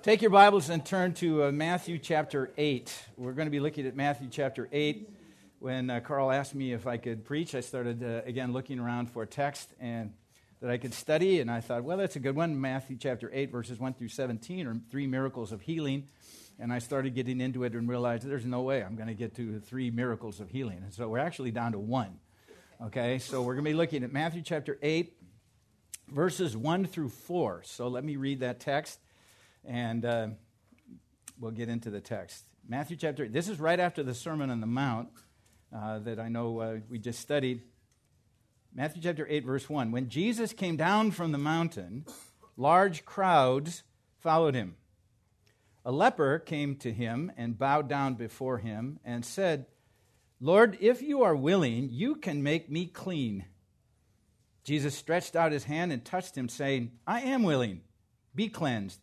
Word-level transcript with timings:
Take 0.00 0.22
your 0.22 0.30
Bibles 0.30 0.70
and 0.70 0.84
turn 0.84 1.12
to 1.14 1.42
uh, 1.44 1.52
Matthew 1.52 1.98
chapter 1.98 2.52
8. 2.56 2.96
We're 3.16 3.32
going 3.32 3.46
to 3.46 3.50
be 3.50 3.58
looking 3.58 3.84
at 3.84 3.96
Matthew 3.96 4.28
chapter 4.30 4.68
8. 4.70 5.10
When 5.58 5.90
uh, 5.90 5.98
Carl 5.98 6.30
asked 6.30 6.54
me 6.54 6.72
if 6.72 6.86
I 6.86 6.98
could 6.98 7.24
preach, 7.24 7.56
I 7.56 7.60
started 7.60 8.04
uh, 8.04 8.22
again 8.24 8.52
looking 8.52 8.78
around 8.78 9.10
for 9.10 9.24
a 9.24 9.26
text 9.26 9.74
and 9.80 10.12
that 10.60 10.70
I 10.70 10.78
could 10.78 10.94
study, 10.94 11.40
and 11.40 11.50
I 11.50 11.60
thought, 11.60 11.82
well, 11.82 11.96
that's 11.96 12.14
a 12.14 12.20
good 12.20 12.36
one. 12.36 12.60
Matthew 12.60 12.96
chapter 12.96 13.28
8, 13.34 13.50
verses 13.50 13.80
1 13.80 13.94
through 13.94 14.08
17 14.08 14.68
are 14.68 14.76
three 14.88 15.08
miracles 15.08 15.50
of 15.50 15.62
healing. 15.62 16.06
And 16.60 16.72
I 16.72 16.78
started 16.78 17.16
getting 17.16 17.40
into 17.40 17.64
it 17.64 17.74
and 17.74 17.88
realized 17.88 18.22
there's 18.22 18.46
no 18.46 18.62
way 18.62 18.84
I'm 18.84 18.94
going 18.94 19.08
to 19.08 19.14
get 19.14 19.34
to 19.34 19.58
three 19.58 19.90
miracles 19.90 20.38
of 20.38 20.48
healing. 20.48 20.78
And 20.84 20.94
so 20.94 21.08
we're 21.08 21.18
actually 21.18 21.50
down 21.50 21.72
to 21.72 21.78
one. 21.80 22.20
Okay, 22.80 23.18
so 23.18 23.42
we're 23.42 23.54
going 23.54 23.64
to 23.64 23.70
be 23.72 23.76
looking 23.76 24.04
at 24.04 24.12
Matthew 24.12 24.42
chapter 24.42 24.78
8, 24.80 25.12
verses 26.06 26.56
1 26.56 26.86
through 26.86 27.08
4. 27.08 27.62
So 27.64 27.88
let 27.88 28.04
me 28.04 28.14
read 28.14 28.40
that 28.40 28.60
text 28.60 29.00
and 29.64 30.04
uh, 30.04 30.28
we'll 31.38 31.50
get 31.50 31.68
into 31.68 31.90
the 31.90 32.00
text. 32.00 32.44
Matthew 32.68 32.96
chapter 32.96 33.24
8. 33.24 33.32
This 33.32 33.48
is 33.48 33.58
right 33.58 33.80
after 33.80 34.02
the 34.02 34.14
Sermon 34.14 34.50
on 34.50 34.60
the 34.60 34.66
Mount 34.66 35.08
uh, 35.74 35.98
that 36.00 36.18
I 36.18 36.28
know 36.28 36.60
uh, 36.60 36.76
we 36.88 36.98
just 36.98 37.20
studied. 37.20 37.62
Matthew 38.74 39.02
chapter 39.02 39.26
8, 39.28 39.44
verse 39.44 39.68
1. 39.68 39.90
When 39.90 40.08
Jesus 40.08 40.52
came 40.52 40.76
down 40.76 41.10
from 41.10 41.32
the 41.32 41.38
mountain, 41.38 42.04
large 42.56 43.04
crowds 43.04 43.82
followed 44.18 44.54
him. 44.54 44.76
A 45.84 45.92
leper 45.92 46.38
came 46.38 46.76
to 46.76 46.92
him 46.92 47.32
and 47.36 47.58
bowed 47.58 47.88
down 47.88 48.14
before 48.14 48.58
him 48.58 49.00
and 49.04 49.24
said, 49.24 49.66
Lord, 50.40 50.76
if 50.80 51.02
you 51.02 51.22
are 51.22 51.34
willing, 51.34 51.88
you 51.90 52.14
can 52.16 52.42
make 52.42 52.70
me 52.70 52.86
clean. 52.86 53.46
Jesus 54.62 54.94
stretched 54.94 55.34
out 55.34 55.52
his 55.52 55.64
hand 55.64 55.92
and 55.92 56.04
touched 56.04 56.36
him, 56.36 56.48
saying, 56.48 56.92
I 57.06 57.22
am 57.22 57.42
willing. 57.42 57.80
Be 58.34 58.48
cleansed. 58.48 59.00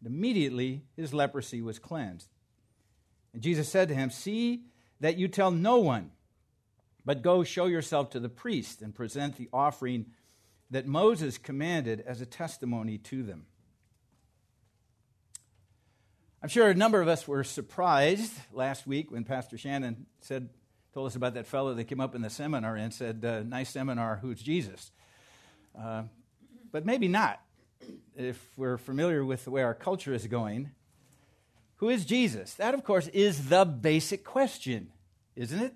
And 0.00 0.14
immediately 0.14 0.82
his 0.96 1.12
leprosy 1.12 1.60
was 1.60 1.78
cleansed. 1.78 2.28
And 3.32 3.42
Jesus 3.42 3.68
said 3.68 3.88
to 3.88 3.94
him, 3.94 4.10
See 4.10 4.62
that 5.00 5.16
you 5.16 5.28
tell 5.28 5.50
no 5.50 5.78
one, 5.78 6.10
but 7.04 7.22
go 7.22 7.44
show 7.44 7.66
yourself 7.66 8.10
to 8.10 8.20
the 8.20 8.28
priest 8.28 8.82
and 8.82 8.94
present 8.94 9.36
the 9.36 9.48
offering 9.52 10.06
that 10.70 10.86
Moses 10.86 11.38
commanded 11.38 12.02
as 12.06 12.20
a 12.20 12.26
testimony 12.26 12.98
to 12.98 13.22
them. 13.22 13.46
I'm 16.42 16.48
sure 16.48 16.68
a 16.68 16.74
number 16.74 17.00
of 17.00 17.08
us 17.08 17.26
were 17.26 17.42
surprised 17.42 18.32
last 18.52 18.86
week 18.86 19.10
when 19.10 19.24
Pastor 19.24 19.58
Shannon 19.58 20.06
said, 20.20 20.50
told 20.94 21.08
us 21.08 21.16
about 21.16 21.34
that 21.34 21.46
fellow 21.46 21.74
that 21.74 21.84
came 21.84 22.00
up 22.00 22.14
in 22.14 22.22
the 22.22 22.30
seminar 22.30 22.76
and 22.76 22.94
said, 22.94 23.24
uh, 23.24 23.42
Nice 23.42 23.70
seminar, 23.70 24.16
who's 24.22 24.40
Jesus? 24.40 24.92
Uh, 25.78 26.04
but 26.70 26.84
maybe 26.86 27.08
not 27.08 27.40
if 28.16 28.44
we're 28.56 28.78
familiar 28.78 29.24
with 29.24 29.44
the 29.44 29.50
way 29.50 29.62
our 29.62 29.74
culture 29.74 30.12
is 30.12 30.26
going, 30.26 30.70
who 31.76 31.88
is 31.88 32.04
Jesus? 32.04 32.54
That, 32.54 32.74
of 32.74 32.82
course, 32.82 33.06
is 33.08 33.48
the 33.48 33.64
basic 33.64 34.24
question, 34.24 34.88
isn't 35.36 35.60
it? 35.60 35.74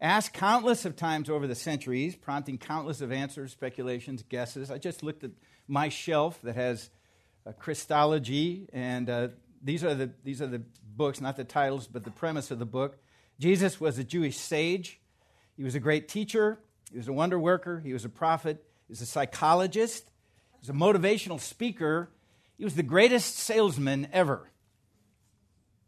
Asked 0.00 0.32
countless 0.32 0.84
of 0.84 0.96
times 0.96 1.28
over 1.28 1.46
the 1.46 1.54
centuries, 1.54 2.16
prompting 2.16 2.58
countless 2.58 3.00
of 3.00 3.12
answers, 3.12 3.52
speculations, 3.52 4.22
guesses. 4.22 4.70
I 4.70 4.78
just 4.78 5.02
looked 5.02 5.24
at 5.24 5.30
my 5.68 5.90
shelf 5.90 6.40
that 6.42 6.56
has 6.56 6.90
Christology, 7.58 8.68
and 8.72 9.08
uh, 9.10 9.28
these, 9.62 9.84
are 9.84 9.94
the, 9.94 10.10
these 10.24 10.40
are 10.40 10.46
the 10.46 10.62
books, 10.96 11.20
not 11.20 11.36
the 11.36 11.44
titles, 11.44 11.86
but 11.86 12.04
the 12.04 12.10
premise 12.10 12.50
of 12.50 12.58
the 12.58 12.66
book. 12.66 12.96
Jesus 13.38 13.80
was 13.80 13.98
a 13.98 14.04
Jewish 14.04 14.36
sage. 14.36 15.00
He 15.56 15.64
was 15.64 15.74
a 15.74 15.80
great 15.80 16.08
teacher. 16.08 16.58
He 16.90 16.96
was 16.96 17.08
a 17.08 17.12
wonder 17.12 17.38
worker. 17.38 17.80
He 17.80 17.92
was 17.92 18.04
a 18.04 18.08
prophet. 18.08 18.64
He 18.86 18.92
was 18.92 19.02
a 19.02 19.06
psychologist 19.06 20.08
was 20.64 20.70
a 20.70 20.72
motivational 20.72 21.38
speaker. 21.38 22.08
He 22.56 22.64
was 22.64 22.74
the 22.74 22.82
greatest 22.82 23.36
salesman 23.36 24.08
ever. 24.12 24.48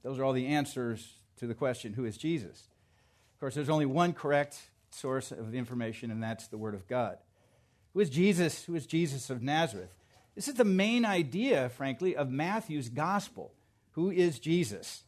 Those 0.02 0.19
are 0.19 0.24
all 0.24 0.34
the 0.34 0.48
answers 0.48 1.14
to 1.38 1.47
the 1.47 1.54
question 1.54 1.94
who 1.94 2.04
is 2.04 2.19
Jesus? 2.19 2.69
Of 3.34 3.41
course, 3.41 3.54
there's 3.54 3.70
only 3.70 3.86
one 3.86 4.12
correct 4.12 4.60
source 4.91 5.32
of 5.32 5.54
information, 5.54 6.10
and 6.10 6.22
that's 6.22 6.48
the 6.48 6.59
Word 6.59 6.75
of 6.75 6.86
God. 6.88 7.16
Who 7.94 8.00
is 8.00 8.10
Jesus? 8.10 8.65
Who 8.65 8.75
is 8.75 8.86
Jesus 8.86 9.31
of 9.31 9.42
Nazareth? 9.42 9.94
This 10.34 10.48
is 10.48 10.54
the 10.54 10.65
main 10.65 11.06
idea, 11.06 11.70
frankly, 11.70 12.15
of 12.15 12.31
Matthew's 12.31 12.91
gospel. 12.91 13.54
Who 13.92 14.10
is 14.10 14.38
Jesus? 14.38 15.04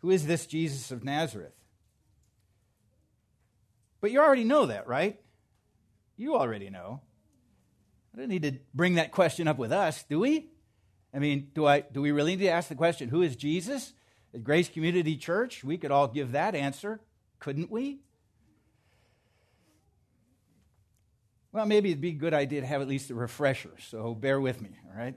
Who 0.00 0.10
is 0.10 0.26
this 0.26 0.44
Jesus 0.44 0.90
of 0.90 1.04
Nazareth? 1.04 1.54
But 4.02 4.10
you 4.10 4.20
already 4.20 4.44
know 4.44 4.66
that, 4.66 4.86
right? 4.86 5.18
You 6.18 6.36
already 6.36 6.68
know. 6.68 7.00
I 8.14 8.18
don't 8.18 8.28
need 8.28 8.42
to 8.42 8.58
bring 8.74 8.94
that 8.94 9.10
question 9.10 9.48
up 9.48 9.58
with 9.58 9.72
us, 9.72 10.04
do 10.04 10.20
we? 10.20 10.50
I 11.14 11.18
mean, 11.18 11.50
do, 11.54 11.66
I, 11.66 11.80
do 11.80 12.00
we 12.02 12.12
really 12.12 12.36
need 12.36 12.44
to 12.44 12.50
ask 12.50 12.68
the 12.68 12.74
question, 12.74 13.08
who 13.08 13.22
is 13.22 13.36
Jesus? 13.36 13.92
At 14.34 14.44
Grace 14.44 14.68
Community 14.68 15.16
Church, 15.16 15.62
we 15.62 15.76
could 15.76 15.90
all 15.90 16.08
give 16.08 16.32
that 16.32 16.54
answer, 16.54 17.00
couldn't 17.38 17.70
we? 17.70 18.00
Well, 21.52 21.66
maybe 21.66 21.90
it'd 21.90 22.00
be 22.00 22.10
a 22.10 22.12
good 22.12 22.32
idea 22.32 22.62
to 22.62 22.66
have 22.66 22.80
at 22.80 22.88
least 22.88 23.10
a 23.10 23.14
refresher, 23.14 23.72
so 23.78 24.14
bear 24.14 24.40
with 24.40 24.62
me, 24.62 24.70
all 24.90 24.98
right? 24.98 25.14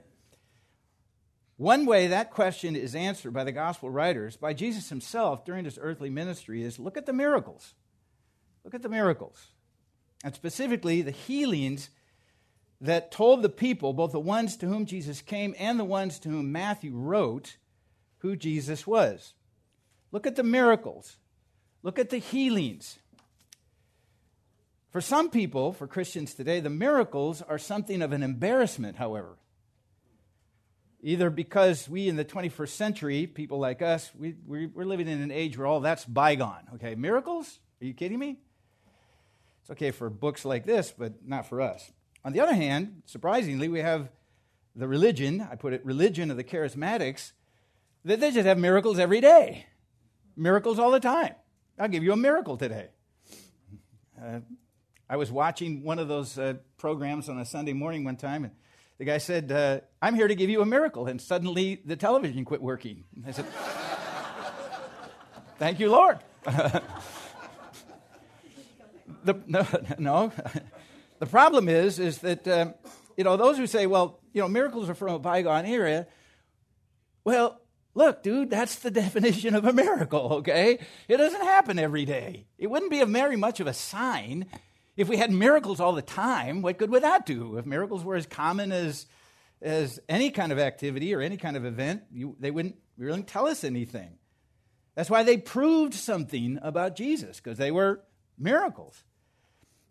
One 1.56 1.86
way 1.86 2.08
that 2.08 2.30
question 2.30 2.76
is 2.76 2.94
answered 2.94 3.32
by 3.32 3.44
the 3.44 3.52
gospel 3.52 3.88
writers, 3.88 4.36
by 4.36 4.52
Jesus 4.52 4.90
himself 4.90 5.46
during 5.46 5.64
his 5.64 5.78
earthly 5.80 6.10
ministry, 6.10 6.62
is 6.62 6.78
look 6.78 6.98
at 6.98 7.06
the 7.06 7.14
miracles. 7.14 7.72
Look 8.64 8.74
at 8.74 8.82
the 8.82 8.90
miracles. 8.90 9.46
And 10.22 10.34
specifically, 10.34 11.00
the 11.00 11.10
healings 11.10 11.88
that 12.80 13.10
told 13.10 13.42
the 13.42 13.48
people, 13.48 13.92
both 13.92 14.12
the 14.12 14.20
ones 14.20 14.56
to 14.58 14.66
whom 14.66 14.86
Jesus 14.86 15.22
came 15.22 15.54
and 15.58 15.78
the 15.78 15.84
ones 15.84 16.18
to 16.20 16.28
whom 16.28 16.52
Matthew 16.52 16.92
wrote, 16.94 17.56
who 18.18 18.36
Jesus 18.36 18.86
was. 18.86 19.34
Look 20.12 20.26
at 20.26 20.36
the 20.36 20.42
miracles, 20.42 21.16
look 21.82 21.98
at 21.98 22.10
the 22.10 22.18
healings. 22.18 22.98
For 24.90 25.00
some 25.00 25.28
people, 25.28 25.72
for 25.72 25.86
Christians 25.86 26.32
today, 26.32 26.60
the 26.60 26.70
miracles 26.70 27.42
are 27.42 27.58
something 27.58 28.00
of 28.00 28.12
an 28.12 28.22
embarrassment, 28.22 28.96
however. 28.96 29.36
Either 31.02 31.28
because 31.28 31.86
we 31.86 32.08
in 32.08 32.16
the 32.16 32.24
21st 32.24 32.68
century, 32.70 33.26
people 33.26 33.58
like 33.58 33.82
us, 33.82 34.10
we, 34.18 34.34
are 34.74 34.84
living 34.84 35.06
in 35.06 35.20
an 35.20 35.30
age 35.30 35.58
where 35.58 35.66
all 35.66 35.80
that's 35.80 36.06
bygone. 36.06 36.66
Okay, 36.76 36.94
miracles? 36.94 37.58
Are 37.80 37.84
you 37.84 37.92
kidding 37.92 38.18
me? 38.18 38.38
It's 39.60 39.70
okay 39.72 39.90
for 39.90 40.08
books 40.08 40.44
like 40.44 40.64
this, 40.64 40.94
but 40.96 41.26
not 41.26 41.46
for 41.46 41.60
us. 41.60 41.90
On 42.26 42.32
the 42.32 42.40
other 42.40 42.54
hand, 42.54 43.02
surprisingly, 43.06 43.68
we 43.68 43.78
have 43.78 44.08
the 44.74 44.88
religion, 44.88 45.46
I 45.48 45.54
put 45.54 45.72
it 45.72 45.86
religion 45.86 46.32
of 46.32 46.36
the 46.36 46.42
charismatics, 46.42 47.30
that 48.04 48.18
they 48.18 48.32
just 48.32 48.48
have 48.48 48.58
miracles 48.58 48.98
every 48.98 49.20
day. 49.20 49.66
Miracles 50.34 50.80
all 50.80 50.90
the 50.90 50.98
time. 50.98 51.36
I'll 51.78 51.86
give 51.86 52.02
you 52.02 52.12
a 52.12 52.16
miracle 52.16 52.56
today. 52.56 52.88
Uh, 54.20 54.40
I 55.08 55.16
was 55.16 55.30
watching 55.30 55.84
one 55.84 56.00
of 56.00 56.08
those 56.08 56.36
uh, 56.36 56.54
programs 56.78 57.28
on 57.28 57.38
a 57.38 57.44
Sunday 57.44 57.74
morning 57.74 58.02
one 58.02 58.16
time, 58.16 58.42
and 58.42 58.52
the 58.98 59.04
guy 59.04 59.18
said, 59.18 59.52
uh, 59.52 59.78
I'm 60.02 60.16
here 60.16 60.26
to 60.26 60.34
give 60.34 60.50
you 60.50 60.62
a 60.62 60.66
miracle. 60.66 61.06
And 61.06 61.22
suddenly 61.22 61.80
the 61.84 61.94
television 61.94 62.44
quit 62.44 62.60
working. 62.60 63.04
I 63.24 63.30
said, 63.30 63.46
Thank 65.60 65.78
you, 65.78 65.92
Lord. 65.92 66.18
the, 69.22 69.40
no, 69.46 69.64
no. 69.98 70.32
The 71.18 71.26
problem 71.26 71.68
is, 71.68 71.98
is 71.98 72.18
that, 72.18 72.46
um, 72.46 72.74
you 73.16 73.24
know, 73.24 73.36
those 73.36 73.56
who 73.56 73.66
say, 73.66 73.86
well, 73.86 74.20
you 74.32 74.42
know, 74.42 74.48
miracles 74.48 74.90
are 74.90 74.94
from 74.94 75.14
a 75.14 75.18
bygone 75.18 75.66
era, 75.66 76.06
well, 77.24 77.60
look, 77.94 78.22
dude, 78.22 78.50
that's 78.50 78.76
the 78.76 78.90
definition 79.02 79.54
of 79.54 79.64
a 79.64 79.72
miracle, 79.72 80.34
okay? 80.34 80.78
It 81.08 81.16
doesn't 81.16 81.42
happen 81.42 81.78
every 81.78 82.04
day. 82.04 82.46
It 82.58 82.68
wouldn't 82.68 82.90
be 82.90 83.00
a 83.00 83.06
very 83.06 83.36
much 83.36 83.60
of 83.60 83.66
a 83.66 83.72
sign 83.72 84.46
if 84.96 85.08
we 85.08 85.16
had 85.16 85.30
miracles 85.30 85.80
all 85.80 85.92
the 85.92 86.02
time. 86.02 86.62
What 86.62 86.78
good 86.78 86.90
would 86.90 87.02
that 87.02 87.26
do? 87.26 87.56
If 87.56 87.66
miracles 87.66 88.04
were 88.04 88.16
as 88.16 88.26
common 88.26 88.72
as, 88.72 89.06
as 89.62 89.98
any 90.08 90.30
kind 90.30 90.52
of 90.52 90.58
activity 90.58 91.14
or 91.14 91.20
any 91.20 91.36
kind 91.36 91.56
of 91.56 91.64
event, 91.64 92.02
you, 92.12 92.36
they 92.38 92.50
wouldn't 92.50 92.76
really 92.98 93.22
tell 93.22 93.46
us 93.46 93.64
anything. 93.64 94.18
That's 94.94 95.10
why 95.10 95.22
they 95.22 95.36
proved 95.36 95.94
something 95.94 96.58
about 96.62 96.96
Jesus, 96.96 97.36
because 97.38 97.58
they 97.58 97.70
were 97.70 98.02
miracles. 98.38 99.04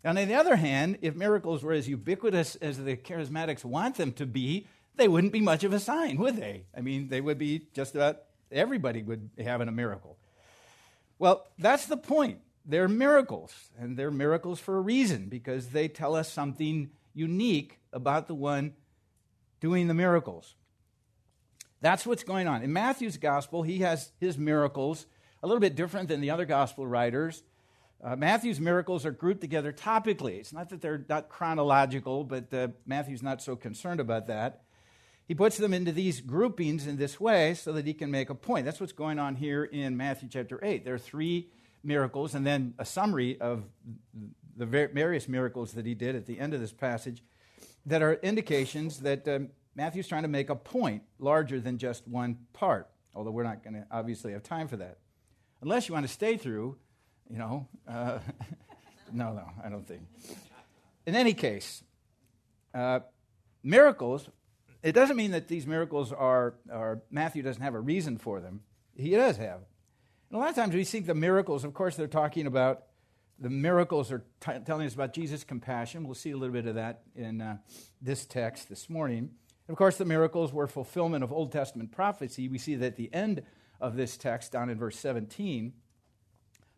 On 0.06 0.14
the 0.14 0.34
other 0.34 0.54
hand, 0.54 0.98
if 1.02 1.16
miracles 1.16 1.64
were 1.64 1.72
as 1.72 1.88
ubiquitous 1.88 2.54
as 2.56 2.78
the 2.78 2.96
charismatics 2.96 3.64
want 3.64 3.96
them 3.96 4.12
to 4.12 4.24
be, 4.24 4.68
they 4.94 5.08
wouldn't 5.08 5.32
be 5.32 5.40
much 5.40 5.64
of 5.64 5.72
a 5.72 5.80
sign, 5.80 6.16
would 6.18 6.36
they? 6.36 6.64
I 6.76 6.80
mean, 6.80 7.08
they 7.08 7.20
would 7.20 7.38
be 7.38 7.66
just 7.74 7.96
about 7.96 8.22
everybody 8.52 9.02
would 9.02 9.30
having 9.36 9.66
a 9.66 9.72
miracle. 9.72 10.16
Well, 11.18 11.44
that's 11.58 11.86
the 11.86 11.96
point. 11.96 12.38
They're 12.64 12.88
miracles, 12.88 13.52
and 13.78 13.96
they're 13.96 14.12
miracles 14.12 14.60
for 14.60 14.76
a 14.76 14.80
reason 14.80 15.28
because 15.28 15.68
they 15.68 15.88
tell 15.88 16.14
us 16.14 16.32
something 16.32 16.90
unique 17.12 17.80
about 17.92 18.28
the 18.28 18.34
one 18.34 18.74
doing 19.60 19.88
the 19.88 19.94
miracles. 19.94 20.54
That's 21.80 22.06
what's 22.06 22.24
going 22.24 22.46
on. 22.46 22.62
In 22.62 22.72
Matthew's 22.72 23.16
gospel, 23.16 23.62
he 23.62 23.78
has 23.78 24.12
his 24.20 24.38
miracles 24.38 25.06
a 25.42 25.46
little 25.46 25.60
bit 25.60 25.74
different 25.74 26.08
than 26.08 26.20
the 26.20 26.30
other 26.30 26.44
gospel 26.44 26.86
writers. 26.86 27.42
Uh, 28.02 28.14
Matthew's 28.14 28.60
miracles 28.60 29.06
are 29.06 29.10
grouped 29.10 29.40
together 29.40 29.72
topically. 29.72 30.38
It's 30.38 30.52
not 30.52 30.68
that 30.68 30.80
they're 30.80 31.04
not 31.08 31.28
chronological, 31.28 32.24
but 32.24 32.52
uh, 32.52 32.68
Matthew's 32.84 33.22
not 33.22 33.42
so 33.42 33.56
concerned 33.56 34.00
about 34.00 34.26
that. 34.26 34.62
he 35.26 35.34
puts 35.34 35.56
them 35.56 35.72
into 35.72 35.92
these 35.92 36.20
groupings 36.20 36.86
in 36.86 36.96
this 36.98 37.18
way 37.18 37.54
so 37.54 37.72
that 37.72 37.86
he 37.86 37.94
can 37.94 38.10
make 38.10 38.30
a 38.30 38.34
point. 38.34 38.64
That's 38.64 38.80
what's 38.80 38.92
going 38.92 39.18
on 39.18 39.36
here 39.36 39.64
in 39.64 39.96
Matthew 39.96 40.28
chapter 40.28 40.60
8. 40.62 40.84
There 40.84 40.94
are 40.94 40.98
three 40.98 41.48
miracles 41.82 42.34
and 42.34 42.46
then 42.46 42.74
a 42.78 42.84
summary 42.84 43.40
of 43.40 43.64
the 44.56 44.66
various 44.66 45.28
miracles 45.28 45.72
that 45.72 45.86
he 45.86 45.94
did 45.94 46.14
at 46.16 46.26
the 46.26 46.38
end 46.38 46.54
of 46.54 46.60
this 46.60 46.72
passage 46.72 47.22
that 47.86 48.02
are 48.02 48.14
indications 48.14 49.00
that 49.00 49.26
um, 49.28 49.48
Matthew's 49.74 50.08
trying 50.08 50.22
to 50.22 50.28
make 50.28 50.50
a 50.50 50.56
point 50.56 51.02
larger 51.18 51.60
than 51.60 51.78
just 51.78 52.06
one 52.08 52.38
part, 52.52 52.88
although 53.14 53.30
we're 53.30 53.42
not 53.44 53.62
going 53.62 53.74
to 53.74 53.86
obviously 53.90 54.32
have 54.32 54.42
time 54.42 54.68
for 54.68 54.76
that. 54.76 54.98
Unless 55.60 55.88
you 55.88 55.94
want 55.94 56.06
to 56.06 56.12
stay 56.12 56.36
through, 56.36 56.76
you 57.30 57.38
know. 57.38 57.68
Uh, 57.86 58.18
no, 59.12 59.32
no, 59.32 59.48
I 59.64 59.68
don't 59.68 59.86
think. 59.86 60.02
In 61.06 61.14
any 61.14 61.34
case, 61.34 61.82
uh, 62.74 63.00
miracles, 63.62 64.28
it 64.82 64.92
doesn't 64.92 65.16
mean 65.16 65.32
that 65.32 65.48
these 65.48 65.66
miracles 65.66 66.12
are, 66.12 66.54
are, 66.72 67.02
Matthew 67.10 67.42
doesn't 67.42 67.62
have 67.62 67.74
a 67.74 67.80
reason 67.80 68.18
for 68.18 68.40
them. 68.40 68.60
He 68.96 69.10
does 69.10 69.36
have. 69.36 69.60
And 70.30 70.36
a 70.36 70.38
lot 70.38 70.50
of 70.50 70.54
times 70.56 70.74
we 70.74 70.84
think 70.84 71.06
the 71.06 71.14
miracles, 71.14 71.64
of 71.64 71.74
course, 71.74 71.96
they're 71.96 72.06
talking 72.06 72.46
about 72.46 72.84
the 73.38 73.50
miracles 73.50 74.10
are 74.10 74.24
t- 74.40 74.52
telling 74.64 74.86
us 74.86 74.94
about 74.94 75.12
Jesus' 75.12 75.44
compassion. 75.44 76.04
We'll 76.04 76.14
see 76.14 76.30
a 76.30 76.36
little 76.36 76.52
bit 76.52 76.66
of 76.66 76.76
that 76.76 77.02
in 77.14 77.40
uh, 77.40 77.58
this 78.00 78.24
text 78.24 78.68
this 78.68 78.88
morning. 78.88 79.30
And 79.68 79.74
of 79.74 79.76
course, 79.76 79.96
the 79.96 80.04
miracles 80.04 80.52
were 80.52 80.66
fulfillment 80.66 81.22
of 81.22 81.32
Old 81.32 81.52
Testament 81.52 81.92
prophecy. 81.92 82.48
We 82.48 82.58
see 82.58 82.76
that 82.76 82.86
at 82.86 82.96
the 82.96 83.12
end 83.12 83.42
of 83.80 83.96
this 83.96 84.16
text, 84.16 84.52
down 84.52 84.70
in 84.70 84.78
verse 84.78 84.98
17. 84.98 85.74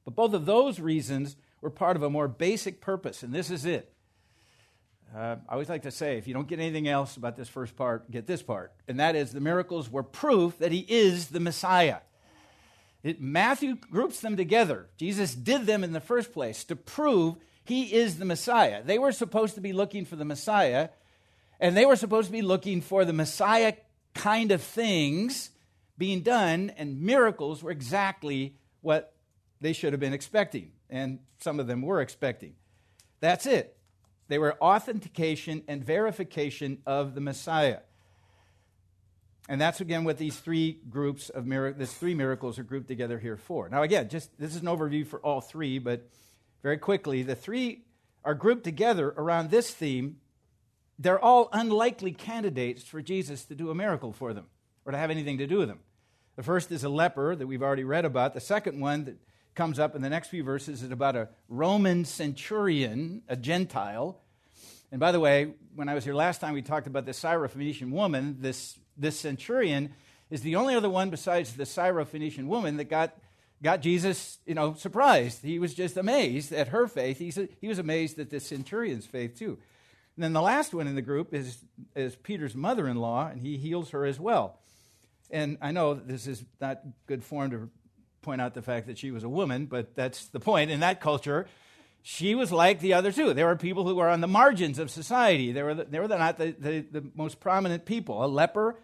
But 0.08 0.14
both 0.14 0.32
of 0.32 0.46
those 0.46 0.80
reasons 0.80 1.36
were 1.60 1.68
part 1.68 1.94
of 1.94 2.02
a 2.02 2.08
more 2.08 2.28
basic 2.28 2.80
purpose, 2.80 3.22
and 3.22 3.30
this 3.30 3.50
is 3.50 3.66
it. 3.66 3.92
Uh, 5.14 5.36
I 5.46 5.52
always 5.52 5.68
like 5.68 5.82
to 5.82 5.90
say, 5.90 6.16
if 6.16 6.26
you 6.26 6.32
don't 6.32 6.48
get 6.48 6.58
anything 6.58 6.88
else 6.88 7.18
about 7.18 7.36
this 7.36 7.46
first 7.46 7.76
part, 7.76 8.10
get 8.10 8.26
this 8.26 8.42
part. 8.42 8.72
And 8.88 9.00
that 9.00 9.16
is 9.16 9.32
the 9.32 9.40
miracles 9.40 9.90
were 9.90 10.02
proof 10.02 10.56
that 10.60 10.72
he 10.72 10.78
is 10.88 11.28
the 11.28 11.40
Messiah. 11.40 11.98
It, 13.02 13.20
Matthew 13.20 13.74
groups 13.76 14.20
them 14.20 14.34
together. 14.34 14.86
Jesus 14.96 15.34
did 15.34 15.66
them 15.66 15.84
in 15.84 15.92
the 15.92 16.00
first 16.00 16.32
place 16.32 16.64
to 16.64 16.74
prove 16.74 17.36
he 17.62 17.92
is 17.92 18.18
the 18.18 18.24
Messiah. 18.24 18.82
They 18.82 18.98
were 18.98 19.12
supposed 19.12 19.56
to 19.56 19.60
be 19.60 19.74
looking 19.74 20.06
for 20.06 20.16
the 20.16 20.24
Messiah, 20.24 20.88
and 21.60 21.76
they 21.76 21.84
were 21.84 21.96
supposed 21.96 22.28
to 22.28 22.32
be 22.32 22.40
looking 22.40 22.80
for 22.80 23.04
the 23.04 23.12
Messiah 23.12 23.74
kind 24.14 24.52
of 24.52 24.62
things 24.62 25.50
being 25.98 26.22
done, 26.22 26.72
and 26.78 27.02
miracles 27.02 27.62
were 27.62 27.70
exactly 27.70 28.54
what 28.80 29.12
they 29.60 29.72
should 29.72 29.92
have 29.92 30.00
been 30.00 30.12
expecting, 30.12 30.72
and 30.88 31.18
some 31.38 31.60
of 31.60 31.66
them 31.66 31.82
were 31.82 32.00
expecting. 32.00 32.54
That's 33.20 33.46
it. 33.46 33.76
They 34.28 34.38
were 34.38 34.56
authentication 34.60 35.62
and 35.66 35.84
verification 35.84 36.78
of 36.86 37.14
the 37.14 37.20
Messiah. 37.20 37.80
And 39.48 39.60
that's 39.60 39.80
again 39.80 40.04
what 40.04 40.18
these 40.18 40.38
three 40.38 40.78
groups 40.90 41.30
of 41.30 41.46
miracles, 41.46 41.78
these 41.78 41.94
three 41.94 42.14
miracles 42.14 42.58
are 42.58 42.62
grouped 42.62 42.88
together 42.88 43.18
here 43.18 43.38
for. 43.38 43.68
Now, 43.68 43.82
again, 43.82 44.10
just 44.10 44.38
this 44.38 44.54
is 44.54 44.60
an 44.60 44.68
overview 44.68 45.06
for 45.06 45.20
all 45.20 45.40
three, 45.40 45.78
but 45.78 46.06
very 46.62 46.76
quickly, 46.76 47.22
the 47.22 47.34
three 47.34 47.84
are 48.24 48.34
grouped 48.34 48.64
together 48.64 49.14
around 49.16 49.50
this 49.50 49.70
theme. 49.70 50.18
They're 50.98 51.18
all 51.18 51.48
unlikely 51.52 52.12
candidates 52.12 52.82
for 52.82 53.00
Jesus 53.00 53.44
to 53.46 53.54
do 53.54 53.70
a 53.70 53.74
miracle 53.74 54.12
for 54.12 54.34
them 54.34 54.46
or 54.84 54.92
to 54.92 54.98
have 54.98 55.10
anything 55.10 55.38
to 55.38 55.46
do 55.46 55.58
with 55.58 55.68
them. 55.68 55.80
The 56.36 56.42
first 56.42 56.70
is 56.70 56.84
a 56.84 56.88
leper 56.88 57.34
that 57.34 57.46
we've 57.46 57.62
already 57.62 57.84
read 57.84 58.04
about. 58.04 58.34
The 58.34 58.40
second 58.40 58.80
one 58.80 59.04
that 59.04 59.16
comes 59.58 59.80
up 59.80 59.96
in 59.96 60.02
the 60.02 60.08
next 60.08 60.28
few 60.28 60.44
verses 60.44 60.84
is 60.84 60.92
about 60.92 61.16
a 61.16 61.28
Roman 61.48 62.04
centurion, 62.04 63.22
a 63.28 63.34
Gentile. 63.34 64.16
And 64.92 65.00
by 65.00 65.10
the 65.10 65.18
way, 65.18 65.52
when 65.74 65.88
I 65.88 65.94
was 65.94 66.04
here 66.04 66.14
last 66.14 66.40
time, 66.40 66.54
we 66.54 66.62
talked 66.62 66.86
about 66.86 67.06
the 67.06 67.12
Syrophoenician 67.12 67.90
woman. 67.90 68.36
This 68.38 68.78
this 68.96 69.18
centurion 69.18 69.90
is 70.30 70.42
the 70.42 70.54
only 70.54 70.76
other 70.76 70.88
one 70.88 71.10
besides 71.10 71.54
the 71.54 71.64
Syrophoenician 71.64 72.46
woman 72.46 72.76
that 72.76 72.84
got, 72.84 73.16
got 73.60 73.80
Jesus, 73.80 74.38
you 74.46 74.54
know, 74.54 74.74
surprised. 74.74 75.42
He 75.42 75.58
was 75.58 75.74
just 75.74 75.96
amazed 75.96 76.52
at 76.52 76.68
her 76.68 76.86
faith. 76.86 77.18
He's, 77.18 77.36
he 77.60 77.66
was 77.66 77.80
amazed 77.80 78.20
at 78.20 78.30
this 78.30 78.46
centurion's 78.46 79.06
faith, 79.06 79.36
too. 79.36 79.58
And 80.16 80.22
then 80.22 80.34
the 80.34 80.42
last 80.42 80.72
one 80.72 80.86
in 80.86 80.94
the 80.94 81.02
group 81.02 81.34
is, 81.34 81.58
is 81.96 82.14
Peter's 82.14 82.54
mother 82.54 82.86
in 82.86 82.96
law, 82.96 83.26
and 83.26 83.40
he 83.40 83.56
heals 83.56 83.90
her 83.90 84.04
as 84.04 84.20
well. 84.20 84.60
And 85.30 85.58
I 85.60 85.72
know 85.72 85.94
this 85.94 86.28
is 86.28 86.44
not 86.60 86.80
good 87.06 87.24
form 87.24 87.50
to 87.50 87.70
point 88.22 88.40
out 88.40 88.54
the 88.54 88.62
fact 88.62 88.86
that 88.86 88.98
she 88.98 89.10
was 89.10 89.24
a 89.24 89.28
woman, 89.28 89.66
but 89.66 89.94
that's 89.94 90.26
the 90.26 90.40
point. 90.40 90.70
In 90.70 90.80
that 90.80 91.00
culture, 91.00 91.46
she 92.02 92.34
was 92.34 92.52
like 92.52 92.80
the 92.80 92.94
other 92.94 93.12
two. 93.12 93.34
There 93.34 93.46
were 93.46 93.56
people 93.56 93.86
who 93.86 93.94
were 93.94 94.08
on 94.08 94.20
the 94.20 94.28
margins 94.28 94.78
of 94.78 94.90
society. 94.90 95.52
They 95.52 95.62
were, 95.62 95.74
the, 95.74 95.84
they 95.84 96.00
were 96.00 96.08
not 96.08 96.38
the, 96.38 96.54
the, 96.58 96.80
the 96.80 97.10
most 97.14 97.40
prominent 97.40 97.84
people. 97.84 98.24
A 98.24 98.26
leper 98.26 98.76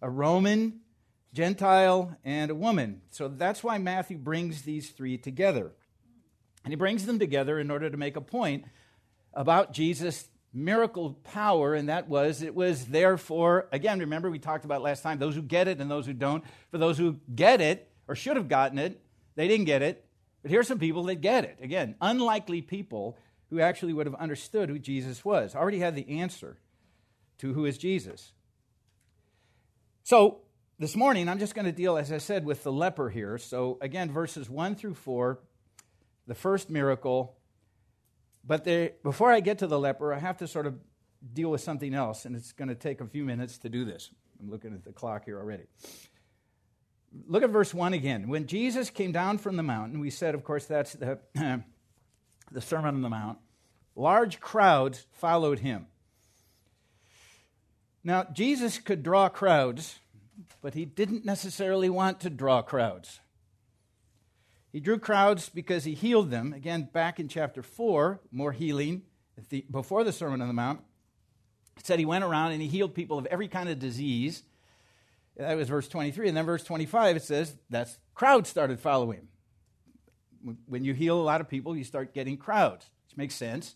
a 0.00 0.08
Roman, 0.08 0.80
Gentile, 1.32 2.16
and 2.24 2.50
a 2.50 2.54
woman. 2.54 3.02
So 3.10 3.28
that's 3.28 3.62
why 3.62 3.78
Matthew 3.78 4.16
brings 4.16 4.62
these 4.62 4.90
three 4.90 5.18
together. 5.18 5.72
And 6.64 6.72
he 6.72 6.76
brings 6.76 7.06
them 7.06 7.18
together 7.18 7.58
in 7.58 7.70
order 7.70 7.90
to 7.90 7.96
make 7.96 8.16
a 8.16 8.20
point 8.20 8.64
about 9.34 9.72
Jesus' 9.72 10.28
miracle 10.52 11.18
power, 11.24 11.74
and 11.74 11.88
that 11.88 12.08
was 12.08 12.42
it 12.42 12.54
was 12.54 12.86
therefore, 12.86 13.68
again, 13.70 14.00
remember 14.00 14.30
we 14.30 14.38
talked 14.38 14.64
about 14.64 14.82
last 14.82 15.02
time, 15.02 15.18
those 15.18 15.34
who 15.34 15.42
get 15.42 15.68
it 15.68 15.80
and 15.80 15.90
those 15.90 16.06
who 16.06 16.12
don't. 16.12 16.44
For 16.70 16.78
those 16.78 16.98
who 16.98 17.18
get 17.34 17.60
it 17.60 17.90
or 18.08 18.16
should 18.16 18.36
have 18.36 18.48
gotten 18.48 18.78
it, 18.78 19.00
they 19.36 19.46
didn't 19.46 19.66
get 19.66 19.82
it. 19.82 20.04
But 20.42 20.50
here's 20.50 20.66
some 20.66 20.78
people 20.78 21.04
that 21.04 21.16
get 21.16 21.44
it. 21.44 21.58
Again, 21.60 21.94
unlikely 22.00 22.62
people 22.62 23.16
who 23.50 23.60
actually 23.60 23.92
would 23.92 24.06
have 24.06 24.14
understood 24.16 24.68
who 24.68 24.78
Jesus 24.78 25.24
was, 25.24 25.54
already 25.54 25.78
had 25.78 25.94
the 25.94 26.20
answer 26.20 26.58
to 27.38 27.52
who 27.52 27.64
is 27.64 27.78
Jesus. 27.78 28.32
So 30.02 30.40
this 30.78 30.96
morning, 30.96 31.28
I'm 31.28 31.38
just 31.38 31.54
going 31.54 31.64
to 31.64 31.72
deal, 31.72 31.96
as 31.96 32.12
I 32.12 32.18
said, 32.18 32.44
with 32.44 32.62
the 32.62 32.72
leper 32.72 33.10
here. 33.10 33.38
So 33.38 33.78
again, 33.80 34.10
verses 34.10 34.48
1 34.48 34.74
through 34.74 34.94
4, 34.94 35.38
the 36.26 36.34
first 36.34 36.70
miracle. 36.70 37.36
But 38.44 38.64
they, 38.64 38.92
before 39.02 39.32
I 39.32 39.40
get 39.40 39.58
to 39.58 39.66
the 39.66 39.78
leper, 39.78 40.14
I 40.14 40.18
have 40.18 40.38
to 40.38 40.48
sort 40.48 40.66
of 40.66 40.78
deal 41.32 41.50
with 41.50 41.60
something 41.60 41.94
else, 41.94 42.24
and 42.24 42.36
it's 42.36 42.52
going 42.52 42.68
to 42.68 42.74
take 42.74 43.00
a 43.00 43.06
few 43.06 43.24
minutes 43.24 43.58
to 43.58 43.68
do 43.68 43.84
this. 43.84 44.10
I'm 44.40 44.50
looking 44.50 44.72
at 44.72 44.84
the 44.84 44.92
clock 44.92 45.24
here 45.24 45.38
already. 45.38 45.64
Look 47.26 47.42
at 47.42 47.50
verse 47.50 47.72
1 47.72 47.94
again. 47.94 48.28
When 48.28 48.46
Jesus 48.46 48.90
came 48.90 49.12
down 49.12 49.38
from 49.38 49.56
the 49.56 49.62
mountain, 49.62 50.00
we 50.00 50.10
said, 50.10 50.34
of 50.34 50.44
course, 50.44 50.66
that's 50.66 50.92
the, 50.92 51.18
the 52.52 52.60
Sermon 52.60 52.94
on 52.94 53.02
the 53.02 53.08
Mount, 53.08 53.38
large 53.96 54.40
crowds 54.40 55.06
followed 55.12 55.60
him. 55.60 55.86
Now, 58.04 58.24
Jesus 58.24 58.78
could 58.78 59.02
draw 59.02 59.28
crowds, 59.28 59.98
but 60.62 60.74
he 60.74 60.84
didn't 60.84 61.24
necessarily 61.24 61.90
want 61.90 62.20
to 62.20 62.30
draw 62.30 62.62
crowds. 62.62 63.20
He 64.72 64.80
drew 64.80 64.98
crowds 64.98 65.48
because 65.48 65.84
he 65.84 65.94
healed 65.94 66.30
them. 66.30 66.52
Again, 66.52 66.88
back 66.92 67.18
in 67.18 67.28
chapter 67.28 67.62
4, 67.62 68.20
more 68.30 68.52
healing 68.52 69.02
before 69.70 70.04
the 70.04 70.12
Sermon 70.12 70.40
on 70.40 70.48
the 70.48 70.54
Mount. 70.54 70.80
It 71.76 71.86
said 71.86 71.98
he 71.98 72.04
went 72.04 72.24
around 72.24 72.52
and 72.52 72.60
he 72.60 72.68
healed 72.68 72.94
people 72.94 73.18
of 73.18 73.26
every 73.26 73.48
kind 73.48 73.68
of 73.68 73.78
disease. 73.78 74.42
That 75.38 75.56
was 75.56 75.68
verse 75.68 75.88
23. 75.88 76.28
And 76.28 76.36
then 76.36 76.44
verse 76.44 76.64
25, 76.64 77.16
it 77.16 77.22
says 77.22 77.54
that 77.70 77.96
crowds 78.14 78.48
started 78.48 78.80
following. 78.80 79.28
When 80.66 80.84
you 80.84 80.94
heal 80.94 81.20
a 81.20 81.22
lot 81.22 81.40
of 81.40 81.48
people, 81.48 81.76
you 81.76 81.84
start 81.84 82.14
getting 82.14 82.36
crowds, 82.36 82.90
which 83.06 83.16
makes 83.16 83.34
sense 83.34 83.74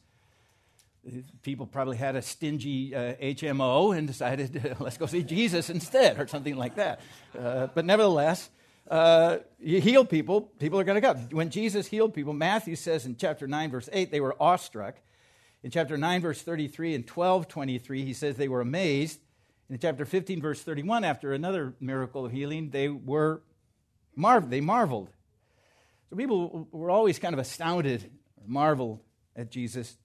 people 1.43 1.67
probably 1.67 1.97
had 1.97 2.17
a 2.17 2.23
stingy 2.23 2.95
uh, 2.95 3.15
HMO 3.15 3.97
and 3.97 4.07
decided, 4.07 4.77
let's 4.81 4.97
go 4.97 5.07
see 5.07 5.23
Jesus 5.23 5.71
instead, 5.71 6.19
or 6.19 6.27
something 6.27 6.57
like 6.57 6.77
that. 6.77 7.01
Uh, 7.39 7.69
but 7.75 7.85
nevertheless, 7.85 8.49
uh, 8.91 9.39
you 9.59 9.81
heal 9.81 10.05
people, 10.05 10.43
people 10.59 10.79
are 10.79 10.85
going 10.85 11.01
to 11.01 11.07
come. 11.07 11.17
When 11.31 11.51
Jesus 11.51 11.87
healed 11.87 12.15
people, 12.15 12.33
Matthew 12.33 12.77
says 12.77 13.07
in 13.07 13.17
chapter 13.17 13.47
9, 13.47 13.71
verse 13.71 13.89
8, 13.93 14.11
they 14.11 14.21
were 14.21 14.37
awestruck. 14.41 14.97
In 15.63 15.71
chapter 15.71 15.97
9, 15.97 16.21
verse 16.21 16.43
33 16.43 16.95
and 16.95 17.07
12, 17.07 17.49
23, 17.49 18.05
he 18.05 18.13
says 18.13 18.37
they 18.37 18.49
were 18.49 18.61
amazed. 18.61 19.21
In 19.73 19.79
chapter 19.79 20.05
15, 20.05 20.43
verse 20.43 20.61
31, 20.61 21.03
after 21.03 21.33
another 21.33 21.73
miracle 21.81 22.27
of 22.27 22.33
healing, 22.33 22.69
they 22.69 22.91
were 22.91 23.41
marveled. 24.15 24.51
They 24.51 24.61
marveled. 24.61 25.09
So 26.11 26.17
people 26.17 26.69
were 26.71 26.91
always 26.91 27.19
kind 27.19 27.33
of 27.33 27.39
astounded, 27.39 28.11
marveled 28.47 29.01
at 29.35 29.51
Jesus' 29.51 29.97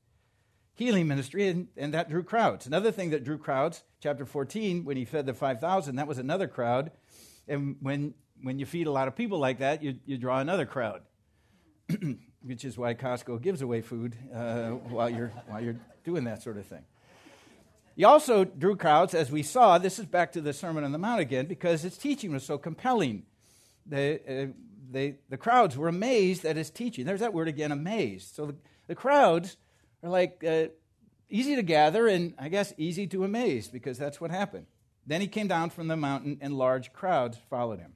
healing 0.76 1.06
ministry, 1.06 1.50
and, 1.50 1.68
and 1.76 1.94
that 1.94 2.10
drew 2.10 2.24
crowds. 2.24 2.66
Another 2.66 2.94
thing 2.94 3.10
that 3.10 3.26
drew 3.26 3.38
crowds, 3.38 3.84
chapter 4.00 4.26
14, 4.26 4.86
when 4.86 4.96
he 4.96 5.04
fed 5.04 5.26
the 5.26 5.34
5,000, 5.34 5.98
that 5.98 6.08
was 6.08 6.18
another 6.18 6.48
crowd. 6.48 6.92
And 7.46 7.76
when, 7.82 8.14
when 8.42 8.60
you 8.60 8.66
feed 8.66 8.88
a 8.88 8.92
lot 8.92 9.10
of 9.10 9.18
people 9.18 9.38
like 9.38 9.60
that, 9.60 9.84
you, 9.84 9.96
you 10.06 10.18
draw 10.18 10.40
another 10.40 10.66
crowd, 10.66 11.02
which 12.42 12.64
is 12.64 12.78
why 12.78 12.94
Costco 12.94 13.42
gives 13.42 13.62
away 13.62 13.82
food 13.82 14.16
uh, 14.34 14.70
while, 14.70 15.10
you're, 15.10 15.34
while 15.48 15.62
you're 15.62 15.76
doing 16.06 16.24
that 16.24 16.42
sort 16.42 16.58
of 16.58 16.66
thing. 16.66 16.86
He 17.98 18.04
also 18.04 18.46
drew 18.46 18.75
crowds, 18.75 19.16
as 19.16 19.32
we 19.32 19.42
saw. 19.42 19.80
This 19.80 19.98
is 19.98 20.06
back 20.06 20.32
to 20.34 20.42
the 20.42 20.54
Sermon 20.54 20.84
on 20.84 20.92
the 20.92 21.00
Mount 21.00 21.20
again, 21.20 21.48
because 21.48 21.82
his 21.82 21.98
teaching 21.98 22.32
was 22.32 22.44
so 22.44 22.60
compelling. 22.60 23.24
The, 23.88 24.54
uh, 24.94 25.13
the 25.27 25.38
crowds 25.38 25.75
were 25.75 25.88
amazed 25.88 26.46
at 26.46 26.58
his 26.58 26.70
teaching. 26.70 27.08
There's 27.08 27.22
that 27.22 27.34
word 27.34 27.48
again, 27.48 27.72
amazed. 27.72 28.36
So 28.36 28.46
the, 28.46 28.56
the 28.86 28.94
crowds 28.94 29.58
are 30.04 30.12
like 30.12 30.44
uh, 30.48 30.68
easy 31.27 31.56
to 31.56 31.63
gather 31.63 32.08
and 32.08 32.36
I 32.38 32.50
guess 32.50 32.72
easy 32.77 33.08
to 33.08 33.24
amaze 33.24 33.68
because 33.68 33.98
that's 33.98 34.22
what 34.22 34.30
happened. 34.30 34.68
Then 35.08 35.20
he 35.20 35.27
came 35.27 35.48
down 35.48 35.72
from 35.72 35.88
the 35.88 35.98
mountain, 35.98 36.38
and 36.39 36.54
large 36.54 36.94
crowds 36.94 37.39
followed 37.50 37.80
him. 37.80 37.94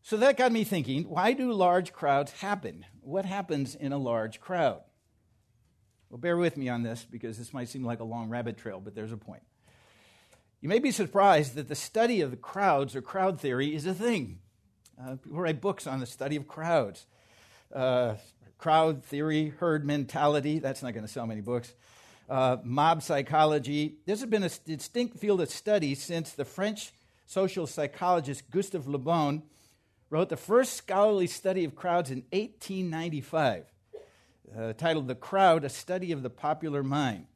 So 0.00 0.16
that 0.16 0.38
got 0.38 0.50
me 0.50 0.64
thinking 0.64 1.04
why 1.04 1.34
do 1.34 1.52
large 1.52 1.92
crowds 1.92 2.32
happen? 2.32 2.86
What 3.02 3.26
happens 3.26 3.74
in 3.74 3.92
a 3.92 3.98
large 3.98 4.40
crowd? 4.40 4.80
Well, 6.10 6.18
bear 6.18 6.36
with 6.36 6.56
me 6.56 6.68
on 6.68 6.82
this 6.82 7.06
because 7.08 7.38
this 7.38 7.54
might 7.54 7.68
seem 7.68 7.84
like 7.84 8.00
a 8.00 8.04
long 8.04 8.28
rabbit 8.28 8.58
trail, 8.58 8.80
but 8.80 8.94
there's 8.94 9.12
a 9.12 9.16
point. 9.16 9.42
You 10.60 10.68
may 10.68 10.80
be 10.80 10.90
surprised 10.90 11.54
that 11.54 11.68
the 11.68 11.74
study 11.74 12.20
of 12.20 12.32
the 12.32 12.36
crowds 12.36 12.94
or 12.94 13.00
crowd 13.00 13.40
theory 13.40 13.74
is 13.74 13.86
a 13.86 13.94
thing. 13.94 14.40
Uh, 15.00 15.16
people 15.16 15.40
write 15.40 15.60
books 15.60 15.86
on 15.86 16.00
the 16.00 16.06
study 16.06 16.36
of 16.36 16.48
crowds. 16.48 17.06
Uh, 17.74 18.16
crowd 18.58 19.04
theory, 19.04 19.54
herd 19.58 19.86
mentality, 19.86 20.58
that's 20.58 20.82
not 20.82 20.92
going 20.92 21.06
to 21.06 21.10
sell 21.10 21.26
many 21.26 21.40
books. 21.40 21.72
Uh, 22.28 22.58
mob 22.62 23.02
psychology. 23.02 23.94
This 24.04 24.20
has 24.20 24.28
been 24.28 24.42
a 24.42 24.50
distinct 24.66 25.16
field 25.16 25.40
of 25.40 25.48
study 25.48 25.94
since 25.94 26.32
the 26.32 26.44
French 26.44 26.92
social 27.26 27.66
psychologist 27.66 28.50
Gustave 28.50 28.90
Le 28.90 28.98
Bon 28.98 29.42
wrote 30.10 30.28
the 30.28 30.36
first 30.36 30.74
scholarly 30.74 31.28
study 31.28 31.64
of 31.64 31.76
crowds 31.76 32.10
in 32.10 32.24
1895, 32.32 33.69
uh, 34.56 34.72
titled 34.72 35.08
The 35.08 35.14
Crowd 35.14 35.64
A 35.64 35.68
Study 35.68 36.12
of 36.12 36.22
the 36.22 36.30
Popular 36.30 36.82
Mind. 36.82 37.26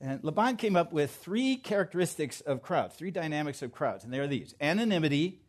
And 0.00 0.22
Le 0.22 0.32
Bon 0.32 0.56
came 0.56 0.76
up 0.76 0.92
with 0.92 1.14
three 1.14 1.56
characteristics 1.56 2.40
of 2.40 2.62
crowds, 2.62 2.96
three 2.96 3.10
dynamics 3.10 3.62
of 3.62 3.72
crowds, 3.72 4.04
and 4.04 4.12
they 4.12 4.18
are 4.18 4.26
these 4.26 4.54
anonymity, 4.60 5.40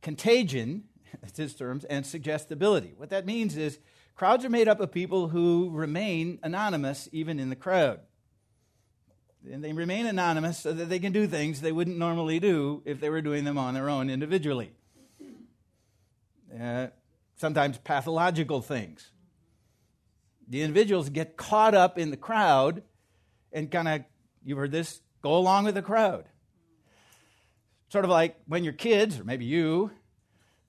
contagion, 0.00 0.84
that's 1.20 1.38
his 1.38 1.54
terms, 1.54 1.84
and 1.84 2.06
suggestibility. 2.06 2.94
What 2.96 3.10
that 3.10 3.26
means 3.26 3.56
is 3.56 3.78
crowds 4.14 4.44
are 4.44 4.50
made 4.50 4.68
up 4.68 4.80
of 4.80 4.92
people 4.92 5.28
who 5.28 5.70
remain 5.72 6.38
anonymous 6.42 7.08
even 7.12 7.38
in 7.38 7.50
the 7.50 7.56
crowd. 7.56 8.00
And 9.50 9.62
they 9.62 9.72
remain 9.72 10.06
anonymous 10.06 10.58
so 10.58 10.72
that 10.72 10.88
they 10.88 10.98
can 10.98 11.12
do 11.12 11.26
things 11.26 11.60
they 11.60 11.72
wouldn't 11.72 11.96
normally 11.96 12.40
do 12.40 12.82
if 12.84 13.00
they 13.00 13.08
were 13.08 13.22
doing 13.22 13.44
them 13.44 13.56
on 13.56 13.74
their 13.74 13.88
own 13.88 14.10
individually. 14.10 14.72
Uh, 16.58 16.88
sometimes 17.36 17.78
pathological 17.78 18.60
things. 18.60 19.12
The 20.48 20.62
individuals 20.62 21.10
get 21.10 21.36
caught 21.36 21.74
up 21.74 21.98
in 21.98 22.10
the 22.10 22.16
crowd 22.16 22.82
and 23.52 23.70
kind 23.70 23.88
of, 23.88 24.04
you've 24.44 24.58
heard 24.58 24.72
this, 24.72 25.00
go 25.22 25.36
along 25.36 25.64
with 25.64 25.74
the 25.74 25.82
crowd. 25.82 26.24
Sort 27.90 28.04
of 28.04 28.10
like 28.10 28.36
when 28.46 28.64
your 28.64 28.72
kids, 28.72 29.18
or 29.18 29.24
maybe 29.24 29.44
you, 29.44 29.90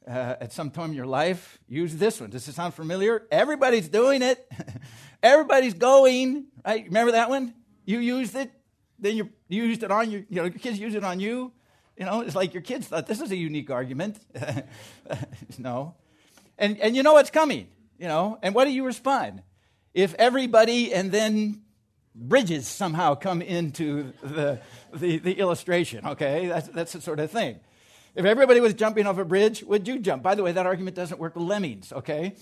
uh, 0.08 0.36
at 0.42 0.52
some 0.52 0.72
time 0.72 0.92
in 0.92 0.96
your 0.96 1.06
life, 1.06 1.60
use 1.68 1.96
this 1.96 2.20
one. 2.20 2.30
Does 2.30 2.48
it 2.48 2.54
sound 2.54 2.74
familiar? 2.74 3.28
Everybody's 3.32 3.88
doing 3.88 4.22
it. 4.22 4.50
Everybody's 5.24 5.74
going. 5.74 6.46
Right? 6.66 6.86
Remember 6.86 7.12
that 7.14 7.30
one? 7.30 7.54
You 7.86 8.00
used 8.00 8.36
it. 8.36 8.52
Then 8.98 9.16
you, 9.16 9.30
used 9.48 9.84
it 9.84 9.92
on 9.92 10.12
your, 10.12 10.22
you 10.30 10.38
know, 10.38 10.44
your 10.44 10.52
kids 10.52 10.80
use 10.80 10.96
it 10.96 11.04
on 11.04 11.20
you. 11.20 11.54
You 11.98 12.06
know, 12.06 12.22
it's 12.22 12.36
like 12.36 12.54
your 12.54 12.64
kids 12.64 12.88
thought 12.88 13.08
this 13.08 13.22
is 13.22 13.32
a 13.32 13.36
unique 13.36 13.70
argument. 13.70 14.18
no. 15.58 15.96
And, 16.58 16.78
and 16.80 16.96
you 16.96 17.04
know 17.04 17.14
what's 17.14 17.30
coming, 17.30 17.68
you 17.98 18.08
know, 18.08 18.38
and 18.42 18.54
what 18.56 18.66
do 18.66 18.72
you 18.72 18.86
respond? 18.86 19.42
If 20.02 20.14
everybody 20.16 20.94
and 20.94 21.12
then 21.12 21.64
bridges 22.16 22.68
somehow 22.68 23.16
come 23.16 23.42
into 23.42 24.14
the, 24.24 24.60
the, 24.94 25.18
the 25.18 25.34
illustration, 25.34 26.06
okay? 26.06 26.48
That's, 26.48 26.68
that's 26.70 26.94
the 26.94 27.02
sort 27.02 27.20
of 27.20 27.32
thing. 27.32 27.60
If 28.16 28.24
everybody 28.24 28.62
was 28.62 28.74
jumping 28.76 29.08
off 29.08 29.18
a 29.18 29.26
bridge, 29.26 29.62
would 29.64 29.90
you 29.90 30.00
jump? 30.00 30.24
By 30.24 30.36
the 30.36 30.44
way, 30.44 30.54
that 30.54 30.66
argument 30.66 30.96
doesn't 30.96 31.20
work 31.20 31.36
with 31.36 31.44
lemmings, 31.44 31.92
okay? 31.92 32.36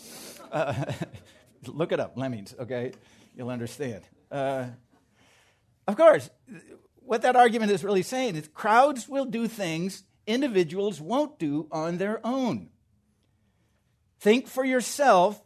Uh, 0.52 0.86
look 1.66 1.92
it 1.92 2.00
up, 2.00 2.16
lemmings, 2.16 2.54
okay? 2.60 2.92
You'll 3.36 3.50
understand. 3.50 4.04
Uh, 4.32 4.68
of 5.88 5.98
course, 5.98 6.30
what 7.00 7.24
that 7.24 7.36
argument 7.36 7.72
is 7.72 7.84
really 7.84 8.04
saying 8.04 8.36
is 8.36 8.48
crowds 8.54 9.10
will 9.10 9.26
do 9.26 9.48
things 9.48 10.04
individuals 10.28 11.02
won't 11.02 11.40
do 11.40 11.68
on 11.72 11.98
their 11.98 12.20
own. 12.24 12.70
Think 14.20 14.48
for 14.48 14.64
yourself, 14.64 15.42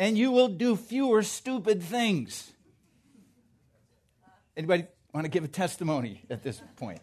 and 0.00 0.16
you 0.16 0.32
will 0.32 0.48
do 0.48 0.76
fewer 0.76 1.22
stupid 1.22 1.82
things. 1.82 2.50
Anybody 4.56 4.86
want 5.12 5.26
to 5.26 5.30
give 5.30 5.44
a 5.44 5.48
testimony 5.48 6.22
at 6.30 6.42
this 6.42 6.60
point? 6.76 7.00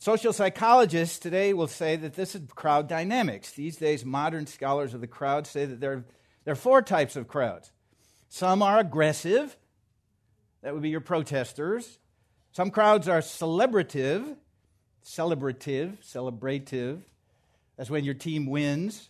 Social 0.00 0.32
psychologists 0.32 1.20
today 1.20 1.52
will 1.52 1.68
say 1.68 1.94
that 1.94 2.14
this 2.14 2.34
is 2.34 2.42
crowd 2.56 2.88
dynamics. 2.88 3.52
These 3.52 3.76
days, 3.76 4.04
modern 4.04 4.48
scholars 4.48 4.94
of 4.94 5.00
the 5.00 5.06
crowd 5.06 5.46
say 5.46 5.64
that 5.64 5.80
there, 5.80 6.04
there 6.44 6.52
are 6.52 6.56
four 6.56 6.82
types 6.82 7.14
of 7.14 7.28
crowds. 7.28 7.70
Some 8.28 8.62
are 8.62 8.80
aggressive, 8.80 9.56
that 10.62 10.74
would 10.74 10.82
be 10.82 10.90
your 10.90 11.00
protesters. 11.00 12.00
Some 12.50 12.72
crowds 12.72 13.08
are 13.08 13.20
celebrative, 13.20 14.36
celebrative, 15.04 15.98
celebrative. 16.04 17.02
That's 17.76 17.90
when 17.90 18.02
your 18.02 18.14
team 18.14 18.46
wins. 18.46 19.08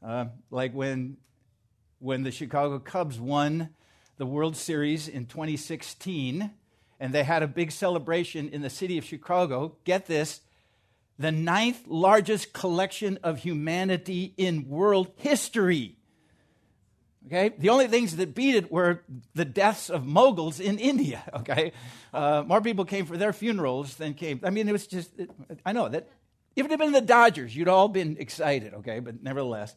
Uh, 0.00 0.26
like 0.50 0.72
when, 0.74 1.16
when 2.02 2.24
the 2.24 2.32
Chicago 2.32 2.80
Cubs 2.80 3.20
won 3.20 3.68
the 4.16 4.26
World 4.26 4.56
Series 4.56 5.06
in 5.06 5.26
2016, 5.26 6.50
and 6.98 7.12
they 7.14 7.22
had 7.22 7.44
a 7.44 7.46
big 7.46 7.70
celebration 7.70 8.48
in 8.48 8.60
the 8.60 8.70
city 8.70 8.98
of 8.98 9.04
Chicago. 9.04 9.76
Get 9.84 10.06
this 10.06 10.40
the 11.16 11.30
ninth 11.30 11.84
largest 11.86 12.52
collection 12.52 13.20
of 13.22 13.38
humanity 13.38 14.34
in 14.36 14.68
world 14.68 15.12
history. 15.16 15.96
Okay? 17.26 17.54
The 17.56 17.68
only 17.68 17.86
things 17.86 18.16
that 18.16 18.34
beat 18.34 18.56
it 18.56 18.72
were 18.72 19.02
the 19.34 19.44
deaths 19.44 19.88
of 19.88 20.04
moguls 20.04 20.58
in 20.58 20.78
India. 20.78 21.22
Okay? 21.34 21.72
Uh, 22.12 22.42
more 22.46 22.60
people 22.60 22.84
came 22.84 23.06
for 23.06 23.16
their 23.16 23.32
funerals 23.32 23.94
than 23.94 24.14
came. 24.14 24.40
I 24.42 24.50
mean, 24.50 24.68
it 24.68 24.72
was 24.72 24.86
just, 24.86 25.18
it, 25.18 25.30
I 25.64 25.72
know 25.72 25.88
that 25.88 26.08
if 26.56 26.66
it 26.66 26.70
had 26.70 26.78
been 26.78 26.92
the 26.92 27.00
Dodgers, 27.00 27.54
you'd 27.56 27.68
all 27.68 27.88
been 27.88 28.16
excited, 28.18 28.74
okay? 28.74 28.98
But 28.98 29.22
nevertheless. 29.22 29.74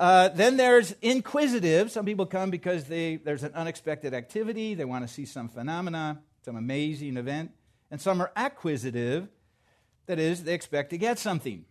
Uh, 0.00 0.30
then 0.30 0.56
there's 0.56 0.92
inquisitive. 1.02 1.90
Some 1.90 2.06
people 2.06 2.24
come 2.24 2.48
because 2.50 2.84
they, 2.84 3.16
there's 3.16 3.42
an 3.42 3.52
unexpected 3.54 4.14
activity, 4.14 4.72
they 4.72 4.86
want 4.86 5.06
to 5.06 5.12
see 5.12 5.26
some 5.26 5.46
phenomena, 5.50 6.22
some 6.42 6.56
amazing 6.56 7.18
event. 7.18 7.50
And 7.90 8.00
some 8.00 8.22
are 8.22 8.32
acquisitive, 8.34 9.28
that 10.06 10.18
is, 10.18 10.44
they 10.44 10.54
expect 10.54 10.88
to 10.90 10.98
get 10.98 11.18
something. 11.18 11.66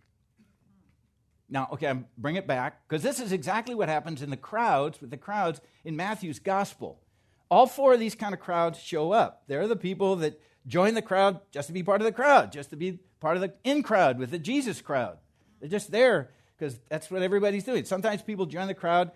Now, 1.49 1.69
okay, 1.73 1.87
I'm 1.87 2.05
bring 2.19 2.35
it 2.35 2.45
back, 2.45 2.87
because 2.87 3.01
this 3.01 3.19
is 3.19 3.31
exactly 3.31 3.73
what 3.73 3.89
happens 3.89 4.21
in 4.21 4.29
the 4.29 4.37
crowds, 4.37 5.01
with 5.01 5.09
the 5.09 5.17
crowds 5.17 5.59
in 5.83 5.95
Matthew's 5.95 6.37
gospel. 6.37 7.01
All 7.49 7.65
four 7.65 7.93
of 7.93 7.99
these 7.99 8.13
kind 8.13 8.35
of 8.35 8.39
crowds 8.39 8.77
show 8.77 9.11
up. 9.11 9.41
They're 9.47 9.67
the 9.67 9.75
people 9.75 10.17
that 10.17 10.39
join 10.67 10.93
the 10.93 11.01
crowd 11.01 11.41
just 11.51 11.65
to 11.67 11.73
be 11.73 11.81
part 11.81 11.99
of 11.99 12.05
the 12.05 12.11
crowd, 12.11 12.51
just 12.51 12.69
to 12.69 12.75
be 12.75 12.99
part 13.19 13.37
of 13.37 13.41
the 13.41 13.53
in 13.63 13.81
crowd 13.81 14.19
with 14.19 14.29
the 14.29 14.37
Jesus 14.37 14.81
crowd. 14.81 15.17
They're 15.59 15.69
just 15.69 15.89
there 15.89 16.29
because 16.59 16.77
that's 16.89 17.09
what 17.09 17.21
everybody's 17.21 17.63
doing. 17.63 17.85
Sometimes 17.85 18.21
people 18.21 18.45
join 18.45 18.67
the 18.67 18.73
crowd 18.73 19.11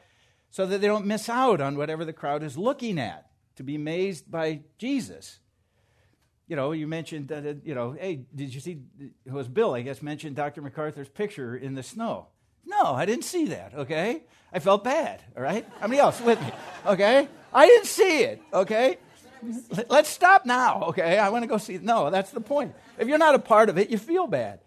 so 0.50 0.66
that 0.66 0.80
they 0.80 0.88
don't 0.88 1.06
miss 1.06 1.28
out 1.30 1.60
on 1.60 1.78
whatever 1.78 2.06
the 2.06 2.14
crowd 2.14 2.44
is 2.44 2.58
looking 2.58 3.00
at, 3.00 3.28
to 3.56 3.64
be 3.64 3.76
amazed 3.76 4.32
by 4.32 4.62
Jesus. 4.78 5.40
You 6.48 6.56
know, 6.56 6.72
you 6.72 6.88
mentioned 6.88 7.30
that, 7.30 7.46
uh, 7.46 7.54
you 7.64 7.74
know, 7.74 7.92
hey, 7.92 8.26
did 8.34 8.54
you 8.54 8.60
see, 8.60 8.80
it 9.26 9.32
was 9.32 9.48
Bill, 9.48 9.74
I 9.74 9.82
guess, 9.82 10.02
mentioned 10.02 10.36
Dr. 10.36 10.62
MacArthur's 10.62 11.10
picture 11.10 11.56
in 11.56 11.76
the 11.76 11.84
snow. 11.84 12.28
No, 12.66 12.94
I 12.94 13.06
didn't 13.06 13.26
see 13.26 13.48
that, 13.48 13.74
okay? 13.74 14.24
I 14.52 14.60
felt 14.60 14.84
bad, 14.84 15.22
all 15.36 15.44
right? 15.44 15.68
How 15.80 15.88
many 15.88 16.00
else 16.00 16.22
with 16.22 16.40
me, 16.40 16.52
okay? 16.86 17.28
I 17.54 17.66
didn't 17.66 17.88
see 17.88 18.20
it, 18.24 18.42
okay? 18.54 18.98
Let's 19.90 20.10
stop 20.10 20.46
now, 20.46 20.84
okay? 20.90 21.18
I 21.18 21.30
want 21.30 21.44
to 21.44 21.48
go 21.48 21.58
see. 21.58 21.78
No, 21.78 22.10
that's 22.10 22.32
the 22.32 22.40
point. 22.40 22.74
If 22.98 23.08
you're 23.08 23.18
not 23.18 23.36
a 23.36 23.40
part 23.40 23.70
of 23.70 23.78
it, 23.78 23.90
you 23.90 23.98
feel 23.98 24.28
bad. 24.28 24.60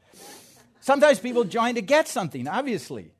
Sometimes 0.86 1.18
people 1.18 1.42
join 1.42 1.74
to 1.74 1.82
get 1.82 2.06
something, 2.06 2.46
obviously. 2.46 3.10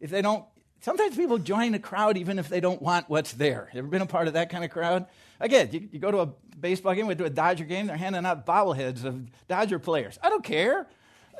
If 0.00 0.10
they 0.10 0.22
don't, 0.22 0.44
sometimes 0.80 1.14
people 1.14 1.38
join 1.38 1.72
a 1.74 1.78
crowd 1.78 2.16
even 2.16 2.40
if 2.40 2.48
they 2.48 2.58
don't 2.58 2.82
want 2.82 3.08
what's 3.08 3.32
there. 3.32 3.70
Ever 3.72 3.86
been 3.86 4.02
a 4.02 4.06
part 4.06 4.26
of 4.26 4.34
that 4.34 4.50
kind 4.50 4.64
of 4.64 4.72
crowd? 4.72 5.06
Again, 5.38 5.68
you, 5.70 5.88
you 5.92 6.00
go 6.00 6.10
to 6.10 6.22
a 6.22 6.26
baseball 6.58 6.94
game, 6.94 7.06
we 7.06 7.14
do 7.14 7.24
a 7.24 7.30
Dodger 7.30 7.62
game, 7.62 7.86
they're 7.86 7.96
handing 7.96 8.26
out 8.26 8.44
bobbleheads 8.44 9.04
of 9.04 9.24
Dodger 9.46 9.78
players. 9.78 10.18
I 10.20 10.30
don't 10.30 10.42
care. 10.42 10.88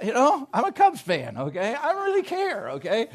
You 0.01 0.13
know, 0.13 0.49
I'm 0.55 0.67
a 0.67 0.71
Cubs 0.71 1.01
fan, 1.01 1.37
okay? 1.37 1.75
I 1.75 1.93
don't 1.93 2.05
really 2.05 2.23
care, 2.23 2.71
okay? 2.75 3.09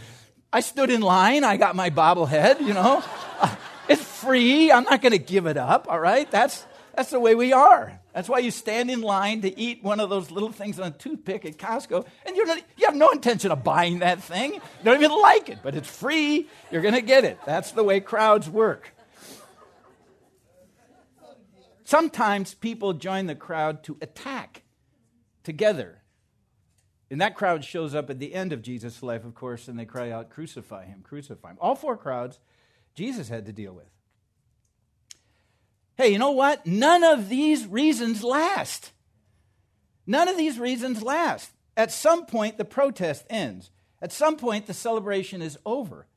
I 0.52 0.60
stood 0.60 0.90
in 0.90 1.00
line, 1.00 1.46
I 1.46 1.56
got 1.56 1.78
my 1.78 1.90
bobblehead, 1.90 2.60
you 2.60 2.74
know. 2.74 3.02
it's 3.88 4.04
free, 4.04 4.74
I'm 4.74 4.84
not 4.84 5.02
going 5.02 5.14
to 5.14 5.20
give 5.20 5.46
it 5.46 5.56
up, 5.56 5.88
all 5.90 6.02
right? 6.02 6.30
That's, 6.30 6.66
that's 6.98 7.12
the 7.12 7.20
way 7.22 7.34
we 7.34 7.54
are. 7.54 8.01
That's 8.14 8.28
why 8.28 8.40
you 8.40 8.52
stand 8.52 8.92
in 8.92 9.02
line 9.02 9.42
to 9.42 9.60
eat 9.60 9.84
one 9.84 10.00
of 10.00 10.10
those 10.10 10.32
little 10.32 10.52
things 10.52 10.80
on 10.80 10.88
a 10.88 10.92
toothpick 10.92 11.46
at 11.46 11.58
Costco, 11.58 12.06
and 12.26 12.36
you're 12.36 12.46
not, 12.46 12.58
you 12.78 12.86
have 12.86 12.96
no 12.96 13.10
intention 13.12 13.52
of 13.52 13.64
buying 13.64 14.00
that 14.00 14.22
thing. 14.22 14.54
You 14.54 14.60
don't 14.84 14.98
even 14.98 15.18
like 15.18 15.50
it, 15.50 15.60
but 15.64 15.76
it's 15.76 15.90
free. 15.90 16.48
You're 16.72 16.82
going 16.82 16.94
to 16.94 17.02
get 17.02 17.24
it. 17.24 17.40
That's 17.46 17.72
the 17.72 17.84
way 17.84 18.00
crowds 18.00 18.50
work. 18.50 18.94
Sometimes 21.84 22.54
people 22.54 22.94
join 22.94 23.28
the 23.28 23.36
crowd 23.36 23.84
to 23.84 23.98
attack 24.02 24.64
together. 25.44 26.02
And 27.10 27.20
that 27.20 27.36
crowd 27.36 27.66
shows 27.66 27.94
up 27.94 28.10
at 28.10 28.20
the 28.20 28.34
end 28.34 28.54
of 28.54 28.62
Jesus' 28.62 29.04
life, 29.04 29.26
of 29.26 29.36
course, 29.36 29.68
and 29.68 29.78
they 29.78 29.84
cry 29.86 30.12
out, 30.12 30.30
Crucify 30.30 30.86
him, 30.86 31.02
crucify 31.04 31.50
him. 31.50 31.58
All 31.60 31.76
four 31.76 31.98
crowds 31.98 32.40
Jesus 32.96 33.30
had 33.30 33.46
to 33.46 33.54
deal 33.54 33.74
with. 33.74 33.90
Hey, 36.02 36.14
you 36.14 36.18
know 36.18 36.32
what? 36.32 36.66
None 36.66 37.04
of 37.04 37.30
these 37.30 37.68
reasons 37.68 38.24
last. 38.24 38.92
None 40.08 40.28
of 40.28 40.36
these 40.36 40.58
reasons 40.58 41.04
last. 41.04 41.52
At 41.78 41.92
some 41.92 42.26
point, 42.26 42.58
the 42.58 42.66
protest 42.66 43.24
ends. 43.30 43.70
At 44.02 44.12
some 44.12 44.36
point, 44.36 44.66
the 44.66 44.74
celebration 44.74 45.44
is 45.44 45.60
over. 45.64 46.08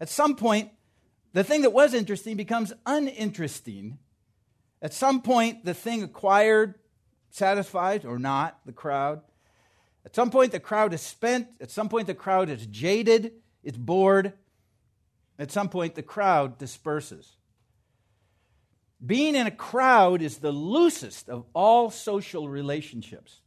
At 0.00 0.08
some 0.08 0.36
point, 0.36 0.70
the 1.32 1.42
thing 1.42 1.62
that 1.62 1.72
was 1.72 1.92
interesting 1.92 2.36
becomes 2.36 2.72
uninteresting. 2.86 3.98
At 4.80 4.94
some 4.94 5.22
point, 5.22 5.64
the 5.64 5.74
thing 5.74 6.04
acquired 6.04 6.76
satisfies 7.30 8.04
or 8.04 8.20
not 8.20 8.60
the 8.64 8.70
crowd. 8.70 9.22
At 10.06 10.14
some 10.14 10.30
point, 10.30 10.52
the 10.52 10.60
crowd 10.60 10.94
is 10.94 11.02
spent. 11.02 11.48
At 11.60 11.72
some 11.72 11.88
point, 11.88 12.06
the 12.06 12.14
crowd 12.14 12.48
is 12.48 12.64
jaded, 12.68 13.32
it's 13.64 13.76
bored. 13.76 14.34
At 15.36 15.50
some 15.50 15.68
point, 15.68 15.96
the 15.96 16.02
crowd 16.04 16.58
disperses. 16.58 17.38
Being 19.04 19.34
in 19.34 19.46
a 19.46 19.52
crowd 19.52 20.22
is 20.22 20.38
the 20.38 20.52
loosest 20.52 21.28
of 21.28 21.44
all 21.54 21.90
social 21.90 22.48
relationships. 22.48 23.40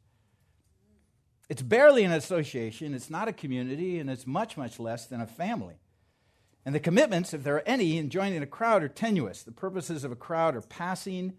It's 1.47 1.61
barely 1.61 2.03
an 2.03 2.11
association, 2.11 2.93
it's 2.93 3.09
not 3.09 3.27
a 3.27 3.33
community, 3.33 3.99
and 3.99 4.09
it's 4.09 4.27
much, 4.27 4.57
much 4.57 4.79
less 4.79 5.05
than 5.05 5.21
a 5.21 5.27
family. 5.27 5.75
And 6.65 6.73
the 6.73 6.79
commitments, 6.79 7.33
if 7.33 7.43
there 7.43 7.55
are 7.55 7.63
any, 7.67 7.97
in 7.97 8.09
joining 8.09 8.41
a 8.41 8.47
crowd 8.47 8.83
are 8.83 8.89
tenuous. 8.89 9.43
The 9.43 9.51
purposes 9.51 10.03
of 10.03 10.11
a 10.11 10.15
crowd 10.15 10.55
are 10.55 10.61
passing, 10.61 11.33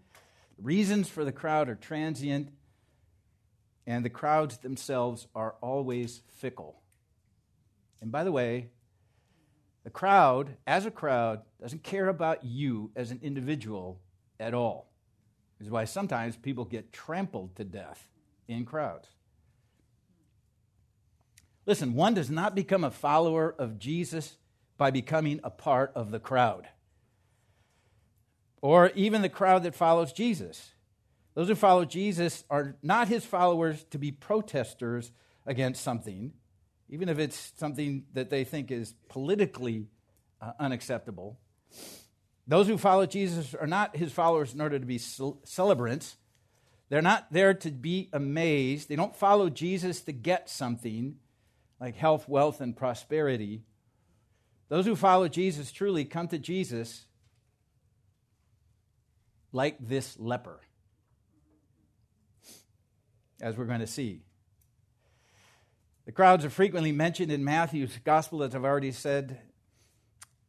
the 0.57 0.63
reasons 0.63 1.09
for 1.09 1.25
the 1.25 1.33
crowd 1.33 1.67
are 1.67 1.75
transient, 1.75 2.49
and 3.85 4.03
the 4.03 4.09
crowds 4.09 4.57
themselves 4.59 5.27
are 5.35 5.55
always 5.61 6.21
fickle. 6.27 6.81
And 8.01 8.11
by 8.11 8.23
the 8.23 8.31
way, 8.31 8.69
the 9.83 9.89
crowd, 9.89 10.55
as 10.65 10.85
a 10.85 10.91
crowd, 10.91 11.41
doesn't 11.61 11.83
care 11.83 12.07
about 12.07 12.43
you 12.43 12.91
as 12.95 13.11
an 13.11 13.19
individual 13.21 13.99
at 14.39 14.53
all. 14.53 14.87
This 15.59 15.67
is 15.67 15.71
why 15.71 15.85
sometimes 15.85 16.35
people 16.35 16.65
get 16.65 16.93
trampled 16.93 17.55
to 17.55 17.63
death 17.63 18.07
in 18.47 18.65
crowds. 18.65 19.07
Listen, 21.65 21.93
one 21.93 22.13
does 22.13 22.29
not 22.29 22.55
become 22.55 22.83
a 22.83 22.91
follower 22.91 23.53
of 23.57 23.77
Jesus 23.79 24.37
by 24.77 24.91
becoming 24.91 25.39
a 25.43 25.49
part 25.49 25.91
of 25.95 26.11
the 26.11 26.19
crowd 26.19 26.67
or 28.61 28.91
even 28.95 29.21
the 29.21 29.29
crowd 29.29 29.63
that 29.63 29.75
follows 29.75 30.11
Jesus. 30.11 30.71
Those 31.33 31.47
who 31.47 31.55
follow 31.55 31.85
Jesus 31.85 32.43
are 32.49 32.75
not 32.81 33.07
his 33.07 33.25
followers 33.25 33.85
to 33.91 33.97
be 33.97 34.11
protesters 34.11 35.11
against 35.45 35.83
something, 35.83 36.33
even 36.89 37.09
if 37.09 37.19
it's 37.19 37.53
something 37.57 38.05
that 38.13 38.29
they 38.29 38.43
think 38.43 38.71
is 38.71 38.95
politically 39.09 39.87
uh, 40.41 40.53
unacceptable. 40.59 41.37
Those 42.47 42.67
who 42.67 42.77
follow 42.77 43.05
Jesus 43.05 43.53
are 43.53 43.67
not 43.67 43.97
his 43.97 44.13
followers 44.13 44.53
in 44.53 44.61
order 44.61 44.79
to 44.79 44.85
be 44.85 44.97
celebrants. 44.97 46.15
They're 46.89 47.01
not 47.01 47.27
there 47.31 47.53
to 47.53 47.71
be 47.71 48.09
amazed. 48.13 48.87
They 48.87 48.95
don't 48.95 49.15
follow 49.15 49.49
Jesus 49.49 49.99
to 50.01 50.13
get 50.13 50.49
something 50.49 51.17
like 51.81 51.95
health, 51.95 52.29
wealth, 52.29 52.61
and 52.61 52.75
prosperity. 52.75 53.63
Those 54.69 54.85
who 54.85 54.95
follow 54.95 55.27
Jesus 55.27 55.71
truly 55.71 56.05
come 56.05 56.29
to 56.29 56.39
Jesus 56.39 57.05
like 59.51 59.77
this 59.79 60.17
leper, 60.17 60.61
as 63.41 63.57
we're 63.57 63.65
going 63.65 63.79
to 63.81 63.87
see. 63.87 64.21
The 66.05 66.11
crowds 66.13 66.45
are 66.45 66.49
frequently 66.49 66.93
mentioned 66.93 67.31
in 67.31 67.43
Matthew's 67.43 67.97
gospel, 68.05 68.43
as 68.43 68.55
I've 68.55 68.63
already 68.63 68.93
said. 68.93 69.41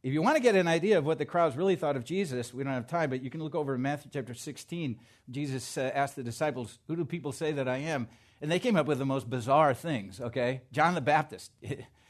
If 0.01 0.13
you 0.13 0.21
want 0.21 0.37
to 0.37 0.41
get 0.41 0.55
an 0.55 0.67
idea 0.67 0.97
of 0.97 1.05
what 1.05 1.17
the 1.17 1.25
crowds 1.25 1.57
really 1.57 1.75
thought 1.75 1.97
of 1.97 2.05
Jesus, 2.05 2.53
we 2.53 2.63
don't 2.63 2.71
have 2.71 2.87
time, 2.87 3.09
but 3.09 3.21
you 3.21 3.29
can 3.29 3.43
look 3.43 3.55
over 3.55 3.75
in 3.75 3.81
Matthew 3.81 4.09
chapter 4.13 4.33
16. 4.33 4.97
Jesus 5.29 5.77
uh, 5.77 5.91
asked 5.93 6.15
the 6.15 6.23
disciples, 6.23 6.79
Who 6.87 6.95
do 6.95 7.03
people 7.03 7.33
say 7.33 7.51
that 7.51 7.67
I 7.67 7.77
am? 7.77 8.07
And 8.41 8.49
they 8.49 8.59
came 8.59 8.77
up 8.77 8.85
with 8.85 8.97
the 8.97 9.05
most 9.05 9.29
bizarre 9.29 9.73
things, 9.73 10.21
okay? 10.21 10.61
John 10.71 10.95
the 10.95 11.01
Baptist, 11.01 11.51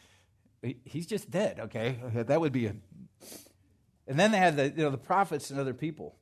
he's 0.85 1.07
just 1.07 1.31
dead, 1.31 1.59
okay? 1.59 1.97
That 2.13 2.39
would 2.39 2.51
be 2.51 2.67
a. 2.67 2.75
And 4.07 4.19
then 4.19 4.31
they 4.31 4.37
had 4.37 4.55
the, 4.55 4.69
you 4.69 4.83
know, 4.83 4.91
the 4.91 4.97
prophets 4.97 5.49
and 5.49 5.59
other 5.59 5.73
people. 5.73 6.15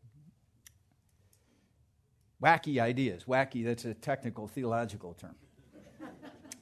Wacky 2.41 2.80
ideas. 2.80 3.25
Wacky, 3.25 3.65
that's 3.65 3.84
a 3.84 3.93
technical 3.93 4.47
theological 4.47 5.13
term. 5.13 5.36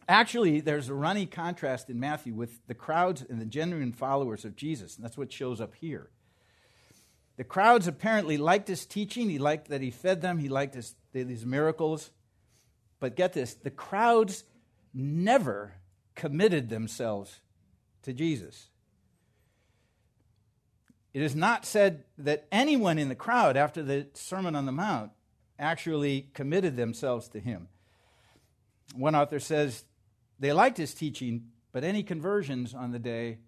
Actually, 0.07 0.61
there's 0.61 0.89
a 0.89 0.93
running 0.93 1.27
contrast 1.27 1.89
in 1.89 1.99
Matthew 1.99 2.33
with 2.33 2.59
the 2.67 2.75
crowds 2.75 3.25
and 3.27 3.41
the 3.41 3.45
genuine 3.45 3.91
followers 3.91 4.45
of 4.45 4.55
Jesus, 4.55 4.95
and 4.95 5.03
that's 5.03 5.17
what 5.17 5.31
shows 5.31 5.59
up 5.59 5.73
here. 5.75 6.09
The 7.37 7.43
crowds 7.43 7.87
apparently 7.87 8.37
liked 8.37 8.67
his 8.67 8.85
teaching. 8.85 9.29
He 9.29 9.39
liked 9.39 9.69
that 9.69 9.81
he 9.81 9.91
fed 9.91 10.21
them. 10.21 10.37
He 10.37 10.47
liked 10.47 10.75
his, 10.75 10.95
these 11.11 11.45
miracles. 11.45 12.11
But 12.99 13.15
get 13.15 13.33
this 13.33 13.55
the 13.55 13.71
crowds 13.71 14.43
never 14.93 15.73
committed 16.15 16.69
themselves 16.69 17.41
to 18.03 18.13
Jesus. 18.13 18.67
It 21.13 21.21
is 21.21 21.35
not 21.35 21.65
said 21.65 22.03
that 22.17 22.47
anyone 22.51 22.97
in 22.97 23.09
the 23.09 23.15
crowd 23.15 23.57
after 23.57 23.81
the 23.81 24.07
Sermon 24.13 24.55
on 24.55 24.65
the 24.65 24.71
Mount 24.71 25.11
actually 25.57 26.29
committed 26.33 26.75
themselves 26.75 27.29
to 27.29 27.39
him. 27.39 27.69
One 28.93 29.15
author 29.15 29.39
says 29.39 29.85
they 30.39 30.53
liked 30.53 30.77
his 30.77 30.93
teaching, 30.93 31.47
but 31.71 31.83
any 31.83 32.03
conversions 32.03 32.73
on 32.73 32.91
the 32.91 32.99
day 32.99 33.39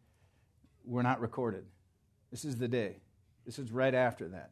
were 0.85 1.03
not 1.03 1.19
recorded. 1.19 1.65
This 2.31 2.45
is 2.45 2.57
the 2.57 2.67
day. 2.67 2.97
This 3.45 3.59
is 3.59 3.71
right 3.71 3.93
after 3.93 4.27
that. 4.29 4.51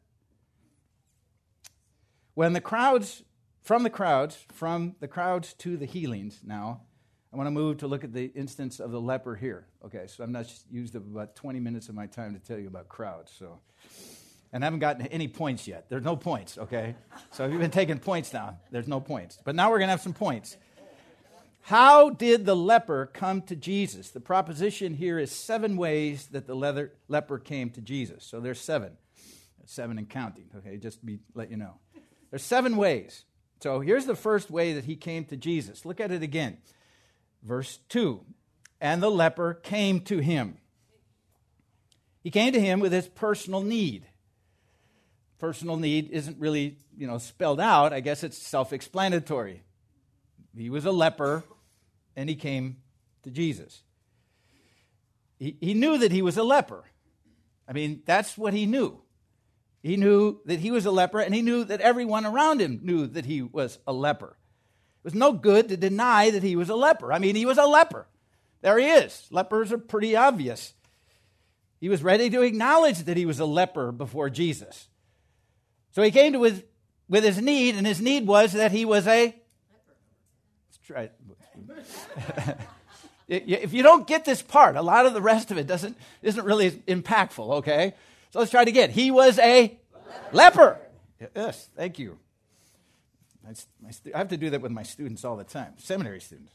When 2.34 2.52
the 2.52 2.60
crowds, 2.60 3.22
from 3.62 3.82
the 3.82 3.90
crowds, 3.90 4.44
from 4.52 4.96
the 5.00 5.08
crowds 5.08 5.54
to 5.54 5.76
the 5.76 5.86
healings 5.86 6.40
now, 6.44 6.82
I 7.32 7.36
want 7.36 7.46
to 7.46 7.50
move 7.50 7.78
to 7.78 7.86
look 7.86 8.04
at 8.04 8.12
the 8.12 8.26
instance 8.34 8.80
of 8.80 8.90
the 8.90 9.00
leper 9.00 9.34
here. 9.34 9.66
Okay, 9.84 10.06
so 10.06 10.24
I'm 10.24 10.32
not 10.32 10.52
used 10.70 10.94
about 10.94 11.34
20 11.34 11.60
minutes 11.60 11.88
of 11.88 11.94
my 11.94 12.06
time 12.06 12.34
to 12.34 12.40
tell 12.40 12.58
you 12.58 12.68
about 12.68 12.88
crowds. 12.88 13.32
So 13.38 13.60
and 14.52 14.64
I 14.64 14.66
haven't 14.66 14.80
gotten 14.80 15.06
any 15.08 15.28
points 15.28 15.66
yet. 15.66 15.86
There's 15.88 16.04
no 16.04 16.16
points, 16.16 16.56
okay? 16.56 16.94
So 17.30 17.44
if 17.44 17.52
you've 17.52 17.60
been 17.60 17.70
taking 17.70 17.98
points 17.98 18.30
down, 18.30 18.56
there's 18.70 18.88
no 18.88 19.00
points. 19.00 19.38
But 19.44 19.54
now 19.54 19.70
we're 19.70 19.80
to 19.80 19.86
have 19.86 20.00
some 20.00 20.14
points. 20.14 20.56
How 21.66 22.10
did 22.10 22.46
the 22.46 22.54
leper 22.54 23.06
come 23.06 23.42
to 23.42 23.56
Jesus? 23.56 24.10
The 24.10 24.20
proposition 24.20 24.94
here 24.94 25.18
is 25.18 25.32
seven 25.32 25.76
ways 25.76 26.28
that 26.28 26.46
the 26.46 26.54
leper 27.08 27.38
came 27.40 27.70
to 27.70 27.80
Jesus. 27.80 28.24
So 28.24 28.38
there's 28.38 28.60
seven. 28.60 28.92
Seven 29.64 29.98
and 29.98 30.08
counting, 30.08 30.48
okay? 30.58 30.76
Just 30.76 31.04
be, 31.04 31.18
let 31.34 31.50
you 31.50 31.56
know. 31.56 31.80
There's 32.30 32.44
seven 32.44 32.76
ways. 32.76 33.24
So 33.64 33.80
here's 33.80 34.06
the 34.06 34.14
first 34.14 34.48
way 34.48 34.74
that 34.74 34.84
he 34.84 34.94
came 34.94 35.24
to 35.24 35.36
Jesus. 35.36 35.84
Look 35.84 36.00
at 36.00 36.12
it 36.12 36.22
again. 36.22 36.58
Verse 37.42 37.80
2 37.88 38.24
And 38.80 39.02
the 39.02 39.10
leper 39.10 39.52
came 39.54 39.98
to 40.02 40.18
him. 40.18 40.58
He 42.22 42.30
came 42.30 42.52
to 42.52 42.60
him 42.60 42.78
with 42.78 42.92
his 42.92 43.08
personal 43.08 43.60
need 43.60 44.06
personal 45.38 45.76
need 45.76 46.10
isn't 46.10 46.38
really, 46.38 46.78
you 46.96 47.06
know, 47.06 47.18
spelled 47.18 47.60
out. 47.60 47.92
I 47.92 48.00
guess 48.00 48.22
it's 48.22 48.38
self-explanatory. 48.38 49.62
He 50.56 50.70
was 50.70 50.86
a 50.86 50.92
leper 50.92 51.44
and 52.16 52.28
he 52.28 52.34
came 52.34 52.78
to 53.22 53.30
Jesus. 53.30 53.82
He, 55.38 55.56
he 55.60 55.74
knew 55.74 55.98
that 55.98 56.12
he 56.12 56.22
was 56.22 56.36
a 56.36 56.42
leper. 56.42 56.84
I 57.68 57.72
mean, 57.72 58.02
that's 58.06 58.38
what 58.38 58.54
he 58.54 58.66
knew. 58.66 59.00
He 59.82 59.96
knew 59.96 60.40
that 60.46 60.58
he 60.58 60.70
was 60.70 60.86
a 60.86 60.90
leper, 60.90 61.20
and 61.20 61.34
he 61.34 61.42
knew 61.42 61.64
that 61.64 61.80
everyone 61.80 62.26
around 62.26 62.60
him 62.60 62.80
knew 62.82 63.06
that 63.06 63.26
he 63.26 63.42
was 63.42 63.78
a 63.86 63.92
leper. 63.92 64.36
It 65.04 65.04
was 65.04 65.14
no 65.14 65.32
good 65.32 65.68
to 65.68 65.76
deny 65.76 66.30
that 66.30 66.42
he 66.42 66.56
was 66.56 66.70
a 66.70 66.74
leper. 66.74 67.12
I 67.12 67.18
mean, 67.18 67.36
he 67.36 67.46
was 67.46 67.58
a 67.58 67.66
leper. 67.66 68.08
There 68.62 68.78
he 68.78 68.86
is. 68.86 69.28
Lepers 69.30 69.72
are 69.72 69.78
pretty 69.78 70.16
obvious. 70.16 70.74
He 71.80 71.88
was 71.88 72.02
ready 72.02 72.30
to 72.30 72.42
acknowledge 72.42 73.04
that 73.04 73.16
he 73.16 73.26
was 73.26 73.38
a 73.38 73.44
leper 73.44 73.92
before 73.92 74.30
Jesus. 74.30 74.88
So 75.92 76.02
he 76.02 76.10
came 76.10 76.32
to 76.32 76.42
his, 76.42 76.64
with 77.08 77.22
his 77.22 77.40
need, 77.40 77.76
and 77.76 77.86
his 77.86 78.00
need 78.00 78.26
was 78.26 78.52
that 78.54 78.72
he 78.72 78.84
was 78.84 79.06
a. 79.06 79.26
Let's 79.26 80.78
try. 80.84 81.10
if 83.28 83.72
you 83.72 83.82
don't 83.82 84.06
get 84.06 84.24
this 84.24 84.42
part, 84.42 84.76
a 84.76 84.82
lot 84.82 85.06
of 85.06 85.14
the 85.14 85.22
rest 85.22 85.50
of 85.50 85.58
it 85.58 85.66
doesn't 85.66 85.96
isn't 86.22 86.44
really 86.44 86.70
impactful. 86.70 87.58
Okay, 87.58 87.94
so 88.30 88.38
let's 88.38 88.50
try 88.50 88.62
it 88.62 88.68
again. 88.68 88.90
He 88.90 89.10
was 89.10 89.38
a 89.38 89.78
leper. 90.32 90.78
leper. 91.20 91.30
Yes, 91.34 91.68
thank 91.76 91.98
you. 91.98 92.18
I 94.14 94.18
have 94.18 94.28
to 94.28 94.36
do 94.36 94.50
that 94.50 94.60
with 94.60 94.72
my 94.72 94.82
students 94.82 95.24
all 95.24 95.36
the 95.36 95.44
time, 95.44 95.74
seminary 95.76 96.20
students. 96.20 96.52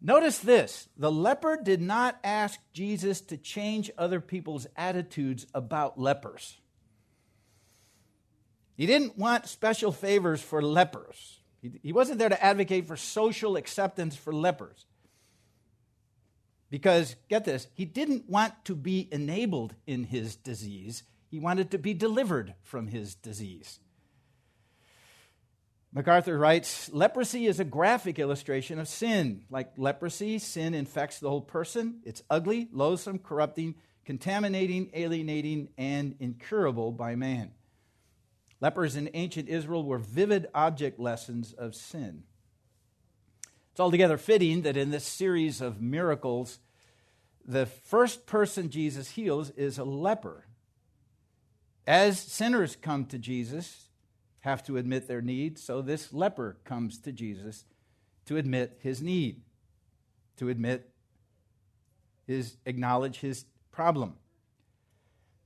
Notice 0.00 0.38
this 0.38 0.88
the 0.96 1.12
leper 1.12 1.58
did 1.62 1.80
not 1.80 2.18
ask 2.24 2.58
Jesus 2.72 3.20
to 3.22 3.36
change 3.36 3.90
other 3.98 4.20
people's 4.20 4.66
attitudes 4.76 5.46
about 5.54 6.00
lepers. 6.00 6.56
He 8.76 8.86
didn't 8.86 9.18
want 9.18 9.46
special 9.46 9.92
favors 9.92 10.40
for 10.40 10.62
lepers. 10.62 11.39
He, 11.60 11.72
he 11.82 11.92
wasn't 11.92 12.18
there 12.18 12.28
to 12.28 12.42
advocate 12.42 12.86
for 12.86 12.96
social 12.96 13.56
acceptance 13.56 14.16
for 14.16 14.32
lepers. 14.32 14.86
Because, 16.70 17.16
get 17.28 17.44
this, 17.44 17.66
he 17.74 17.84
didn't 17.84 18.28
want 18.28 18.64
to 18.64 18.76
be 18.76 19.08
enabled 19.10 19.74
in 19.86 20.04
his 20.04 20.36
disease, 20.36 21.02
He 21.28 21.38
wanted 21.38 21.70
to 21.72 21.78
be 21.78 21.94
delivered 21.94 22.54
from 22.62 22.86
his 22.86 23.14
disease. 23.14 23.80
MacArthur 25.92 26.38
writes 26.38 26.88
Leprosy 26.92 27.46
is 27.46 27.58
a 27.58 27.64
graphic 27.64 28.20
illustration 28.20 28.78
of 28.78 28.86
sin. 28.86 29.42
Like 29.50 29.72
leprosy, 29.76 30.38
sin 30.38 30.74
infects 30.74 31.18
the 31.18 31.28
whole 31.28 31.40
person. 31.40 32.00
It's 32.04 32.22
ugly, 32.30 32.68
loathsome, 32.72 33.18
corrupting, 33.18 33.74
contaminating, 34.04 34.90
alienating, 34.94 35.68
and 35.76 36.14
incurable 36.20 36.92
by 36.92 37.16
man. 37.16 37.50
Lepers 38.60 38.96
in 38.96 39.08
ancient 39.14 39.48
Israel 39.48 39.84
were 39.84 39.98
vivid 39.98 40.46
object 40.54 41.00
lessons 41.00 41.52
of 41.52 41.74
sin. 41.74 42.24
It's 43.70 43.80
altogether 43.80 44.18
fitting 44.18 44.62
that 44.62 44.76
in 44.76 44.90
this 44.90 45.04
series 45.04 45.60
of 45.60 45.80
miracles, 45.80 46.58
the 47.44 47.66
first 47.66 48.26
person 48.26 48.68
Jesus 48.68 49.10
heals 49.10 49.50
is 49.50 49.78
a 49.78 49.84
leper. 49.84 50.46
As 51.86 52.20
sinners 52.20 52.76
come 52.76 53.06
to 53.06 53.18
Jesus, 53.18 53.88
have 54.40 54.62
to 54.64 54.76
admit 54.76 55.08
their 55.08 55.22
need, 55.22 55.58
so 55.58 55.82
this 55.82 56.12
leper 56.12 56.58
comes 56.64 56.98
to 57.00 57.12
Jesus 57.12 57.64
to 58.26 58.36
admit 58.36 58.78
his 58.80 59.02
need, 59.02 59.42
to 60.36 60.48
admit 60.48 60.90
his 62.26 62.56
acknowledge 62.64 63.20
his 63.20 63.44
problem. 63.72 64.16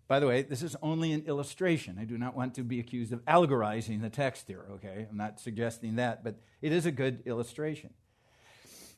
By 0.06 0.20
the 0.20 0.26
way, 0.26 0.42
this 0.42 0.62
is 0.62 0.76
only 0.82 1.12
an 1.12 1.24
illustration. 1.26 1.96
I 1.98 2.04
do 2.04 2.18
not 2.18 2.36
want 2.36 2.54
to 2.54 2.62
be 2.62 2.78
accused 2.78 3.12
of 3.12 3.24
allegorizing 3.26 4.02
the 4.02 4.10
text 4.10 4.46
here, 4.46 4.64
okay? 4.72 5.06
I'm 5.10 5.16
not 5.16 5.40
suggesting 5.40 5.96
that, 5.96 6.22
but 6.22 6.36
it 6.60 6.72
is 6.72 6.84
a 6.84 6.90
good 6.90 7.22
illustration. 7.24 7.90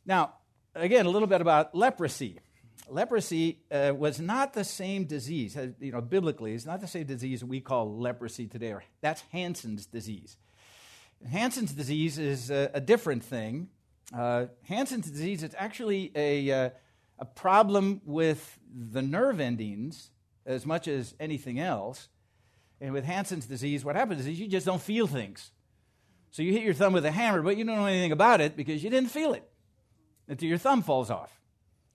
Now, 0.04 0.34
again, 0.74 1.06
a 1.06 1.10
little 1.10 1.28
bit 1.28 1.40
about 1.40 1.74
leprosy. 1.74 2.40
Leprosy 2.88 3.60
uh, 3.70 3.92
was 3.96 4.20
not 4.20 4.52
the 4.52 4.64
same 4.64 5.04
disease, 5.04 5.56
you 5.80 5.92
know, 5.92 6.00
biblically, 6.00 6.54
it's 6.54 6.66
not 6.66 6.80
the 6.80 6.88
same 6.88 7.06
disease 7.06 7.42
we 7.44 7.60
call 7.60 7.98
leprosy 7.98 8.46
today. 8.46 8.72
Or 8.72 8.82
that's 9.00 9.22
Hansen's 9.32 9.86
disease. 9.86 10.36
Hansen's 11.30 11.72
disease 11.72 12.18
is 12.18 12.50
a, 12.50 12.70
a 12.74 12.80
different 12.80 13.24
thing. 13.24 13.68
Uh, 14.16 14.46
Hansen's 14.64 15.10
disease 15.10 15.42
is 15.42 15.54
actually 15.56 16.12
a, 16.14 16.50
uh, 16.50 16.70
a 17.18 17.24
problem 17.24 18.00
with 18.04 18.58
the 18.72 19.02
nerve 19.02 19.40
endings 19.40 20.10
as 20.46 20.64
much 20.64 20.88
as 20.88 21.14
anything 21.18 21.58
else. 21.58 22.08
And 22.80 22.92
with 22.92 23.04
Hansen's 23.04 23.46
disease, 23.46 23.84
what 23.84 23.96
happens 23.96 24.26
is 24.26 24.38
you 24.38 24.48
just 24.48 24.66
don't 24.66 24.80
feel 24.80 25.06
things. 25.06 25.50
So 26.30 26.42
you 26.42 26.52
hit 26.52 26.62
your 26.62 26.74
thumb 26.74 26.92
with 26.92 27.04
a 27.06 27.10
hammer, 27.10 27.42
but 27.42 27.56
you 27.56 27.64
don't 27.64 27.76
know 27.76 27.86
anything 27.86 28.12
about 28.12 28.40
it 28.40 28.56
because 28.56 28.84
you 28.84 28.90
didn't 28.90 29.10
feel 29.10 29.32
it 29.32 29.48
until 30.28 30.48
your 30.48 30.58
thumb 30.58 30.82
falls 30.82 31.10
off. 31.10 31.40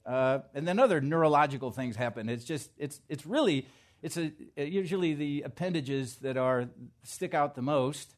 Uh, 0.06 0.40
and 0.56 0.68
then 0.68 0.80
other 0.80 1.00
neurological 1.00 1.72
things 1.72 1.96
happen. 1.96 2.28
It's 2.28 2.44
just, 2.44 2.72
it's, 2.78 3.00
it's 3.08 3.26
really, 3.26 3.68
it's 4.02 4.18
a, 4.18 4.32
usually 4.58 5.14
the 5.14 5.44
appendages 5.44 6.16
that 6.18 6.38
are 6.38 6.70
stick 7.04 7.36
out 7.36 7.54
the 7.54 7.62
most, 7.62 8.16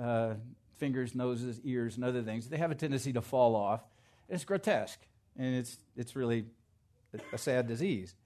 uh, 0.00 0.34
fingers, 0.78 1.14
noses, 1.14 1.60
ears, 1.62 1.94
and 1.94 2.04
other 2.04 2.22
things. 2.22 2.48
They 2.48 2.56
have 2.56 2.72
a 2.72 2.74
tendency 2.74 3.12
to 3.12 3.22
fall 3.22 3.54
off. 3.54 3.82
It's 4.28 4.44
grotesque, 4.44 4.98
and 5.38 5.54
it's, 5.54 5.78
it's 5.96 6.16
really 6.16 6.46
a 7.32 7.38
sad 7.38 7.68
disease. 7.68 8.16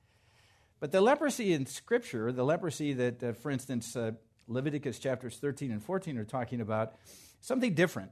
But 0.78 0.92
the 0.92 1.00
leprosy 1.00 1.52
in 1.52 1.66
Scripture, 1.66 2.32
the 2.32 2.44
leprosy 2.44 2.92
that, 2.92 3.22
uh, 3.22 3.32
for 3.32 3.50
instance, 3.50 3.96
uh, 3.96 4.12
Leviticus 4.46 4.98
chapters 4.98 5.36
13 5.36 5.70
and 5.70 5.82
14 5.82 6.18
are 6.18 6.24
talking 6.24 6.60
about, 6.60 6.94
something 7.40 7.74
different. 7.74 8.10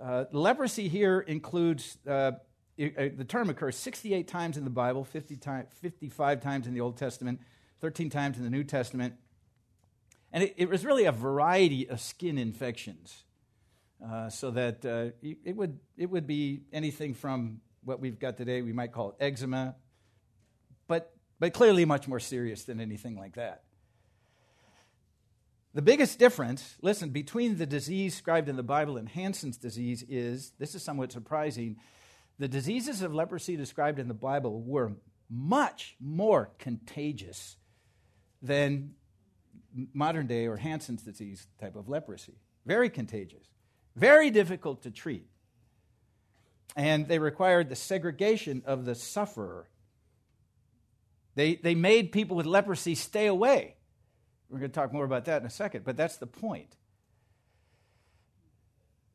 Uh, 0.00 0.24
leprosy 0.32 0.88
here 0.88 1.20
includes, 1.20 1.98
uh, 2.08 2.32
it, 2.76 2.96
uh, 2.96 3.08
the 3.16 3.24
term 3.24 3.50
occurs 3.50 3.76
68 3.76 4.28
times 4.28 4.56
in 4.56 4.64
the 4.64 4.70
Bible, 4.70 5.04
50 5.04 5.36
time, 5.36 5.66
55 5.80 6.40
times 6.40 6.66
in 6.66 6.74
the 6.74 6.80
Old 6.80 6.96
Testament, 6.96 7.40
13 7.80 8.10
times 8.10 8.38
in 8.38 8.44
the 8.44 8.50
New 8.50 8.64
Testament. 8.64 9.14
And 10.32 10.44
it, 10.44 10.54
it 10.56 10.68
was 10.68 10.84
really 10.84 11.04
a 11.04 11.12
variety 11.12 11.88
of 11.88 12.00
skin 12.00 12.38
infections. 12.38 13.24
Uh, 14.04 14.28
so 14.28 14.50
that 14.50 14.84
it, 15.22 15.54
would, 15.56 15.78
it 15.96 16.10
would 16.10 16.26
be 16.26 16.62
anything 16.72 17.14
from 17.14 17.60
what 17.84 18.00
we've 18.00 18.18
got 18.18 18.36
today, 18.36 18.60
we 18.60 18.72
might 18.72 18.92
call 18.92 19.14
eczema, 19.20 19.76
but, 20.88 21.14
but 21.42 21.52
clearly 21.52 21.84
much 21.84 22.06
more 22.06 22.20
serious 22.20 22.62
than 22.62 22.80
anything 22.80 23.16
like 23.16 23.34
that. 23.34 23.64
The 25.74 25.82
biggest 25.82 26.20
difference, 26.20 26.76
listen, 26.82 27.10
between 27.10 27.56
the 27.56 27.66
disease 27.66 28.12
described 28.12 28.48
in 28.48 28.54
the 28.54 28.62
Bible 28.62 28.96
and 28.96 29.08
Hansen's 29.08 29.56
disease 29.56 30.04
is 30.08 30.52
this 30.60 30.76
is 30.76 30.84
somewhat 30.84 31.10
surprising. 31.10 31.78
The 32.38 32.46
diseases 32.46 33.02
of 33.02 33.12
leprosy 33.12 33.56
described 33.56 33.98
in 33.98 34.06
the 34.06 34.14
Bible 34.14 34.62
were 34.62 34.92
much 35.28 35.96
more 35.98 36.52
contagious 36.60 37.56
than 38.40 38.94
modern 39.92 40.28
day 40.28 40.46
or 40.46 40.56
Hansen's 40.56 41.02
disease 41.02 41.48
type 41.60 41.74
of 41.74 41.88
leprosy. 41.88 42.38
Very 42.66 42.88
contagious, 42.88 43.48
very 43.96 44.30
difficult 44.30 44.84
to 44.84 44.92
treat. 44.92 45.26
And 46.76 47.08
they 47.08 47.18
required 47.18 47.68
the 47.68 47.74
segregation 47.74 48.62
of 48.64 48.84
the 48.84 48.94
sufferer. 48.94 49.66
They, 51.34 51.54
they 51.56 51.74
made 51.74 52.12
people 52.12 52.36
with 52.36 52.46
leprosy 52.46 52.94
stay 52.94 53.26
away 53.26 53.76
we're 54.52 54.58
going 54.58 54.70
to 54.70 54.74
talk 54.74 54.92
more 54.92 55.06
about 55.06 55.24
that 55.24 55.40
in 55.40 55.46
a 55.46 55.50
second, 55.50 55.82
but 55.84 55.96
that's 55.96 56.18
the 56.18 56.26
point. 56.26 56.76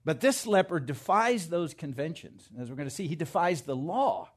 But 0.04 0.20
this 0.20 0.48
leper 0.48 0.80
defies 0.80 1.50
those 1.50 1.76
conventions. 1.76 2.50
As 2.60 2.70
we're 2.70 2.76
going 2.76 2.90
to 2.90 2.94
see, 2.94 3.08
he 3.08 3.16
defies 3.16 3.62
the 3.62 3.76
law. 3.76 4.30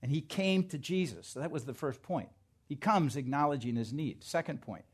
And 0.00 0.10
he 0.10 0.22
came 0.22 0.64
to 0.68 0.78
Jesus. 0.78 1.26
So 1.26 1.40
that 1.40 1.50
was 1.50 1.64
the 1.64 1.74
first 1.74 2.02
point. 2.02 2.30
He 2.66 2.76
comes 2.76 3.16
acknowledging 3.16 3.76
his 3.76 3.92
need. 3.92 4.24
Second 4.24 4.62
point, 4.62 4.84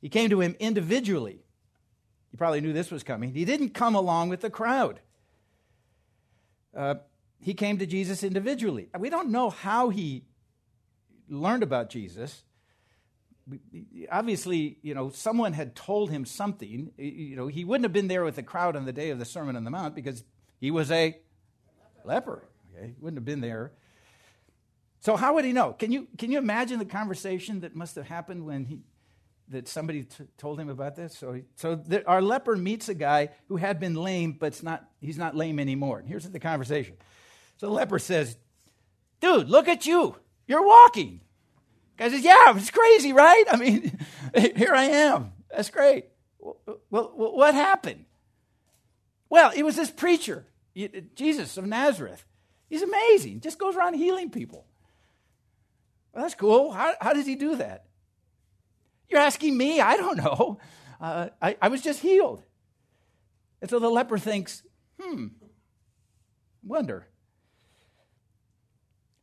he 0.00 0.08
came 0.08 0.30
to 0.30 0.40
him 0.40 0.56
individually. 0.58 1.44
You 2.32 2.38
probably 2.38 2.60
knew 2.60 2.72
this 2.72 2.90
was 2.90 3.04
coming. 3.04 3.32
He 3.32 3.44
didn't 3.44 3.70
come 3.70 3.94
along 3.94 4.30
with 4.30 4.40
the 4.40 4.50
crowd. 4.50 4.98
Uh, 6.76 6.96
he 7.40 7.54
came 7.54 7.78
to 7.78 7.86
Jesus 7.86 8.24
individually. 8.24 8.88
We 8.98 9.10
don't 9.10 9.30
know 9.30 9.50
how 9.50 9.90
he 9.90 10.24
learned 11.28 11.62
about 11.62 11.90
Jesus 11.90 12.42
obviously, 14.10 14.78
you 14.82 14.94
know, 14.94 15.10
someone 15.10 15.52
had 15.52 15.76
told 15.76 16.10
him 16.10 16.24
something. 16.24 16.90
You 16.96 17.36
know, 17.36 17.46
he 17.46 17.64
wouldn't 17.64 17.84
have 17.84 17.92
been 17.92 18.08
there 18.08 18.24
with 18.24 18.36
the 18.36 18.42
crowd 18.42 18.76
on 18.76 18.84
the 18.84 18.92
day 18.92 19.10
of 19.10 19.18
the 19.18 19.24
Sermon 19.24 19.56
on 19.56 19.64
the 19.64 19.70
Mount 19.70 19.94
because 19.94 20.24
he 20.58 20.70
was 20.70 20.90
a 20.90 21.16
leper. 22.04 22.44
Okay? 22.74 22.88
He 22.88 22.94
wouldn't 23.00 23.18
have 23.18 23.24
been 23.24 23.40
there. 23.40 23.72
So 25.00 25.16
how 25.16 25.34
would 25.34 25.44
he 25.44 25.52
know? 25.52 25.72
Can 25.72 25.92
you 25.92 26.08
can 26.18 26.32
you 26.32 26.38
imagine 26.38 26.78
the 26.78 26.84
conversation 26.84 27.60
that 27.60 27.76
must 27.76 27.94
have 27.94 28.06
happened 28.06 28.44
when 28.44 28.64
he 28.64 28.80
that 29.48 29.68
somebody 29.68 30.02
t- 30.02 30.24
told 30.36 30.58
him 30.58 30.68
about 30.68 30.96
this? 30.96 31.16
So 31.16 31.34
he, 31.34 31.42
so 31.54 31.76
the, 31.76 32.04
our 32.06 32.20
leper 32.20 32.56
meets 32.56 32.88
a 32.88 32.94
guy 32.94 33.28
who 33.46 33.56
had 33.56 33.78
been 33.78 33.94
lame, 33.94 34.32
but 34.32 34.46
it's 34.46 34.64
not 34.64 34.88
he's 35.00 35.18
not 35.18 35.36
lame 35.36 35.60
anymore. 35.60 36.00
And 36.00 36.08
here's 36.08 36.28
the 36.28 36.40
conversation. 36.40 36.96
So 37.58 37.66
the 37.66 37.72
leper 37.72 38.00
says, 38.00 38.36
"Dude, 39.20 39.48
look 39.48 39.68
at 39.68 39.86
you. 39.86 40.16
You're 40.46 40.64
walking." 40.64 41.20
Guy 41.96 42.10
says, 42.10 42.24
Yeah, 42.24 42.56
it's 42.56 42.70
crazy, 42.70 43.12
right? 43.12 43.44
I 43.50 43.56
mean, 43.56 43.98
here 44.56 44.74
I 44.74 44.84
am. 44.84 45.32
That's 45.50 45.70
great. 45.70 46.06
Well, 46.38 47.12
what 47.14 47.54
happened? 47.54 48.04
Well, 49.28 49.52
it 49.54 49.64
was 49.64 49.76
this 49.76 49.90
preacher, 49.90 50.46
Jesus 51.14 51.56
of 51.56 51.66
Nazareth. 51.66 52.24
He's 52.68 52.82
amazing. 52.82 53.40
Just 53.40 53.58
goes 53.58 53.76
around 53.76 53.94
healing 53.94 54.30
people. 54.30 54.66
Well, 56.12 56.22
that's 56.22 56.34
cool. 56.34 56.72
How, 56.72 56.94
how 57.00 57.12
does 57.12 57.26
he 57.26 57.34
do 57.34 57.56
that? 57.56 57.86
You're 59.08 59.20
asking 59.20 59.56
me? 59.56 59.80
I 59.80 59.96
don't 59.96 60.16
know. 60.16 60.58
Uh, 61.00 61.28
I, 61.42 61.56
I 61.60 61.68
was 61.68 61.82
just 61.82 62.00
healed. 62.00 62.42
And 63.60 63.70
so 63.70 63.78
the 63.78 63.90
leper 63.90 64.18
thinks, 64.18 64.62
hmm, 65.00 65.28
wonder. 66.62 67.08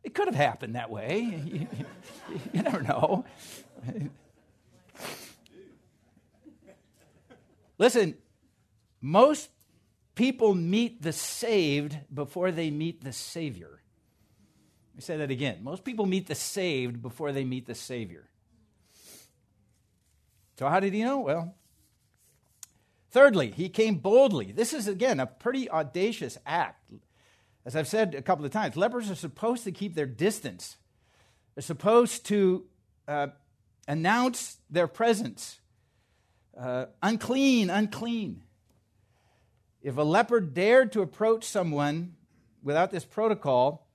It 0.03 0.13
could 0.13 0.27
have 0.27 0.35
happened 0.35 0.75
that 0.75 0.89
way. 0.89 1.41
you, 1.45 1.67
you 2.53 2.61
never 2.61 2.81
know. 2.81 3.25
Listen, 7.77 8.15
most 9.01 9.49
people 10.15 10.53
meet 10.53 11.01
the 11.01 11.11
saved 11.11 11.97
before 12.13 12.51
they 12.51 12.69
meet 12.69 13.03
the 13.03 13.13
Savior. 13.13 13.81
Let 14.91 14.95
me 14.95 15.01
say 15.01 15.17
that 15.17 15.31
again. 15.31 15.63
Most 15.63 15.83
people 15.83 16.05
meet 16.05 16.27
the 16.27 16.35
saved 16.35 17.01
before 17.01 17.31
they 17.31 17.43
meet 17.43 17.65
the 17.65 17.75
Savior. 17.75 18.29
So, 20.59 20.69
how 20.69 20.79
did 20.79 20.93
he 20.93 21.03
know? 21.03 21.19
Well, 21.19 21.55
thirdly, 23.09 23.51
he 23.51 23.69
came 23.69 23.95
boldly. 23.95 24.51
This 24.51 24.71
is, 24.71 24.87
again, 24.87 25.19
a 25.19 25.25
pretty 25.25 25.69
audacious 25.69 26.37
act. 26.45 26.93
As 27.65 27.76
I've 27.76 27.88
said 27.88 28.13
a 28.15 28.21
couple 28.21 28.45
of 28.45 28.52
times, 28.52 28.76
lepers 28.76 29.10
are 29.10 29.15
supposed 29.15 29.63
to 29.63 29.71
keep 29.71 29.95
their 29.95 30.06
distance. 30.06 30.78
They're 31.56 31.62
supposed 31.62 32.26
to 32.26 32.65
uh, 33.08 33.28
announce 33.88 34.58
their 34.69 34.88
presence. 34.88 35.60
Uh, 36.60 36.86
unclean, 37.02 37.69
unclean. 37.69 38.43
If 39.82 39.97
a 39.97 40.02
leper 40.02 40.39
dared 40.39 40.91
to 40.93 41.02
approach 41.02 41.43
someone 41.45 42.15
without 42.62 42.91
this 42.91 43.06
protocol, 43.06 43.88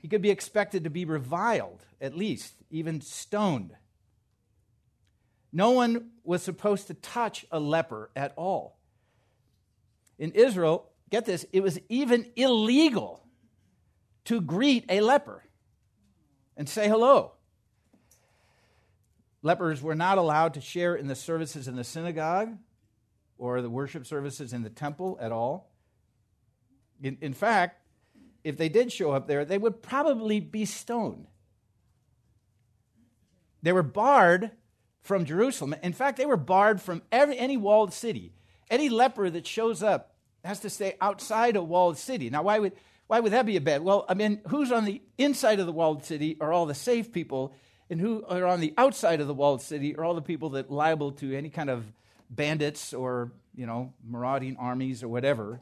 he 0.00 0.08
could 0.08 0.22
be 0.22 0.30
expected 0.30 0.84
to 0.84 0.90
be 0.90 1.04
reviled, 1.04 1.84
at 2.00 2.16
least, 2.16 2.54
even 2.70 3.00
stoned. 3.00 3.74
No 5.52 5.70
one 5.70 6.10
was 6.24 6.42
supposed 6.42 6.86
to 6.86 6.94
touch 6.94 7.46
a 7.52 7.60
leper 7.60 8.10
at 8.16 8.32
all. 8.36 8.78
In 10.18 10.32
Israel, 10.32 10.91
get 11.12 11.26
this, 11.26 11.44
it 11.52 11.62
was 11.62 11.78
even 11.90 12.26
illegal 12.36 13.22
to 14.24 14.40
greet 14.40 14.86
a 14.88 15.02
leper 15.02 15.44
and 16.56 16.66
say 16.66 16.88
hello. 16.88 17.32
Lepers 19.42 19.82
were 19.82 19.94
not 19.94 20.16
allowed 20.16 20.54
to 20.54 20.60
share 20.60 20.94
in 20.94 21.08
the 21.08 21.14
services 21.14 21.68
in 21.68 21.76
the 21.76 21.84
synagogue 21.84 22.56
or 23.36 23.60
the 23.60 23.68
worship 23.68 24.06
services 24.06 24.54
in 24.54 24.62
the 24.62 24.70
temple 24.70 25.18
at 25.20 25.32
all. 25.32 25.70
In, 27.02 27.18
in 27.20 27.34
fact, 27.34 27.86
if 28.42 28.56
they 28.56 28.70
did 28.70 28.90
show 28.90 29.12
up 29.12 29.26
there, 29.26 29.44
they 29.44 29.58
would 29.58 29.82
probably 29.82 30.40
be 30.40 30.64
stoned. 30.64 31.26
They 33.62 33.72
were 33.72 33.82
barred 33.82 34.52
from 35.02 35.26
Jerusalem. 35.26 35.74
In 35.82 35.92
fact, 35.92 36.16
they 36.16 36.26
were 36.26 36.38
barred 36.38 36.80
from 36.80 37.02
every, 37.12 37.36
any 37.36 37.58
walled 37.58 37.92
city. 37.92 38.32
Any 38.70 38.88
leper 38.88 39.28
that 39.28 39.46
shows 39.46 39.82
up 39.82 40.11
has 40.44 40.60
to 40.60 40.70
stay 40.70 40.96
outside 41.00 41.56
a 41.56 41.62
walled 41.62 41.98
city. 41.98 42.30
Now, 42.30 42.42
why 42.42 42.58
would, 42.58 42.72
why 43.06 43.20
would 43.20 43.32
that 43.32 43.46
be 43.46 43.56
a 43.56 43.60
bad? 43.60 43.82
Well, 43.82 44.04
I 44.08 44.14
mean, 44.14 44.40
who's 44.48 44.72
on 44.72 44.84
the 44.84 45.02
inside 45.18 45.60
of 45.60 45.66
the 45.66 45.72
walled 45.72 46.04
city 46.04 46.36
are 46.40 46.52
all 46.52 46.66
the 46.66 46.74
safe 46.74 47.12
people, 47.12 47.54
and 47.90 48.00
who 48.00 48.24
are 48.26 48.46
on 48.46 48.60
the 48.60 48.74
outside 48.78 49.20
of 49.20 49.26
the 49.26 49.34
walled 49.34 49.62
city 49.62 49.94
are 49.96 50.04
all 50.04 50.14
the 50.14 50.22
people 50.22 50.50
that 50.50 50.70
liable 50.70 51.12
to 51.12 51.36
any 51.36 51.50
kind 51.50 51.70
of 51.70 51.84
bandits 52.30 52.94
or, 52.94 53.30
you 53.54 53.66
know, 53.66 53.92
marauding 54.02 54.56
armies 54.56 55.02
or 55.02 55.08
whatever. 55.08 55.60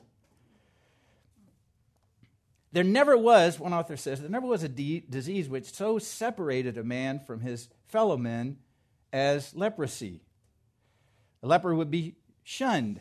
There 2.73 2.85
never 2.85 3.17
was, 3.17 3.59
one 3.59 3.75
author 3.75 3.97
says, 3.97 4.21
there 4.21 4.31
never 4.31 4.47
was 4.47 4.63
a 4.63 4.69
de- 4.69 5.05
disease 5.11 5.49
which 5.49 5.73
so 5.75 5.99
separated 5.99 6.79
a 6.79 6.85
man 6.85 7.19
from 7.19 7.41
his 7.41 7.69
fellow 7.89 8.17
men 8.17 8.59
as 9.13 9.55
leprosy. 9.57 10.21
A 11.43 11.49
leper 11.49 11.75
would 11.75 11.91
be 11.91 12.15
shunned. 12.45 13.01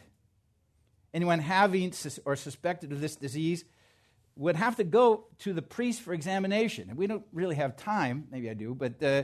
Anyone 1.13 1.39
having 1.39 1.93
or 2.25 2.35
suspected 2.35 2.91
of 2.91 3.01
this 3.01 3.15
disease 3.15 3.65
would 4.35 4.55
have 4.55 4.77
to 4.77 4.83
go 4.83 5.25
to 5.39 5.53
the 5.53 5.61
priest 5.61 6.01
for 6.01 6.13
examination. 6.13 6.89
And 6.89 6.97
we 6.97 7.07
don't 7.07 7.25
really 7.33 7.55
have 7.55 7.75
time, 7.75 8.27
maybe 8.31 8.49
I 8.49 8.53
do, 8.53 8.73
but 8.73 9.03
uh, 9.03 9.23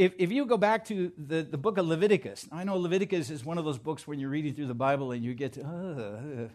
if, 0.00 0.14
if 0.16 0.32
you 0.32 0.46
go 0.46 0.56
back 0.56 0.86
to 0.86 1.12
the, 1.18 1.42
the 1.42 1.58
book 1.58 1.76
of 1.76 1.86
Leviticus, 1.86 2.48
I 2.50 2.64
know 2.64 2.78
Leviticus 2.78 3.28
is 3.28 3.44
one 3.44 3.58
of 3.58 3.66
those 3.66 3.78
books 3.78 4.06
when 4.06 4.18
you're 4.18 4.30
reading 4.30 4.54
through 4.54 4.68
the 4.68 4.74
Bible 4.74 5.12
and 5.12 5.22
you 5.22 5.34
get 5.34 5.52
to, 5.54 6.48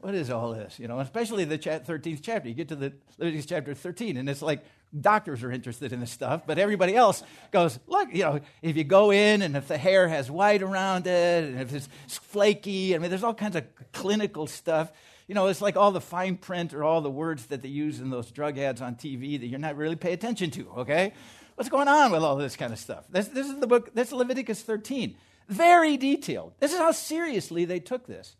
what 0.00 0.14
is 0.14 0.30
all 0.30 0.52
this? 0.52 0.78
You 0.78 0.86
know, 0.86 1.00
especially 1.00 1.44
the 1.44 1.58
13th 1.58 2.20
chapter. 2.22 2.48
You 2.48 2.54
get 2.54 2.68
to 2.68 2.76
the 2.76 2.92
Leviticus 3.18 3.46
chapter 3.46 3.74
13, 3.74 4.16
and 4.16 4.30
it's 4.30 4.40
like 4.40 4.64
doctors 5.00 5.42
are 5.42 5.50
interested 5.50 5.92
in 5.92 5.98
this 5.98 6.12
stuff, 6.12 6.42
but 6.46 6.60
everybody 6.60 6.94
else 6.94 7.24
goes, 7.50 7.80
look, 7.88 8.14
you 8.14 8.22
know, 8.22 8.38
if 8.62 8.76
you 8.76 8.84
go 8.84 9.10
in 9.10 9.42
and 9.42 9.56
if 9.56 9.66
the 9.66 9.78
hair 9.78 10.06
has 10.06 10.30
white 10.30 10.62
around 10.62 11.08
it 11.08 11.42
and 11.42 11.60
if 11.60 11.74
it's 11.74 11.88
flaky, 12.06 12.94
I 12.94 12.98
mean, 12.98 13.10
there's 13.10 13.24
all 13.24 13.34
kinds 13.34 13.56
of 13.56 13.64
clinical 13.90 14.46
stuff. 14.46 14.92
You 15.26 15.34
know, 15.34 15.48
it's 15.48 15.60
like 15.60 15.76
all 15.76 15.90
the 15.90 16.00
fine 16.00 16.36
print 16.36 16.72
or 16.72 16.84
all 16.84 17.00
the 17.00 17.10
words 17.10 17.46
that 17.46 17.62
they 17.62 17.68
use 17.68 17.98
in 17.98 18.10
those 18.10 18.30
drug 18.30 18.58
ads 18.58 18.80
on 18.80 18.94
TV 18.94 19.40
that 19.40 19.46
you're 19.48 19.58
not 19.58 19.76
really 19.76 19.96
paying 19.96 20.14
attention 20.14 20.52
to, 20.52 20.70
okay? 20.78 21.14
What's 21.56 21.70
going 21.70 21.88
on 21.88 22.12
with 22.12 22.22
all 22.22 22.36
this 22.36 22.54
kind 22.54 22.72
of 22.72 22.78
stuff? 22.78 23.04
This, 23.08 23.28
this 23.28 23.46
is 23.46 23.58
the 23.58 23.66
book, 23.66 23.90
that's 23.94 24.12
Leviticus 24.12 24.62
13. 24.62 25.16
Very 25.48 25.96
detailed. 25.96 26.52
This 26.60 26.72
is 26.72 26.78
how 26.78 26.92
seriously 26.92 27.64
they 27.64 27.80
took 27.80 28.06
this. 28.06 28.36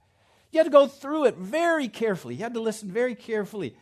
You 0.52 0.58
had 0.58 0.64
to 0.64 0.70
go 0.70 0.86
through 0.86 1.24
it 1.24 1.36
very 1.36 1.88
carefully. 1.88 2.34
You 2.34 2.42
had 2.42 2.54
to 2.54 2.60
listen 2.60 2.90
very 2.90 3.14
carefully. 3.14 3.74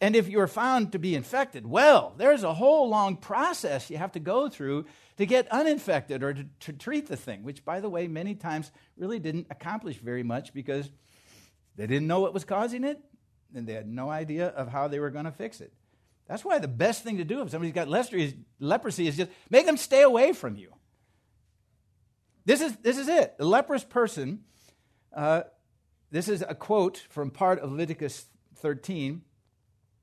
And 0.00 0.16
if 0.16 0.28
you 0.28 0.38
were 0.38 0.48
found 0.48 0.92
to 0.92 0.98
be 0.98 1.14
infected, 1.14 1.66
well, 1.66 2.14
there's 2.16 2.42
a 2.42 2.54
whole 2.54 2.88
long 2.88 3.16
process 3.16 3.90
you 3.90 3.96
have 3.96 4.12
to 4.12 4.20
go 4.20 4.48
through 4.48 4.86
to 5.18 5.26
get 5.26 5.50
uninfected 5.52 6.22
or 6.22 6.34
to, 6.34 6.46
to, 6.60 6.72
treat 6.72 7.06
the 7.06 7.16
thing, 7.16 7.42
which, 7.42 7.64
by 7.64 7.80
the 7.80 7.88
way, 7.88 8.06
many 8.06 8.34
times 8.34 8.70
really 8.96 9.18
didn't 9.18 9.48
accomplish 9.50 9.98
very 9.98 10.22
much 10.22 10.52
because 10.52 10.90
they 11.76 11.86
didn't 11.86 12.06
know 12.06 12.20
what 12.20 12.34
was 12.34 12.44
causing 12.44 12.84
it 12.84 13.00
and 13.54 13.66
they 13.66 13.72
had 13.72 13.88
no 13.88 14.10
idea 14.10 14.48
of 14.48 14.68
how 14.68 14.88
they 14.88 15.00
were 15.00 15.10
going 15.10 15.24
to 15.24 15.32
fix 15.32 15.60
it. 15.60 15.72
That's 16.28 16.44
why 16.44 16.58
the 16.58 16.68
best 16.68 17.02
thing 17.02 17.16
to 17.16 17.24
do 17.24 17.40
if 17.40 17.50
somebody's 17.50 17.74
got 17.74 17.88
leprosy 17.88 19.06
is 19.08 19.16
just 19.16 19.30
make 19.50 19.66
them 19.66 19.78
stay 19.78 20.02
away 20.02 20.32
from 20.32 20.56
you. 20.56 20.74
This 22.44 22.60
is, 22.60 22.76
this 22.76 22.98
is 22.98 23.08
it. 23.08 23.36
The 23.38 23.44
leprous 23.44 23.84
person, 23.84 24.40
uh, 25.14 25.42
this 26.10 26.28
is 26.28 26.44
a 26.46 26.54
quote 26.54 26.98
from 27.10 27.30
part 27.30 27.60
of 27.60 27.72
Leviticus 27.72 28.26
13. 28.56 29.22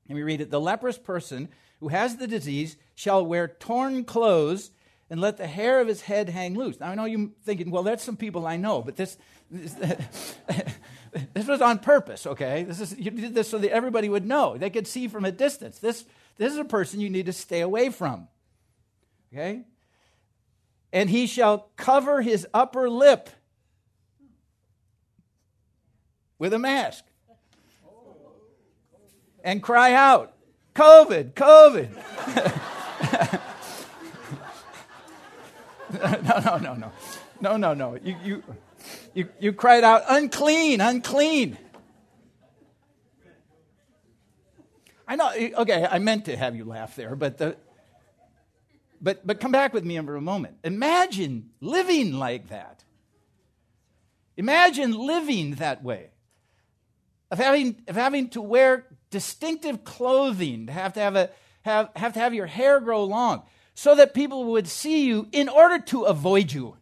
And 0.08 0.16
we 0.16 0.22
read 0.22 0.40
it 0.40 0.50
The 0.50 0.60
leprous 0.60 0.98
person 0.98 1.48
who 1.80 1.88
has 1.88 2.16
the 2.16 2.26
disease 2.26 2.76
shall 2.94 3.24
wear 3.24 3.48
torn 3.48 4.04
clothes 4.04 4.70
and 5.08 5.20
let 5.20 5.36
the 5.36 5.46
hair 5.46 5.80
of 5.80 5.88
his 5.88 6.02
head 6.02 6.28
hang 6.28 6.54
loose. 6.54 6.80
Now, 6.80 6.90
I 6.90 6.94
know 6.94 7.04
you're 7.04 7.30
thinking, 7.44 7.70
well, 7.70 7.84
that's 7.84 8.02
some 8.02 8.16
people 8.16 8.46
I 8.46 8.56
know, 8.56 8.82
but 8.82 8.96
this, 8.96 9.16
this, 9.50 9.74
this 11.34 11.46
was 11.46 11.60
on 11.60 11.78
purpose, 11.78 12.26
okay? 12.26 12.64
This 12.64 12.80
is, 12.80 12.98
you 12.98 13.10
did 13.10 13.34
this 13.34 13.48
so 13.48 13.58
that 13.58 13.72
everybody 13.72 14.08
would 14.08 14.26
know. 14.26 14.56
They 14.56 14.70
could 14.70 14.86
see 14.86 15.08
from 15.08 15.24
a 15.24 15.32
distance. 15.32 15.78
This, 15.78 16.04
this 16.36 16.52
is 16.52 16.58
a 16.58 16.64
person 16.64 17.00
you 17.00 17.10
need 17.10 17.26
to 17.26 17.32
stay 17.32 17.60
away 17.60 17.90
from, 17.90 18.28
okay? 19.32 19.62
And 20.92 21.10
he 21.10 21.26
shall 21.26 21.70
cover 21.76 22.22
his 22.22 22.46
upper 22.54 22.88
lip 22.88 23.30
with 26.38 26.52
a 26.52 26.58
mask 26.58 27.04
and 29.42 29.62
cry 29.62 29.92
out, 29.92 30.34
COVID, 30.74 31.32
COVID. 31.32 31.90
no, 36.24 36.38
no, 36.38 36.58
no, 36.58 36.74
no. 36.74 36.92
No, 37.40 37.56
no, 37.56 37.74
no. 37.74 37.98
You, 38.02 38.16
you, 38.24 38.42
you, 39.14 39.28
you 39.40 39.52
cried 39.52 39.84
out, 39.84 40.02
unclean, 40.08 40.80
unclean. 40.80 41.58
I 45.08 45.16
know, 45.16 45.30
okay, 45.32 45.86
I 45.88 45.98
meant 45.98 46.24
to 46.24 46.36
have 46.36 46.56
you 46.56 46.64
laugh 46.64 46.96
there, 46.96 47.14
but, 47.14 47.38
the, 47.38 47.56
but, 49.00 49.26
but 49.26 49.40
come 49.40 49.52
back 49.52 49.72
with 49.72 49.84
me 49.84 49.98
for 50.00 50.16
a 50.16 50.20
moment. 50.20 50.58
Imagine 50.64 51.50
living 51.60 52.14
like 52.14 52.48
that. 52.48 52.84
Imagine 54.36 54.92
living 54.92 55.54
that 55.56 55.82
way. 55.82 56.10
Of 57.30 57.38
having, 57.38 57.82
of 57.88 57.96
having 57.96 58.28
to 58.30 58.42
wear 58.42 58.86
distinctive 59.10 59.84
clothing, 59.84 60.66
to 60.66 60.72
have 60.72 60.92
to 60.94 61.00
have, 61.00 61.16
a, 61.16 61.30
have, 61.62 61.90
have 61.96 62.12
to 62.12 62.18
have 62.18 62.34
your 62.34 62.46
hair 62.46 62.80
grow 62.80 63.04
long, 63.04 63.42
so 63.74 63.94
that 63.94 64.14
people 64.14 64.44
would 64.44 64.66
see 64.66 65.06
you 65.06 65.28
in 65.32 65.48
order 65.48 65.78
to 65.78 66.02
avoid 66.02 66.52
you. 66.52 66.76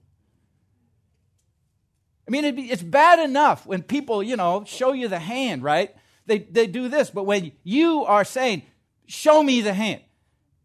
I 2.26 2.30
mean, 2.30 2.54
be, 2.54 2.70
it's 2.70 2.82
bad 2.82 3.18
enough 3.18 3.66
when 3.66 3.82
people, 3.82 4.22
you 4.22 4.36
know, 4.36 4.64
show 4.66 4.92
you 4.92 5.08
the 5.08 5.18
hand, 5.18 5.62
right? 5.62 5.94
They, 6.26 6.38
they 6.38 6.66
do 6.66 6.88
this, 6.88 7.10
but 7.10 7.24
when 7.24 7.52
you 7.62 8.04
are 8.04 8.24
saying, 8.24 8.62
show 9.06 9.42
me 9.42 9.60
the 9.60 9.74
hand, 9.74 10.00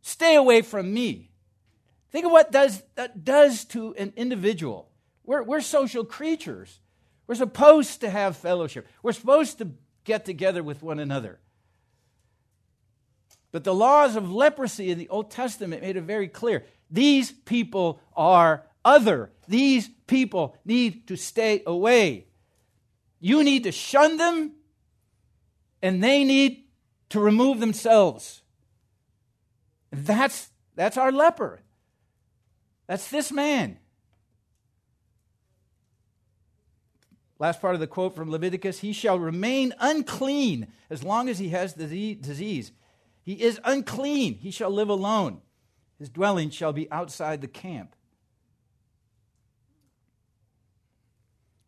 stay 0.02 0.36
away 0.36 0.62
from 0.62 0.94
me. 0.94 1.32
Think 2.12 2.26
of 2.26 2.32
what 2.32 2.52
does, 2.52 2.82
that 2.96 3.24
does 3.24 3.66
to 3.66 3.94
an 3.96 4.14
individual. 4.16 4.90
We're, 5.26 5.44
we're 5.44 5.62
social 5.62 6.06
creatures. 6.06 6.80
We're 7.28 7.36
supposed 7.36 8.02
to 8.02 8.10
have 8.10 8.38
fellowship. 8.38 8.88
We're 9.04 9.12
supposed 9.12 9.60
to 9.60 9.72
get 10.06 10.26
together 10.26 10.64
with 10.64 10.82
one 10.82 11.00
another. 11.00 11.40
But 13.52 13.64
the 13.64 13.74
laws 13.74 14.16
of 14.16 14.32
leprosy 14.32 14.92
in 14.92 14.98
the 14.98 15.10
Old 15.10 15.30
Testament 15.30 15.82
made 15.82 15.98
it 15.98 16.02
very 16.02 16.28
clear 16.28 16.66
these 16.90 17.32
people 17.32 18.00
are 18.16 18.66
other. 18.90 19.32
These 19.48 19.90
people 20.08 20.58
need 20.66 21.08
to 21.08 21.16
stay 21.16 21.62
away. 21.66 22.26
You 23.20 23.44
need 23.44 23.64
to 23.64 23.72
shun 23.72 24.18
them, 24.18 24.54
and 25.82 26.04
they 26.04 26.24
need 26.24 26.64
to 27.10 27.20
remove 27.20 27.60
themselves. 27.60 28.42
That's, 29.92 30.50
that's 30.76 30.98
our 30.98 31.12
leper. 31.12 31.62
That's 32.88 33.10
this 33.10 33.32
man. 33.32 33.78
Last 37.38 37.62
part 37.62 37.76
of 37.76 37.80
the 37.80 37.88
quote 37.88 38.16
from 38.16 38.32
Leviticus 38.32 38.80
He 38.80 38.92
shall 38.92 39.20
remain 39.20 39.74
unclean 39.80 40.68
as 40.90 41.04
long 41.04 41.30
as 41.30 41.40
he 41.40 41.50
has 41.50 41.76
the 41.76 42.16
disease. 42.16 42.72
He 43.22 43.34
is 43.44 43.60
unclean. 43.64 44.36
He 44.36 44.52
shall 44.52 44.72
live 44.72 44.90
alone. 44.90 45.42
His 46.00 46.10
dwelling 46.10 46.50
shall 46.50 46.74
be 46.74 46.92
outside 46.92 47.42
the 47.42 47.48
camp. 47.48 47.96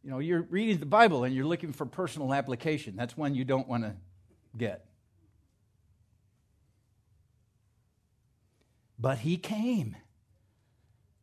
You 0.04 0.10
know, 0.10 0.20
you're 0.20 0.42
reading 0.42 0.80
the 0.80 0.86
Bible 0.86 1.24
and 1.24 1.36
you're 1.36 1.46
looking 1.46 1.74
for 1.74 1.86
personal 1.86 2.34
application. 2.34 2.96
That's 2.96 3.16
one 3.16 3.36
you 3.36 3.46
don't 3.46 3.68
want 3.68 3.84
to 3.84 3.96
get. 4.58 4.86
But 8.98 9.20
he 9.20 9.38
came. 9.38 9.96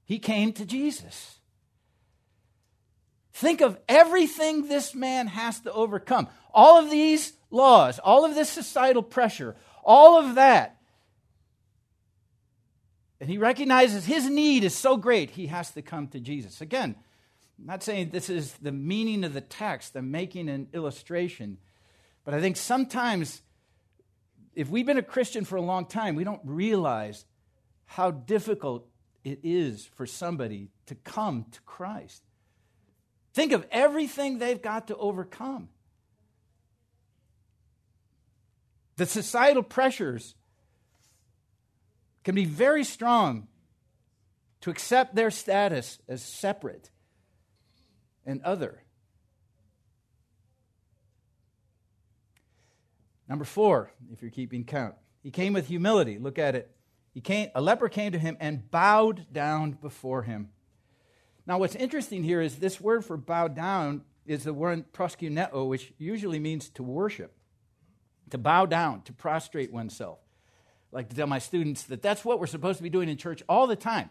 He 0.04 0.18
came 0.18 0.52
to 0.54 0.64
Jesus. 0.64 1.38
Think 3.32 3.60
of 3.60 3.78
everything 3.88 4.68
this 4.68 4.94
man 4.94 5.28
has 5.28 5.60
to 5.60 5.72
overcome. 5.72 6.28
All 6.52 6.78
of 6.78 6.90
these 6.90 7.34
laws, 7.50 7.98
all 8.00 8.24
of 8.24 8.34
this 8.34 8.48
societal 8.48 9.02
pressure, 9.02 9.54
all 9.84 10.18
of 10.18 10.34
that. 10.36 10.76
And 13.20 13.28
he 13.28 13.38
recognizes 13.38 14.06
his 14.06 14.28
need 14.28 14.64
is 14.64 14.74
so 14.74 14.96
great, 14.96 15.30
he 15.30 15.46
has 15.46 15.70
to 15.72 15.82
come 15.82 16.08
to 16.08 16.20
Jesus. 16.20 16.60
Again, 16.60 16.96
I'm 17.58 17.66
not 17.66 17.82
saying 17.82 18.10
this 18.10 18.30
is 18.30 18.52
the 18.54 18.72
meaning 18.72 19.24
of 19.24 19.34
the 19.34 19.40
text, 19.40 19.96
I'm 19.96 20.10
making 20.10 20.48
an 20.48 20.68
illustration. 20.72 21.58
But 22.24 22.34
I 22.34 22.40
think 22.40 22.56
sometimes, 22.56 23.42
if 24.54 24.68
we've 24.68 24.86
been 24.86 24.98
a 24.98 25.02
Christian 25.02 25.44
for 25.44 25.56
a 25.56 25.62
long 25.62 25.86
time, 25.86 26.14
we 26.14 26.24
don't 26.24 26.42
realize 26.44 27.24
how 27.86 28.10
difficult 28.10 28.86
it 29.24 29.40
is 29.42 29.86
for 29.96 30.06
somebody 30.06 30.70
to 30.86 30.94
come 30.94 31.46
to 31.50 31.60
Christ. 31.62 32.22
Think 33.34 33.52
of 33.52 33.66
everything 33.70 34.38
they've 34.38 34.60
got 34.60 34.88
to 34.88 34.96
overcome. 34.96 35.68
The 38.96 39.06
societal 39.06 39.62
pressures 39.62 40.34
can 42.24 42.34
be 42.34 42.44
very 42.44 42.84
strong 42.84 43.48
to 44.60 44.70
accept 44.70 45.14
their 45.14 45.30
status 45.30 45.98
as 46.08 46.22
separate 46.22 46.90
and 48.28 48.42
other. 48.42 48.82
Number 53.28 53.44
four, 53.44 53.90
if 54.12 54.22
you're 54.22 54.30
keeping 54.30 54.64
count, 54.64 54.94
he 55.22 55.30
came 55.30 55.54
with 55.54 55.66
humility. 55.66 56.18
Look 56.18 56.38
at 56.38 56.54
it. 56.54 56.70
He 57.12 57.20
came, 57.20 57.48
a 57.54 57.60
leper 57.60 57.88
came 57.88 58.12
to 58.12 58.18
him 58.18 58.36
and 58.38 58.70
bowed 58.70 59.32
down 59.32 59.72
before 59.72 60.22
him. 60.22 60.50
Now, 61.46 61.58
what's 61.58 61.74
interesting 61.74 62.22
here 62.22 62.40
is 62.40 62.56
this 62.56 62.80
word 62.80 63.04
for 63.04 63.16
bow 63.16 63.48
down 63.48 64.02
is 64.26 64.44
the 64.44 64.52
word 64.52 64.92
proskuneo, 64.92 65.66
which 65.66 65.92
usually 65.98 66.38
means 66.38 66.68
to 66.70 66.82
worship, 66.82 67.34
to 68.30 68.38
bow 68.38 68.66
down, 68.66 69.02
to 69.02 69.12
prostrate 69.14 69.72
oneself. 69.72 70.18
I 70.92 70.96
like 70.96 71.08
to 71.08 71.16
tell 71.16 71.26
my 71.26 71.38
students 71.38 71.84
that 71.84 72.02
that's 72.02 72.24
what 72.24 72.38
we're 72.38 72.46
supposed 72.46 72.76
to 72.76 72.82
be 72.82 72.90
doing 72.90 73.08
in 73.08 73.16
church 73.16 73.42
all 73.48 73.66
the 73.66 73.76
time. 73.76 74.10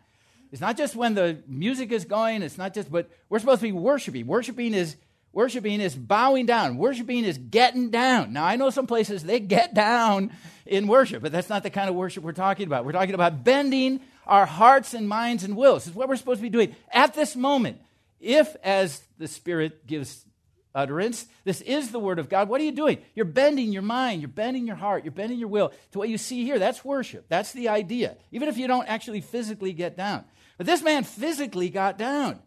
It's 0.52 0.62
not 0.62 0.78
just 0.78 0.96
when 0.96 1.14
the 1.14 1.40
music 1.48 1.92
is 1.92 2.06
going, 2.06 2.42
it's 2.42 2.58
not 2.58 2.74
just, 2.74 2.92
but 2.92 3.10
we're 3.30 3.40
supposed 3.40 3.62
to 3.62 3.68
be 3.68 3.72
worshiping. 3.72 4.28
Worshiping 4.28 4.74
is 4.74 4.96
Worshiping 5.38 5.82
is 5.82 5.96
bowing 5.96 6.48
down. 6.48 6.78
Worshiping 6.78 7.24
is 7.24 7.38
getting 7.38 7.92
down. 7.92 8.34
Now, 8.34 8.44
I 8.44 8.56
know 8.56 8.72
some 8.72 8.88
places 8.88 9.24
they 9.24 9.40
get 9.40 9.72
down 9.74 10.32
in 10.66 10.88
worship, 10.88 11.22
but 11.22 11.32
that's 11.32 11.48
not 11.48 11.62
the 11.62 11.70
kind 11.70 11.90
of 11.90 11.96
worship 11.96 12.24
we're 12.24 12.32
talking 12.32 12.66
about. 12.66 12.86
We're 12.86 12.92
talking 12.94 13.14
about 13.14 13.44
bending 13.44 14.00
our 14.26 14.48
hearts 14.48 14.96
and 14.96 15.08
minds 15.08 15.44
and 15.44 15.56
wills. 15.56 15.86
Is 15.86 15.94
what 15.94 16.10
we're 16.10 16.16
supposed 16.16 16.40
to 16.40 16.42
be 16.42 16.50
doing 16.50 16.76
at 16.92 17.14
this 17.14 17.36
moment. 17.36 17.80
If, 18.20 18.56
as 18.64 19.00
the 19.20 19.28
Spirit 19.28 19.86
gives 19.86 20.26
utterance, 20.74 21.28
this 21.44 21.62
is 21.62 21.92
the 21.92 22.00
Word 22.00 22.18
of 22.18 22.30
God, 22.30 22.50
what 22.50 22.60
are 22.60 22.64
you 22.64 22.72
doing? 22.72 22.98
You're 23.14 23.26
bending 23.26 23.72
your 23.72 23.84
mind, 23.84 24.22
you're 24.22 24.30
bending 24.30 24.66
your 24.66 24.76
heart, 24.76 25.04
you're 25.04 25.12
bending 25.12 25.38
your 25.38 25.50
will 25.50 25.72
to 25.92 26.00
what 26.00 26.10
you 26.10 26.18
see 26.18 26.46
here. 26.46 26.58
That's 26.58 26.84
worship. 26.84 27.26
That's 27.30 27.52
the 27.52 27.70
idea, 27.70 28.18
even 28.32 28.50
if 28.50 28.58
you 28.58 28.68
don't 28.68 28.88
actually 28.88 29.22
physically 29.22 29.74
get 29.74 29.96
down. 29.96 30.26
But 30.58 30.66
this 30.66 30.82
man 30.82 31.04
physically 31.04 31.70
got 31.70 31.98
down. 31.98 32.40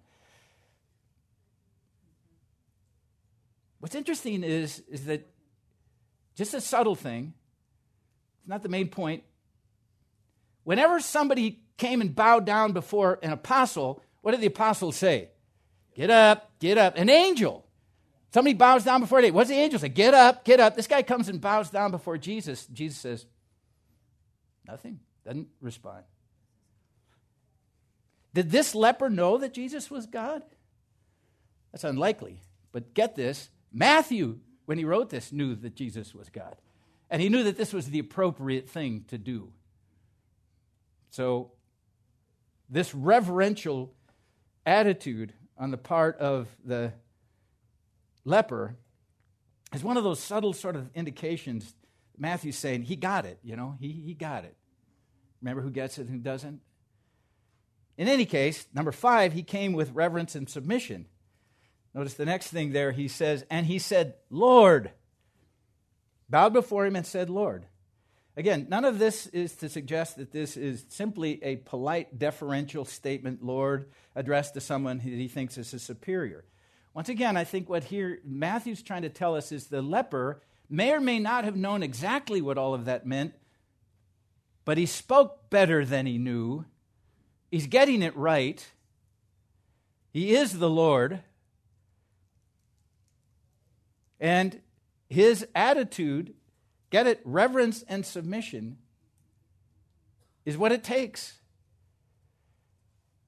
What's 3.79 3.95
interesting 3.95 4.45
is, 4.45 4.83
is 4.91 5.07
that 5.07 5.27
just 6.35 6.55
a 6.55 6.61
subtle 6.61 6.95
thing, 6.95 7.33
it's 8.41 8.49
not 8.49 8.63
the 8.63 8.69
main 8.69 8.89
point. 8.89 9.23
Whenever 10.65 11.01
somebody 11.01 11.63
came 11.79 12.01
and 12.01 12.15
bowed 12.15 12.45
down 12.45 12.73
before 12.73 13.19
an 13.23 13.33
apostle, 13.33 14.03
what 14.21 14.33
did 14.33 14.41
the 14.41 14.47
apostle 14.47 14.93
say? 14.93 15.31
Get 15.95 16.11
up, 16.11 16.51
get 16.59 16.79
up. 16.79 16.97
An 16.97 17.09
angel. 17.09 17.67
Somebody 18.33 18.55
bows 18.55 18.85
down 18.85 19.01
before 19.01 19.21
it. 19.21 19.35
What's 19.35 19.51
the 19.51 19.57
angel 19.57 19.79
say? 19.79 19.89
Get 19.89 20.15
up, 20.15 20.45
get 20.45 20.61
up. 20.61 20.77
This 20.77 20.87
guy 20.87 21.03
comes 21.03 21.29
and 21.29 21.41
bows 21.41 21.71
down 21.71 21.91
before 21.91 22.19
Jesus. 22.19 22.67
Jesus 22.67 22.99
says, 22.99 23.27
nothing. 24.67 25.01
Doesn't 25.25 25.49
respond. 25.61 26.05
Did 28.33 28.51
this 28.51 28.75
leper 28.75 29.11
know 29.11 29.39
that 29.39 29.55
Jesus 29.55 29.91
was 29.91 30.07
God? 30.07 30.43
That's 31.73 31.85
unlikely. 31.85 32.41
But 32.73 32.95
get 32.95 33.17
this 33.17 33.51
Matthew, 33.73 34.39
when 34.67 34.79
he 34.79 34.85
wrote 34.85 35.11
this, 35.11 35.33
knew 35.33 35.55
that 35.57 35.75
Jesus 35.75 36.15
was 36.15 36.29
God. 36.29 36.57
And 37.09 37.21
he 37.21 37.29
knew 37.29 37.43
that 37.45 37.57
this 37.57 37.73
was 37.73 37.87
the 37.87 37.99
appropriate 37.99 38.69
thing 38.69 39.05
to 39.09 39.19
do. 39.19 39.53
So, 41.11 41.53
this 42.69 42.95
reverential 42.95 43.93
attitude 44.65 45.33
on 45.59 45.73
the 45.73 45.77
part 45.77 46.19
of 46.19 46.47
the 46.65 46.93
leper 48.25 48.77
is 49.75 49.83
one 49.83 49.97
of 49.97 50.05
those 50.05 50.21
subtle 50.21 50.53
sort 50.53 50.77
of 50.77 50.89
indications. 50.95 51.75
Matthew's 52.17 52.57
saying, 52.57 52.83
he 52.83 52.95
got 52.95 53.27
it, 53.27 53.41
you 53.43 53.57
know, 53.57 53.77
he, 53.81 53.91
he 53.91 54.15
got 54.15 54.45
it. 54.45 54.57
Remember 55.43 55.63
who 55.63 55.71
gets 55.71 55.99
it 55.99 56.03
and 56.03 56.11
who 56.11 56.19
doesn't? 56.19 56.61
In 58.01 58.09
any 58.09 58.25
case, 58.25 58.67
number 58.73 58.93
five, 58.93 59.35
he 59.35 59.43
came 59.43 59.75
with 59.75 59.93
reverence 59.93 60.35
and 60.35 60.49
submission. 60.49 61.05
Notice 61.93 62.15
the 62.15 62.25
next 62.25 62.47
thing 62.47 62.73
there, 62.73 62.93
he 62.93 63.09
says, 63.09 63.45
and 63.51 63.67
he 63.67 63.79
said, 63.79 64.15
Lord. 64.31 64.93
Bowed 66.27 66.55
before 66.55 66.87
him 66.87 66.97
and 66.97 67.05
said, 67.05 67.29
Lord. 67.29 67.67
Again, 68.39 68.69
none 68.71 68.87
of 68.87 68.99
this 68.99 69.27
is 69.27 69.55
to 69.57 69.69
suggest 69.69 70.17
that 70.17 70.33
this 70.33 70.57
is 70.57 70.87
simply 70.89 71.45
a 71.45 71.57
polite, 71.57 72.19
deferential 72.19 72.87
statement, 72.87 73.45
Lord, 73.45 73.91
addressed 74.17 74.55
to 74.55 74.63
someone 74.63 74.97
that 74.97 75.05
he 75.05 75.29
thinks 75.29 75.59
is 75.59 75.71
his 75.71 75.83
superior. 75.83 76.47
Once 76.95 77.11
again, 77.11 77.37
I 77.37 77.45
think 77.45 77.69
what 77.69 77.85
here 77.85 78.21
Matthew's 78.25 78.83
trying 78.83 79.03
to 79.03 79.11
tell 79.11 79.37
us 79.37 79.53
is 79.53 79.67
the 79.67 79.83
leper 79.83 80.41
may 80.71 80.93
or 80.93 81.01
may 81.01 81.19
not 81.19 81.45
have 81.45 81.55
known 81.55 81.83
exactly 81.83 82.41
what 82.41 82.57
all 82.57 82.73
of 82.73 82.87
that 82.87 83.07
meant, 83.07 83.35
but 84.65 84.79
he 84.79 84.87
spoke 84.87 85.51
better 85.51 85.85
than 85.85 86.07
he 86.07 86.17
knew. 86.17 86.65
He's 87.51 87.67
getting 87.67 88.03
it 88.03 88.17
right. 88.17 88.65
He 90.13 90.35
is 90.35 90.59
the 90.59 90.71
Lord. 90.71 91.21
And 94.21 94.61
his 95.09 95.47
attitude, 95.55 96.35
get 96.91 97.07
it, 97.07 97.21
reverence 97.25 97.83
and 97.89 98.05
submission, 98.05 98.77
is 100.45 100.57
what 100.57 100.73
it 100.73 100.85
takes. 100.85 101.39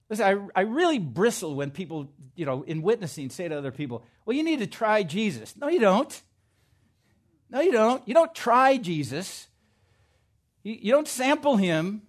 Listen, 0.09 0.51
I, 0.55 0.61
I 0.61 0.63
really 0.65 0.99
bristle 0.99 1.55
when 1.55 1.71
people, 1.71 2.13
you 2.37 2.45
know, 2.45 2.63
in 2.63 2.83
witnessing 2.83 3.31
say 3.31 3.49
to 3.49 3.57
other 3.57 3.73
people, 3.73 4.05
well, 4.27 4.37
you 4.37 4.43
need 4.43 4.59
to 4.59 4.67
try 4.67 5.03
Jesus. 5.03 5.57
No, 5.57 5.69
you 5.69 5.81
don't. 5.81 6.21
No, 7.49 7.61
you 7.61 7.73
don't. 7.73 8.07
You 8.07 8.15
don't 8.15 8.35
try 8.35 8.77
Jesus. 8.77 9.49
You, 10.63 10.77
you 10.81 10.93
don't 10.93 11.09
sample 11.09 11.57
him. 11.57 12.03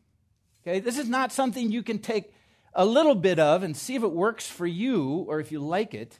Okay, 0.65 0.80
this 0.80 0.97
is 0.97 1.10
not 1.10 1.34
something 1.34 1.71
you 1.71 1.84
can 1.84 1.99
take 1.99 2.34
a 2.73 2.86
little 2.86 3.15
bit 3.15 3.38
of 3.38 3.63
and 3.63 3.76
see 3.76 3.95
if 3.95 4.04
it 4.04 4.12
works 4.12 4.47
for 4.47 4.65
you 4.65 5.26
or 5.28 5.39
if 5.39 5.52
you 5.52 5.60
like 5.60 5.93
it. 5.93 6.19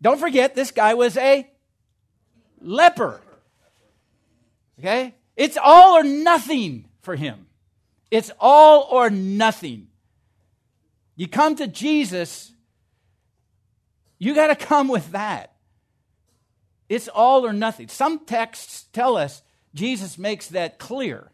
Don't 0.00 0.20
forget, 0.20 0.54
this 0.54 0.70
guy 0.70 0.94
was 0.94 1.16
a 1.16 1.48
leper. 2.60 3.20
Okay? 4.78 5.14
It's 5.36 5.58
all 5.60 5.96
or 5.96 6.04
nothing 6.04 6.88
for 7.00 7.16
him. 7.16 7.46
It's 8.10 8.30
all 8.38 8.88
or 8.90 9.10
nothing. 9.10 9.88
You 11.16 11.26
come 11.26 11.56
to 11.56 11.66
Jesus, 11.66 12.52
you 14.18 14.34
got 14.34 14.46
to 14.48 14.56
come 14.56 14.86
with 14.86 15.10
that. 15.12 15.52
It's 16.88 17.08
all 17.08 17.44
or 17.44 17.52
nothing. 17.52 17.88
Some 17.88 18.24
texts 18.24 18.86
tell 18.92 19.16
us 19.16 19.42
Jesus 19.74 20.16
makes 20.16 20.48
that 20.48 20.78
clear. 20.78 21.32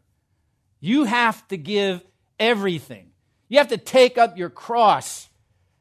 You 0.84 1.04
have 1.04 1.48
to 1.48 1.56
give 1.56 2.04
everything. 2.38 3.12
You 3.48 3.56
have 3.56 3.68
to 3.68 3.78
take 3.78 4.18
up 4.18 4.36
your 4.36 4.50
cross 4.50 5.30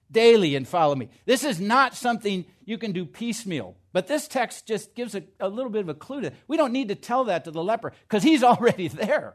daily 0.09 0.55
and 0.55 0.65
follow 0.65 0.95
me. 0.95 1.09
This 1.25 1.43
is 1.43 1.59
not 1.59 1.93
something 1.93 2.45
you 2.63 2.77
can 2.77 2.93
do 2.93 3.05
piecemeal. 3.05 3.75
But 3.91 4.07
this 4.07 4.29
text 4.29 4.65
just 4.65 4.95
gives 4.95 5.13
a, 5.13 5.23
a 5.41 5.49
little 5.49 5.69
bit 5.69 5.81
of 5.81 5.89
a 5.89 5.93
clue 5.93 6.21
to 6.21 6.31
we 6.47 6.55
don't 6.55 6.71
need 6.71 6.87
to 6.87 6.95
tell 6.95 7.25
that 7.25 7.43
to 7.43 7.51
the 7.51 7.61
leper 7.61 7.91
because 8.07 8.23
he's 8.23 8.43
already 8.45 8.87
there. 8.87 9.33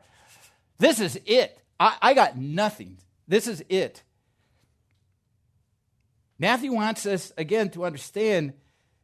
This 0.78 1.00
is 1.00 1.20
it. 1.26 1.60
I, 1.78 1.98
I 2.00 2.14
got 2.14 2.38
nothing. 2.38 2.96
This 3.26 3.46
is 3.46 3.62
it. 3.68 4.02
Matthew 6.38 6.72
wants 6.72 7.04
us, 7.04 7.30
again, 7.36 7.68
to 7.72 7.84
understand 7.84 8.54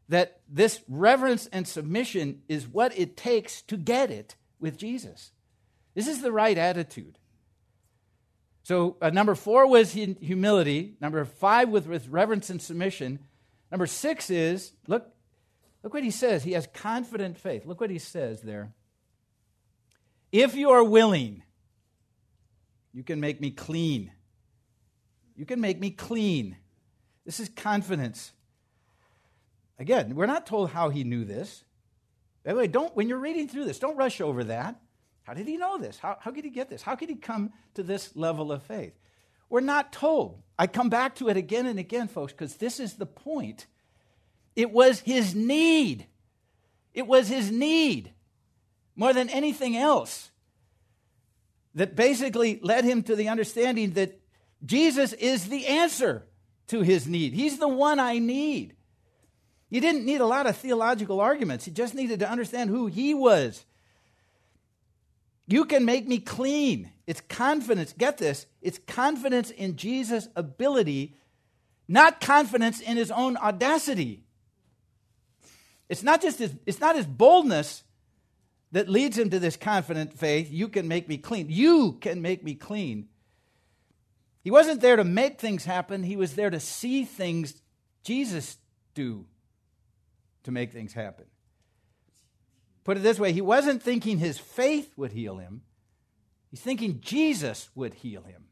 that 0.09 0.41
this 0.49 0.81
reverence 0.89 1.47
and 1.49 1.69
submission 1.69 2.41
is 2.49 2.67
what 2.67 2.99
it 2.99 3.19
takes 3.19 3.61
to 3.63 3.77
get 3.77 4.11
it 4.11 4.37
with 4.59 4.79
Jesus. 4.79 5.34
This 5.95 6.09
is 6.09 6.21
the 6.21 6.33
right 6.33 6.57
attitude. 6.57 7.19
So, 8.65 8.97
uh, 9.03 9.11
number 9.11 9.35
four 9.35 9.67
was 9.67 9.93
humility. 9.93 10.97
Number 11.01 11.25
five 11.25 11.69
was 11.69 11.87
with 11.87 12.09
reverence 12.09 12.49
and 12.49 12.61
submission. 12.61 13.19
Number 13.71 13.87
six 13.87 14.31
is 14.31 14.73
look, 14.87 15.07
look 15.83 15.93
what 15.93 16.03
he 16.03 16.11
says. 16.11 16.45
He 16.45 16.53
has 16.53 16.67
confident 16.73 17.39
faith. 17.39 17.67
Look 17.67 17.81
what 17.81 17.91
he 17.91 17.99
says 17.99 18.41
there. 18.41 18.73
If 20.33 20.55
you 20.55 20.71
are 20.71 20.83
willing, 20.83 21.43
you 22.93 23.03
can 23.03 23.21
make 23.21 23.41
me 23.41 23.51
clean. 23.51 24.11
You 25.37 25.45
can 25.45 25.61
make 25.61 25.79
me 25.79 25.91
clean. 25.91 26.57
This 27.27 27.41
is 27.41 27.49
confidence. 27.51 28.33
Again, 29.79 30.15
we're 30.15 30.27
not 30.27 30.47
told 30.47 30.71
how 30.71 30.89
he 30.89 31.05
knew 31.05 31.25
this. 31.25 31.65
By 32.45 32.53
the 32.53 32.59
way, 32.59 32.67
don't 32.67 32.95
when 32.97 33.09
you're 33.09 33.19
reading 33.19 33.49
through 33.49 33.67
this, 33.67 33.79
don't 33.79 33.97
rush 33.97 34.21
over 34.21 34.45
that. 34.45 34.81
How 35.25 35.35
did 35.35 35.49
he 35.49 35.57
know 35.57 35.79
this? 35.79 35.99
How, 35.99 36.17
how 36.21 36.31
could 36.31 36.45
he 36.45 36.51
get 36.51 36.71
this? 36.71 36.83
How 36.83 36.95
could 36.95 37.09
he 37.09 37.17
come 37.17 37.53
to 37.75 37.83
this 37.83 38.15
level 38.15 38.53
of 38.53 38.63
faith? 38.63 38.93
We're 39.49 39.61
not 39.61 39.93
told. 39.93 40.43
I 40.59 40.67
come 40.67 40.91
back 40.91 41.17
to 41.17 41.29
it 41.29 41.37
again 41.37 41.67
and 41.67 41.79
again, 41.79 42.09
folks, 42.09 42.33
because 42.33 42.57
this 42.57 42.79
is 42.79 42.95
the 42.95 43.07
point. 43.07 43.67
It 44.55 44.71
was 44.71 45.01
his 45.01 45.35
need. 45.35 46.07
It 46.93 47.07
was 47.07 47.29
his 47.29 47.51
need 47.51 48.13
more 48.95 49.13
than 49.13 49.29
anything 49.31 49.77
else 49.77 50.31
that 51.75 51.97
basically 51.97 52.61
led 52.63 52.85
him 52.85 53.03
to 53.03 53.17
the 53.17 53.29
understanding 53.29 53.95
that 53.95 54.21
Jesus 54.65 55.13
is 55.15 55.49
the 55.49 55.67
answer 55.67 56.25
to 56.69 56.83
his 56.83 57.07
need. 57.07 57.33
He's 57.33 57.59
the 57.59 57.69
one 57.69 57.99
I 57.99 58.19
need. 58.19 58.77
He 59.71 59.81
didn't 59.81 60.05
need 60.05 60.21
a 60.21 60.27
lot 60.27 60.47
of 60.47 60.57
theological 60.57 61.21
arguments, 61.21 61.65
he 61.65 61.71
just 61.71 61.95
needed 61.95 62.21
to 62.21 62.31
understand 62.31 62.71
who 62.71 62.87
he 62.87 63.15
was. 63.15 63.65
You 65.47 65.65
can 65.65 65.85
make 65.85 66.09
me 66.09 66.19
clean. 66.19 66.91
It's 67.07 67.21
confidence. 67.21 67.95
Get 67.97 68.19
this. 68.19 68.47
It's 68.63 68.79
confidence 68.87 69.51
in 69.51 69.77
Jesus' 69.77 70.29
ability, 70.35 71.17
not 71.87 72.21
confidence 72.21 72.81
in 72.81 72.97
his 72.97 73.11
own 73.11 73.37
audacity. 73.37 74.25
It's 75.89 76.03
not 76.03 76.23
just 76.23 76.39
his, 76.39 76.55
it's 76.65 76.81
not 76.81 76.97
his 76.97 77.07
boldness 77.07 77.85
that 78.73 78.89
leads 78.89 79.19
him 79.19 79.31
to 79.31 79.39
this 79.39 79.57
confident 79.57 80.19
faith. 80.19 80.51
You 80.51 80.69
can 80.69 80.89
make 80.89 81.09
me 81.09 81.19
clean. 81.19 81.49
You 81.51 81.99
can 82.01 82.23
make 82.23 82.43
me 82.43 82.55
clean. 82.55 83.09
He 84.43 84.51
wasn't 84.51 84.81
there 84.81 84.97
to 84.97 85.05
make 85.05 85.41
things 85.41 85.65
happen, 85.65 86.03
he 86.03 86.17
was 86.17 86.35
there 86.35 86.51
to 86.51 86.61
see 86.61 87.05
things 87.05 87.55
Jesus 88.03 88.59
do 88.95 89.27
to 90.43 90.51
make 90.51 90.73
things 90.73 90.93
happen. 90.93 91.25
Put 92.85 92.99
it 92.99 93.03
this 93.03 93.19
way, 93.19 93.33
he 93.33 93.41
wasn't 93.41 93.83
thinking 93.83 94.19
his 94.19 94.39
faith 94.39 94.93
would 94.97 95.13
heal 95.13 95.39
him. 95.39 95.63
He's 96.51 96.61
thinking 96.61 97.01
Jesus 97.01 97.71
would 97.75 97.95
heal 97.95 98.23
him. 98.23 98.45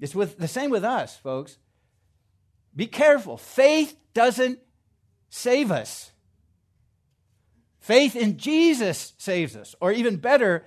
It's 0.00 0.14
with 0.14 0.38
the 0.38 0.48
same 0.48 0.70
with 0.70 0.84
us, 0.84 1.16
folks. 1.16 1.58
Be 2.74 2.86
careful. 2.86 3.36
Faith 3.36 3.96
doesn't 4.14 4.58
save 5.28 5.70
us. 5.70 6.12
Faith 7.78 8.16
in 8.16 8.36
Jesus 8.36 9.14
saves 9.18 9.56
us. 9.56 9.74
Or 9.80 9.92
even 9.92 10.16
better, 10.16 10.66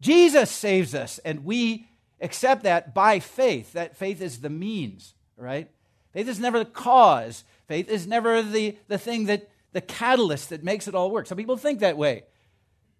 Jesus 0.00 0.50
saves 0.50 0.94
us, 0.94 1.18
and 1.18 1.44
we 1.44 1.88
accept 2.20 2.64
that 2.64 2.94
by 2.94 3.20
faith. 3.20 3.72
That 3.72 3.96
faith 3.96 4.20
is 4.20 4.40
the 4.40 4.50
means, 4.50 5.14
right? 5.36 5.70
Faith 6.12 6.28
is 6.28 6.40
never 6.40 6.58
the 6.58 6.64
cause. 6.64 7.44
Faith 7.66 7.88
is 7.88 8.06
never 8.06 8.42
the, 8.42 8.76
the 8.88 8.98
thing 8.98 9.26
that, 9.26 9.48
the 9.72 9.80
catalyst 9.80 10.50
that 10.50 10.64
makes 10.64 10.88
it 10.88 10.94
all 10.94 11.10
work. 11.10 11.26
Some 11.26 11.38
people 11.38 11.56
think 11.56 11.80
that 11.80 11.96
way. 11.96 12.24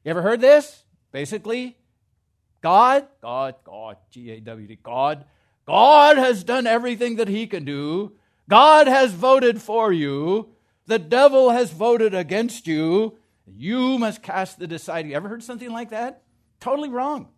You 0.04 0.10
ever 0.10 0.22
heard 0.22 0.40
this? 0.40 0.84
Basically, 1.12 1.76
God, 2.60 3.06
God, 3.22 3.56
God, 3.64 3.96
G 4.10 4.30
A 4.32 4.40
W 4.40 4.66
D, 4.66 4.78
God, 4.82 5.24
God 5.64 6.18
has 6.18 6.44
done 6.44 6.66
everything 6.66 7.16
that 7.16 7.28
He 7.28 7.46
can 7.46 7.64
do. 7.64 8.12
God 8.48 8.86
has 8.86 9.12
voted 9.12 9.60
for 9.60 9.92
you. 9.92 10.50
The 10.86 10.98
devil 10.98 11.50
has 11.50 11.70
voted 11.70 12.14
against 12.14 12.66
you. 12.66 13.18
You 13.46 13.98
must 13.98 14.22
cast 14.22 14.58
the 14.58 14.66
deciding. 14.66 15.10
You 15.10 15.16
ever 15.16 15.28
heard 15.28 15.42
something 15.42 15.70
like 15.70 15.90
that? 15.90 16.22
Totally 16.60 16.88
wrong. 16.88 17.28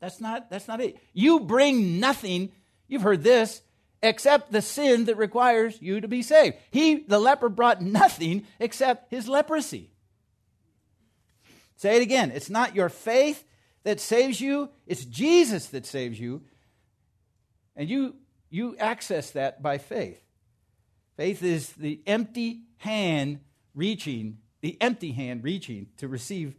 That's 0.00 0.20
not, 0.20 0.50
that's 0.50 0.66
not 0.66 0.80
it. 0.80 0.96
You 1.12 1.40
bring 1.40 2.00
nothing, 2.00 2.50
you've 2.88 3.02
heard 3.02 3.22
this, 3.22 3.62
except 4.02 4.50
the 4.50 4.62
sin 4.62 5.04
that 5.04 5.16
requires 5.16 5.80
you 5.80 6.00
to 6.00 6.08
be 6.08 6.22
saved. 6.22 6.56
He, 6.70 6.96
the 6.96 7.18
leper, 7.18 7.48
brought 7.48 7.80
nothing 7.80 8.46
except 8.58 9.10
his 9.10 9.28
leprosy. 9.28 9.90
Say 11.76 11.96
it 11.96 12.02
again. 12.02 12.30
It's 12.32 12.50
not 12.50 12.74
your 12.74 12.88
faith 12.88 13.44
that 13.84 14.00
saves 14.00 14.40
you, 14.40 14.68
it's 14.86 15.04
Jesus 15.04 15.68
that 15.68 15.86
saves 15.86 16.18
you. 16.18 16.42
And 17.74 17.88
you, 17.88 18.16
you 18.50 18.76
access 18.76 19.30
that 19.32 19.62
by 19.62 19.78
faith. 19.78 20.22
Faith 21.16 21.42
is 21.42 21.70
the 21.70 22.00
empty 22.06 22.62
hand 22.78 23.40
reaching, 23.74 24.38
the 24.60 24.76
empty 24.80 25.12
hand 25.12 25.42
reaching 25.42 25.88
to 25.96 26.08
receive 26.08 26.54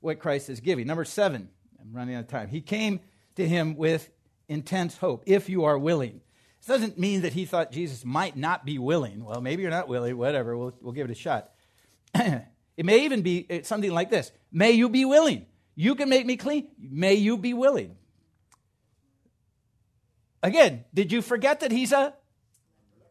what 0.00 0.18
Christ 0.18 0.50
is 0.50 0.60
giving. 0.60 0.86
Number 0.86 1.04
seven, 1.04 1.48
I'm 1.80 1.92
running 1.92 2.14
out 2.14 2.20
of 2.20 2.28
time. 2.28 2.48
He 2.48 2.60
came 2.60 3.00
to 3.36 3.46
him 3.46 3.76
with 3.76 4.10
intense 4.48 4.96
hope, 4.96 5.24
if 5.26 5.48
you 5.48 5.64
are 5.64 5.78
willing. 5.78 6.20
This 6.64 6.80
doesn't 6.80 6.98
mean 6.98 7.22
that 7.22 7.34
he 7.34 7.44
thought 7.44 7.72
Jesus 7.72 8.06
might 8.06 8.38
not 8.38 8.64
be 8.64 8.78
willing. 8.78 9.22
Well, 9.22 9.42
maybe 9.42 9.60
you're 9.60 9.70
not 9.70 9.86
willing, 9.86 10.16
whatever, 10.16 10.56
we'll, 10.56 10.74
we'll 10.80 10.94
give 10.94 11.10
it 11.10 11.12
a 11.12 11.14
shot. 11.14 11.50
it 12.14 12.86
may 12.86 13.04
even 13.04 13.20
be 13.20 13.46
uh, 13.50 13.58
something 13.64 13.90
like 13.90 14.08
this 14.08 14.32
May 14.50 14.72
you 14.72 14.88
be 14.88 15.04
willing. 15.04 15.44
You 15.74 15.94
can 15.94 16.08
make 16.08 16.24
me 16.24 16.36
clean. 16.36 16.68
May 16.78 17.14
you 17.14 17.36
be 17.36 17.52
willing. 17.52 17.96
Again, 20.42 20.84
did 20.94 21.12
you 21.12 21.20
forget 21.20 21.60
that 21.60 21.70
he's 21.70 21.92
a 21.92 22.14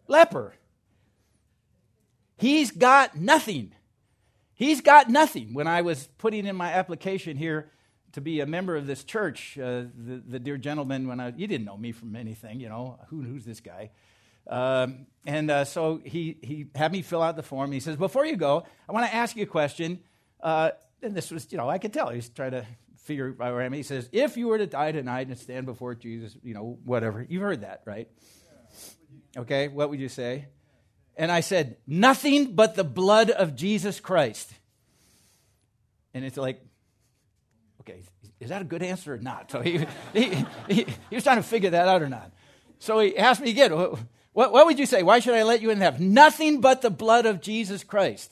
leper? 0.07 0.55
He's 2.37 2.71
got 2.71 3.15
nothing. 3.15 3.73
He's 4.55 4.81
got 4.81 5.09
nothing. 5.09 5.53
When 5.53 5.67
I 5.67 5.81
was 5.81 6.07
putting 6.17 6.47
in 6.47 6.55
my 6.55 6.71
application 6.71 7.37
here 7.37 7.69
to 8.13 8.21
be 8.21 8.39
a 8.39 8.45
member 8.45 8.75
of 8.75 8.87
this 8.87 9.03
church, 9.03 9.57
uh, 9.57 9.83
the, 9.95 10.21
the, 10.27 10.39
dear 10.39 10.57
gentleman, 10.57 11.07
when 11.07 11.19
I, 11.19 11.31
he 11.31 11.47
didn't 11.47 11.65
know 11.65 11.77
me 11.77 11.91
from 11.91 12.15
anything, 12.15 12.59
you 12.59 12.69
know, 12.69 12.99
Who, 13.09 13.21
who's 13.21 13.43
this 13.43 13.59
guy? 13.59 13.89
Um, 14.47 15.07
and 15.25 15.49
uh, 15.49 15.65
so 15.65 15.99
he, 16.03 16.37
he 16.41 16.67
had 16.75 16.91
me 16.91 17.01
fill 17.01 17.21
out 17.21 17.35
the 17.35 17.43
form. 17.43 17.71
He 17.71 17.79
says, 17.79 17.95
Before 17.95 18.25
you 18.25 18.35
go, 18.35 18.65
I 18.87 18.91
want 18.91 19.05
to 19.07 19.13
ask 19.13 19.35
you 19.35 19.43
a 19.43 19.47
question. 19.47 19.99
Uh, 20.41 20.71
and 21.01 21.15
this 21.15 21.31
was, 21.31 21.51
you 21.51 21.57
know, 21.57 21.69
I 21.69 21.77
could 21.77 21.93
tell 21.93 22.09
he's 22.09 22.29
trying 22.29 22.51
to 22.51 22.65
figure 23.03 23.29
out 23.29 23.37
where 23.37 23.61
I 23.61 23.65
am. 23.65 23.73
He 23.73 23.83
says, 23.83 24.09
If 24.11 24.37
you 24.37 24.47
were 24.47 24.57
to 24.57 24.67
die 24.67 24.91
tonight 24.91 25.27
and 25.27 25.37
stand 25.37 25.65
before 25.65 25.95
Jesus, 25.95 26.35
you 26.43 26.53
know, 26.53 26.77
whatever. 26.83 27.25
You've 27.27 27.41
heard 27.41 27.61
that, 27.61 27.81
right? 27.85 28.07
Okay, 29.35 29.69
what 29.69 29.89
would 29.89 29.99
you 29.99 30.09
say? 30.09 30.45
And 31.15 31.31
I 31.31 31.39
said, 31.39 31.77
Nothing 31.87 32.53
but 32.53 32.75
the 32.75 32.83
blood 32.83 33.31
of 33.31 33.55
Jesus 33.55 33.99
Christ. 33.99 34.51
And 36.13 36.23
it's 36.23 36.37
like, 36.37 36.61
is 38.43 38.49
that 38.49 38.61
a 38.61 38.65
good 38.65 38.83
answer 38.83 39.13
or 39.13 39.17
not? 39.17 39.49
So 39.49 39.61
he, 39.61 39.85
he, 40.13 40.45
he, 40.67 40.85
he 41.09 41.15
was 41.15 41.23
trying 41.23 41.37
to 41.37 41.43
figure 41.43 41.71
that 41.71 41.87
out 41.87 42.01
or 42.01 42.09
not. 42.09 42.31
So 42.79 42.99
he 42.99 43.17
asked 43.17 43.41
me 43.41 43.49
again, 43.49 43.71
what, 43.71 44.51
what 44.51 44.65
would 44.65 44.77
you 44.77 44.85
say? 44.85 45.03
Why 45.03 45.19
should 45.19 45.33
I 45.33 45.43
let 45.43 45.61
you 45.61 45.69
in 45.69 45.79
have 45.81 45.99
nothing 45.99 46.61
but 46.61 46.81
the 46.81 46.89
blood 46.89 47.25
of 47.25 47.41
Jesus 47.41 47.83
Christ? 47.83 48.31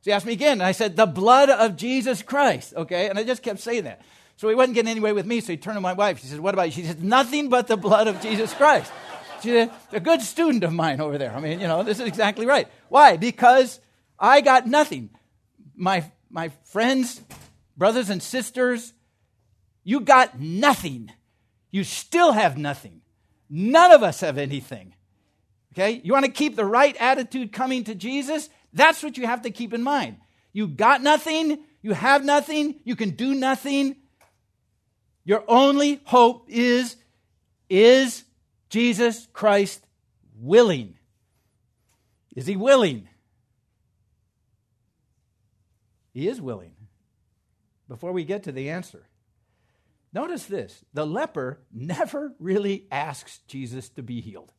So 0.00 0.10
he 0.10 0.12
asked 0.12 0.26
me 0.26 0.32
again, 0.32 0.52
and 0.52 0.62
I 0.62 0.72
said, 0.72 0.96
the 0.96 1.06
blood 1.06 1.50
of 1.50 1.76
Jesus 1.76 2.22
Christ, 2.22 2.74
okay? 2.74 3.08
And 3.08 3.18
I 3.18 3.24
just 3.24 3.42
kept 3.42 3.60
saying 3.60 3.84
that. 3.84 4.00
So 4.36 4.48
he 4.48 4.54
wasn't 4.54 4.74
getting 4.74 4.90
anywhere 4.90 5.14
with 5.14 5.26
me, 5.26 5.40
so 5.40 5.52
he 5.52 5.56
turned 5.56 5.76
to 5.76 5.80
my 5.80 5.92
wife. 5.92 6.20
She 6.20 6.26
said, 6.26 6.40
what 6.40 6.54
about 6.54 6.64
you? 6.64 6.72
She 6.72 6.84
said, 6.84 7.04
nothing 7.04 7.48
but 7.48 7.68
the 7.68 7.76
blood 7.76 8.08
of 8.08 8.20
Jesus 8.20 8.52
Christ. 8.54 8.90
She's 9.42 9.68
a 9.92 10.00
good 10.00 10.22
student 10.22 10.64
of 10.64 10.72
mine 10.72 11.00
over 11.00 11.18
there. 11.18 11.32
I 11.32 11.40
mean, 11.40 11.60
you 11.60 11.68
know, 11.68 11.82
this 11.82 12.00
is 12.00 12.06
exactly 12.06 12.46
right. 12.46 12.68
Why? 12.88 13.16
Because 13.16 13.78
I 14.18 14.40
got 14.40 14.66
nothing. 14.66 15.10
My, 15.76 16.10
my 16.30 16.48
friends, 16.64 17.20
brothers 17.76 18.08
and 18.08 18.22
sisters, 18.22 18.92
you 19.84 20.00
got 20.00 20.40
nothing. 20.40 21.10
You 21.70 21.84
still 21.84 22.32
have 22.32 22.56
nothing. 22.56 23.00
None 23.48 23.92
of 23.92 24.02
us 24.02 24.20
have 24.20 24.38
anything. 24.38 24.94
Okay? 25.72 26.00
You 26.04 26.12
want 26.12 26.24
to 26.26 26.30
keep 26.30 26.56
the 26.56 26.64
right 26.64 26.96
attitude 26.98 27.52
coming 27.52 27.84
to 27.84 27.94
Jesus? 27.94 28.48
That's 28.72 29.02
what 29.02 29.16
you 29.16 29.26
have 29.26 29.42
to 29.42 29.50
keep 29.50 29.72
in 29.72 29.82
mind. 29.82 30.18
You 30.52 30.68
got 30.68 31.02
nothing, 31.02 31.64
you 31.80 31.92
have 31.92 32.24
nothing, 32.24 32.80
you 32.84 32.94
can 32.94 33.10
do 33.10 33.34
nothing. 33.34 33.96
Your 35.24 35.44
only 35.48 36.00
hope 36.04 36.46
is 36.48 36.96
is 37.68 38.24
Jesus 38.68 39.28
Christ 39.32 39.82
willing? 40.38 40.94
Is 42.36 42.46
he 42.46 42.56
willing? 42.56 43.08
He 46.12 46.28
is 46.28 46.40
willing. 46.40 46.72
Before 47.88 48.12
we 48.12 48.24
get 48.24 48.42
to 48.44 48.52
the 48.52 48.70
answer, 48.70 49.06
notice 50.12 50.46
this 50.46 50.84
the 50.92 51.06
leper 51.06 51.60
never 51.72 52.32
really 52.38 52.86
asks 52.90 53.40
Jesus 53.48 53.88
to 53.90 54.02
be 54.02 54.20
healed. 54.20 54.52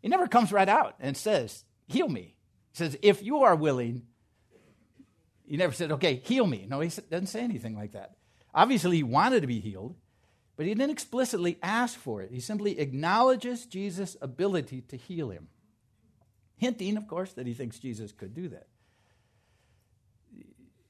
He 0.00 0.08
never 0.08 0.26
comes 0.26 0.52
right 0.52 0.68
out 0.68 0.96
and 1.00 1.16
says, 1.16 1.64
Heal 1.86 2.08
me. 2.08 2.36
He 2.72 2.78
says, 2.78 2.96
If 3.02 3.22
you 3.22 3.42
are 3.42 3.54
willing, 3.54 4.02
he 5.46 5.56
never 5.56 5.72
said, 5.72 5.92
Okay, 5.92 6.22
heal 6.24 6.46
me. 6.46 6.66
No, 6.68 6.80
he 6.80 6.88
doesn't 6.88 7.28
say 7.28 7.40
anything 7.40 7.76
like 7.76 7.92
that. 7.92 8.16
Obviously, 8.54 8.96
he 8.96 9.02
wanted 9.02 9.40
to 9.40 9.46
be 9.46 9.60
healed. 9.60 9.96
But 10.56 10.66
he 10.66 10.74
didn't 10.74 10.90
explicitly 10.90 11.58
ask 11.62 11.98
for 11.98 12.20
it. 12.22 12.30
He 12.30 12.40
simply 12.40 12.78
acknowledges 12.78 13.66
Jesus' 13.66 14.16
ability 14.20 14.82
to 14.82 14.96
heal 14.96 15.30
him, 15.30 15.48
hinting, 16.56 16.96
of 16.96 17.08
course, 17.08 17.32
that 17.32 17.46
he 17.46 17.54
thinks 17.54 17.78
Jesus 17.78 18.12
could 18.12 18.34
do 18.34 18.48
that. 18.50 18.66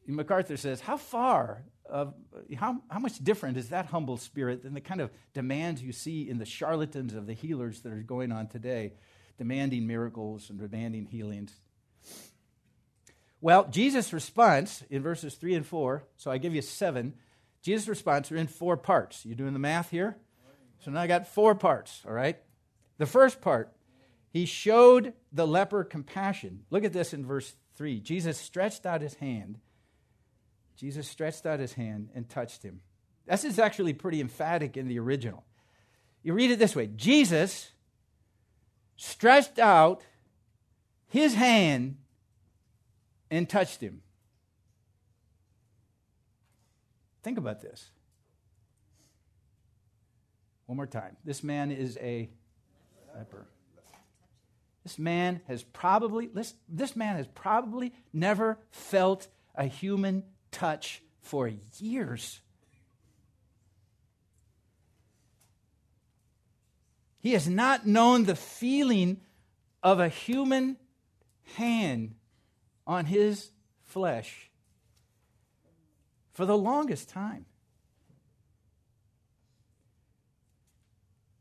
MacArthur 0.07 0.57
says, 0.57 0.81
How 0.81 0.97
far 0.97 1.65
of, 1.89 2.15
how, 2.57 2.81
how 2.89 2.99
much 2.99 3.23
different 3.23 3.57
is 3.57 3.69
that 3.69 3.87
humble 3.87 4.17
spirit 4.17 4.63
than 4.63 4.75
the 4.75 4.81
kind 4.81 5.01
of 5.01 5.11
demands 5.35 5.83
you 5.83 5.93
see 5.93 6.29
in 6.29 6.39
the 6.39 6.45
charlatans 6.45 7.15
of 7.15 7.27
the 7.27 7.35
healers 7.35 7.83
that 7.83 7.93
are 7.93 8.03
going 8.03 8.33
on 8.33 8.49
today, 8.49 8.95
demanding 9.39 9.87
miracles 9.87 10.51
and 10.51 10.59
demanding 10.59 11.07
healings? 11.07 11.53
Well, 13.41 13.67
Jesus' 13.69 14.13
response 14.13 14.85
in 14.89 15.03
verses 15.03 15.35
3 15.35 15.55
and 15.55 15.67
4, 15.67 16.05
so 16.17 16.31
I 16.31 16.39
give 16.39 16.55
you 16.55 16.63
seven. 16.63 17.15
Jesus' 17.61 17.89
response 17.89 18.31
are 18.31 18.37
in 18.37 18.47
four 18.47 18.77
parts. 18.77 19.25
You 19.27 19.35
doing 19.35 19.53
the 19.53 19.59
math 19.59 19.91
here? 19.91 20.17
So 20.85 20.91
now 20.91 21.01
I 21.01 21.07
got 21.07 21.29
four 21.29 21.55
parts, 21.55 22.03
all 22.07 22.13
right? 22.13 22.39
The 22.99 23.07
first 23.07 23.41
part, 23.41 23.73
he 24.31 24.47
showed 24.47 25.13
the 25.33 25.47
leper 25.47 25.85
compassion. 25.85 26.61
Look 26.71 26.85
at 26.85 26.93
this 26.93 27.13
in 27.13 27.27
verse 27.27 27.55
3. 27.77 28.01
Jesus 28.01 28.39
stretched 28.39 28.87
out 28.87 29.01
his 29.01 29.15
hand. 29.15 29.59
Jesus 30.83 31.07
stretched 31.07 31.47
out 31.47 31.61
his 31.61 31.75
hand 31.75 32.09
and 32.13 32.29
touched 32.29 32.65
him. 32.65 32.81
This 33.25 33.45
is 33.45 33.61
actually 33.61 33.93
pretty 33.93 34.21
emphatic 34.21 34.77
in 34.77 34.89
the 34.89 34.99
original. 34.99 35.45
You 36.25 36.35
read 36.35 36.51
it 36.51 36.59
this 36.59 36.75
way 36.75 36.89
Jesus 36.89 37.71
stretched 38.97 39.61
out 39.61 40.03
his 41.07 41.37
hand 41.37 41.99
and 43.31 43.49
touched 43.49 43.81
him. 43.81 44.03
Think 47.23 47.39
about 47.39 47.61
this. 47.61 47.91
One 50.67 50.77
more 50.77 50.89
time. 50.89 51.17
This 51.25 51.45
man 51.45 51.71
is 51.71 51.97
a 51.99 52.29
leper. 53.17 53.47
This 54.83 54.99
man 54.99 55.43
has 55.47 55.63
probably 55.63 56.27
this, 56.27 56.55
this 56.69 56.97
man 56.97 57.15
has 57.15 57.29
probably 57.29 57.93
never 58.13 58.59
felt 58.73 59.29
a 59.55 59.67
human 59.67 60.25
touch 60.53 61.03
for 61.21 61.51
years. 61.79 62.41
He 67.21 67.33
has 67.33 67.49
not 67.49 67.87
known 67.87 68.25
the 68.25 68.37
feeling 68.37 69.21
of 69.83 70.01
a 70.01 70.09
human 70.09 70.77
hand 71.57 72.15
on 72.87 73.07
his 73.07 73.51
flesh 73.85 74.51
for 76.33 76.47
the 76.47 76.57
longest 76.57 77.09
time. 77.09 77.47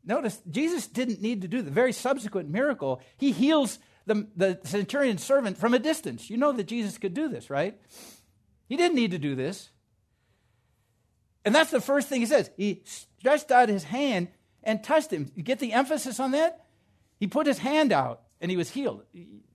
Notice, 0.04 0.40
Jesus 0.50 0.86
didn't 0.86 1.22
need 1.22 1.42
to 1.42 1.48
do 1.48 1.62
the 1.62 1.70
very 1.70 1.92
subsequent 1.92 2.48
miracle. 2.48 3.00
He 3.16 3.30
heals 3.32 3.78
the, 4.06 4.26
the 4.36 4.58
centurion 4.64 5.18
servant 5.18 5.58
from 5.58 5.74
a 5.74 5.78
distance. 5.78 6.28
You 6.28 6.36
know 6.36 6.52
that 6.52 6.64
Jesus 6.64 6.98
could 6.98 7.14
do 7.14 7.28
this, 7.28 7.50
right? 7.50 7.80
He 8.68 8.76
didn't 8.76 8.96
need 8.96 9.10
to 9.10 9.18
do 9.18 9.34
this. 9.34 9.70
And 11.44 11.54
that's 11.54 11.70
the 11.70 11.80
first 11.80 12.08
thing 12.08 12.20
he 12.20 12.26
says. 12.26 12.50
He 12.56 12.82
stretched 12.84 13.50
out 13.50 13.68
his 13.68 13.84
hand 13.84 14.28
and 14.62 14.82
touched 14.82 15.10
him. 15.10 15.30
You 15.34 15.42
get 15.42 15.58
the 15.58 15.72
emphasis 15.72 16.20
on 16.20 16.30
that? 16.32 16.64
He 17.18 17.26
put 17.26 17.46
his 17.46 17.58
hand 17.58 17.92
out 17.92 18.22
and 18.40 18.50
he 18.50 18.56
was 18.56 18.70
healed. 18.70 19.02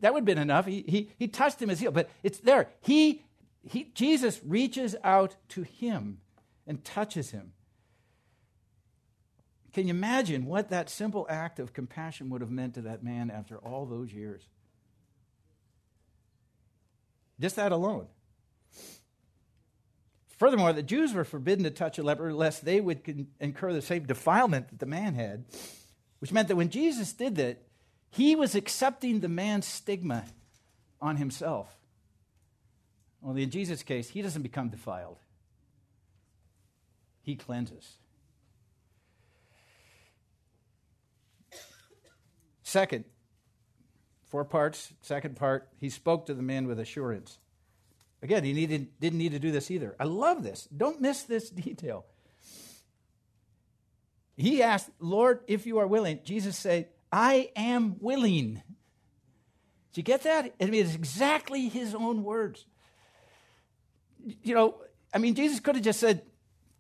That 0.01 0.13
would 0.13 0.21
have 0.21 0.25
been 0.25 0.37
enough. 0.37 0.65
He, 0.65 0.83
he, 0.87 1.11
he 1.17 1.27
touched 1.27 1.61
him 1.61 1.69
as 1.69 1.79
healed, 1.79 1.93
but 1.93 2.09
it's 2.23 2.39
there. 2.39 2.69
He, 2.81 3.23
he, 3.63 3.91
Jesus 3.93 4.39
reaches 4.45 4.95
out 5.03 5.35
to 5.49 5.63
him 5.63 6.19
and 6.65 6.83
touches 6.83 7.31
him. 7.31 7.53
Can 9.73 9.87
you 9.87 9.93
imagine 9.93 10.45
what 10.45 10.69
that 10.69 10.89
simple 10.89 11.27
act 11.29 11.59
of 11.59 11.73
compassion 11.73 12.29
would 12.29 12.41
have 12.41 12.49
meant 12.49 12.73
to 12.75 12.81
that 12.81 13.03
man 13.03 13.29
after 13.29 13.57
all 13.57 13.85
those 13.85 14.11
years? 14.11 14.41
Just 17.39 17.57
that 17.57 17.71
alone. 17.71 18.07
Furthermore, 20.37 20.71
the 20.71 20.83
Jews 20.83 21.13
were 21.13 21.23
forbidden 21.23 21.63
to 21.63 21.71
touch 21.71 21.97
a 21.97 22.03
leper 22.03 22.31
lest 22.31 22.63
they 22.63 22.79
would 22.79 23.27
incur 23.39 23.73
the 23.73 23.81
same 23.81 24.05
defilement 24.05 24.69
that 24.69 24.79
the 24.79 24.85
man 24.85 25.15
had, 25.15 25.45
which 26.19 26.31
meant 26.31 26.47
that 26.47 26.55
when 26.55 26.69
Jesus 26.69 27.11
did 27.11 27.35
that, 27.35 27.63
he 28.09 28.35
was 28.35 28.55
accepting 28.55 29.19
the 29.19 29.27
man's 29.27 29.65
stigma 29.65 30.25
on 31.01 31.17
himself. 31.17 31.75
Only 33.23 33.43
in 33.43 33.49
Jesus' 33.49 33.83
case, 33.83 34.09
he 34.09 34.21
doesn't 34.21 34.43
become 34.43 34.69
defiled, 34.69 35.17
he 37.21 37.35
cleanses. 37.35 37.97
Second, 42.61 43.05
four 44.25 44.45
parts. 44.45 44.93
Second 45.01 45.35
part, 45.35 45.69
he 45.79 45.89
spoke 45.89 46.25
to 46.25 46.33
the 46.33 46.43
man 46.43 46.67
with 46.67 46.79
assurance. 46.79 47.39
Again, 48.27 48.43
he 48.43 48.51
needed, 48.51 48.99
didn't 48.99 49.19
need 49.19 49.31
to 49.31 49.39
do 49.39 49.53
this 49.53 49.71
either. 49.71 49.95
I 49.97 50.03
love 50.03 50.43
this. 50.43 50.67
Don't 50.75 50.99
miss 50.99 51.23
this 51.23 51.49
detail. 51.65 52.05
He 54.35 54.61
asked, 54.61 54.89
Lord, 54.99 55.39
if 55.47 55.65
you 55.65 55.77
are 55.77 55.87
willing, 55.87 56.19
Jesus 56.25 56.57
said, 56.57 56.89
I 57.09 57.51
am 57.55 57.95
willing. 58.01 58.61
Did 59.93 59.95
you 59.95 60.03
get 60.03 60.23
that? 60.23 60.53
I 60.59 60.65
mean, 60.65 60.83
it's 60.85 60.93
exactly 60.93 61.69
his 61.69 61.95
own 61.95 62.25
words. 62.25 62.65
You 64.43 64.53
know, 64.53 64.81
I 65.13 65.19
mean, 65.19 65.33
Jesus 65.33 65.61
could 65.61 65.75
have 65.75 65.85
just 65.85 66.01
said, 66.01 66.23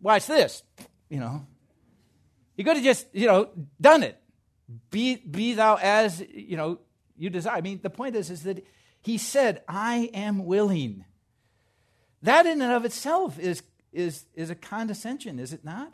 Watch 0.01 0.27
this, 0.27 0.63
you 1.07 1.21
know. 1.21 1.47
He 2.57 2.65
could 2.65 2.75
have 2.75 2.83
just, 2.83 3.07
you 3.13 3.25
know, 3.25 3.51
done 3.79 4.03
it. 4.03 4.21
Be, 4.91 5.15
be 5.15 5.53
thou 5.53 5.79
as, 5.81 6.21
you 6.29 6.57
know, 6.57 6.79
you 7.15 7.29
desire. 7.29 7.55
I 7.55 7.61
mean, 7.61 7.79
the 7.81 7.89
point 7.89 8.17
is, 8.17 8.29
is 8.29 8.43
that 8.43 8.67
he 9.01 9.17
said, 9.17 9.61
I 9.65 10.09
am 10.13 10.45
willing. 10.45 11.05
That 12.21 12.45
in 12.45 12.61
and 12.61 12.71
of 12.71 12.85
itself 12.85 13.39
is, 13.39 13.63
is, 13.91 14.25
is 14.33 14.49
a 14.49 14.55
condescension, 14.55 15.39
is 15.39 15.53
it 15.53 15.63
not? 15.63 15.93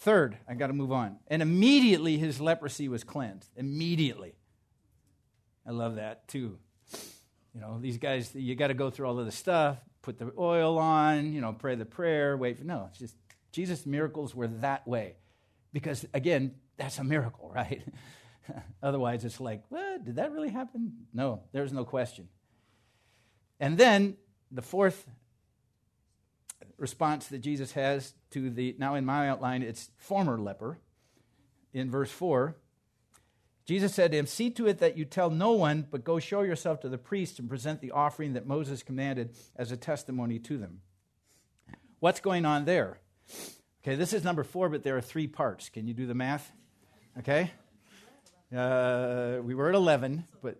Third, 0.00 0.38
I 0.48 0.54
got 0.54 0.68
to 0.68 0.72
move 0.72 0.92
on. 0.92 1.18
And 1.26 1.42
immediately 1.42 2.16
his 2.16 2.40
leprosy 2.40 2.88
was 2.88 3.04
cleansed. 3.04 3.50
Immediately. 3.56 4.34
I 5.66 5.72
love 5.72 5.96
that 5.96 6.26
too. 6.26 6.58
You 7.54 7.60
know, 7.60 7.78
these 7.80 7.98
guys, 7.98 8.34
you 8.34 8.54
got 8.54 8.68
to 8.68 8.74
go 8.74 8.90
through 8.90 9.08
all 9.08 9.18
of 9.18 9.26
the 9.26 9.32
stuff, 9.32 9.76
put 10.00 10.18
the 10.18 10.32
oil 10.38 10.78
on, 10.78 11.32
you 11.32 11.40
know, 11.40 11.52
pray 11.52 11.74
the 11.74 11.84
prayer, 11.84 12.36
wait 12.36 12.58
for, 12.58 12.64
no, 12.64 12.86
it's 12.88 12.98
just 12.98 13.14
Jesus' 13.52 13.84
miracles 13.84 14.34
were 14.34 14.46
that 14.46 14.86
way. 14.86 15.16
Because, 15.72 16.06
again, 16.14 16.54
that's 16.76 16.98
a 16.98 17.04
miracle, 17.04 17.50
right? 17.54 17.82
Otherwise, 18.82 19.24
it's 19.24 19.40
like, 19.40 19.62
what? 19.68 20.04
Did 20.04 20.16
that 20.16 20.32
really 20.32 20.50
happen? 20.50 20.92
No, 21.12 21.42
there's 21.52 21.72
no 21.72 21.84
question. 21.84 22.28
And 23.58 23.76
then 23.76 24.16
the 24.50 24.62
fourth 24.62 25.06
response 26.78 27.28
that 27.28 27.38
Jesus 27.38 27.72
has 27.72 28.14
to 28.30 28.50
the, 28.50 28.74
now 28.78 28.94
in 28.94 29.04
my 29.04 29.28
outline, 29.28 29.62
it's 29.62 29.90
former 29.98 30.38
leper. 30.38 30.78
In 31.72 31.90
verse 31.90 32.10
4, 32.10 32.56
Jesus 33.64 33.94
said 33.94 34.10
to 34.10 34.18
him, 34.18 34.26
See 34.26 34.50
to 34.50 34.66
it 34.66 34.78
that 34.78 34.96
you 34.96 35.04
tell 35.04 35.30
no 35.30 35.52
one, 35.52 35.86
but 35.88 36.02
go 36.02 36.18
show 36.18 36.42
yourself 36.42 36.80
to 36.80 36.88
the 36.88 36.98
priest 36.98 37.38
and 37.38 37.48
present 37.48 37.80
the 37.80 37.92
offering 37.92 38.32
that 38.32 38.46
Moses 38.46 38.82
commanded 38.82 39.36
as 39.54 39.70
a 39.70 39.76
testimony 39.76 40.40
to 40.40 40.58
them. 40.58 40.80
What's 42.00 42.18
going 42.20 42.44
on 42.44 42.64
there? 42.64 42.98
Okay, 43.84 43.94
this 43.94 44.12
is 44.12 44.24
number 44.24 44.42
four, 44.42 44.68
but 44.68 44.82
there 44.82 44.96
are 44.96 45.02
three 45.02 45.26
parts. 45.26 45.68
Can 45.68 45.86
you 45.86 45.94
do 45.94 46.06
the 46.06 46.14
math? 46.14 46.50
Okay? 47.18 47.52
Uh, 48.54 49.38
we 49.42 49.54
were 49.54 49.68
at 49.68 49.74
11, 49.74 50.24
but 50.42 50.56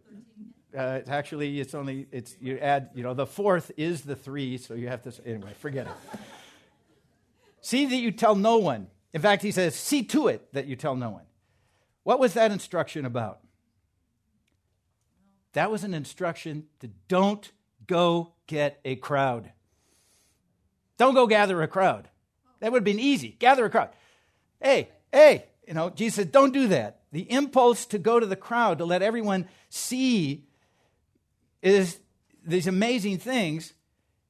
uh, 0.77 0.99
it's 1.01 1.11
actually, 1.11 1.61
it's 1.61 1.75
only, 1.75 2.07
it's, 2.13 2.37
you 2.41 2.57
add, 2.59 2.91
you 2.95 3.03
know, 3.03 3.15
the 3.15 3.27
fourth 3.27 3.73
is 3.77 4.03
the 4.03 4.15
three, 4.15 4.59
so 4.59 4.75
you 4.75 4.89
have 4.89 5.03
to, 5.03 5.13
anyway, 5.27 5.53
forget 5.59 5.87
it. 5.87 6.21
see 7.61 7.87
that 7.87 7.97
you 7.97 8.13
tell 8.13 8.37
no 8.37 8.59
one. 8.59 8.87
In 9.13 9.21
fact, 9.21 9.43
he 9.43 9.51
says, 9.51 9.75
see 9.75 10.05
to 10.05 10.29
it 10.29 10.53
that 10.53 10.67
you 10.67 10.77
tell 10.77 10.95
no 10.95 11.11
one. 11.11 11.25
What 12.05 12.21
was 12.21 12.35
that 12.35 12.53
instruction 12.53 13.05
about? 13.05 13.41
That 15.55 15.71
was 15.71 15.83
an 15.83 15.95
instruction 15.95 16.67
to 16.79 16.89
don't 17.09 17.51
go 17.89 18.35
get 18.47 18.79
a 18.85 18.95
crowd. 18.97 19.51
Don't 20.97 21.15
go 21.15 21.27
gather 21.27 21.61
a 21.63 21.69
crowd. 21.69 22.09
That 22.61 22.71
would 22.71 22.79
have 22.79 22.85
been 22.85 23.01
easy. 23.01 23.35
Gather 23.39 23.65
a 23.65 23.71
crowd. 23.71 23.89
Hey, 24.61 24.91
hey, 25.13 25.47
you 25.67 25.75
know, 25.75 25.91
Jesus 25.91 26.17
said, 26.17 26.33
don't 26.33 26.53
do 26.53 26.69
that. 26.69 27.00
The 27.13 27.31
impulse 27.31 27.87
to 27.87 27.99
go 27.99 28.21
to 28.21 28.27
the 28.27 28.37
crowd, 28.37 28.79
to 28.79 28.85
let 28.85 29.03
everyone 29.03 29.49
see 29.69 30.45
is 31.63 31.99
these 32.47 32.67
amazing 32.67 33.19
things, 33.19 33.75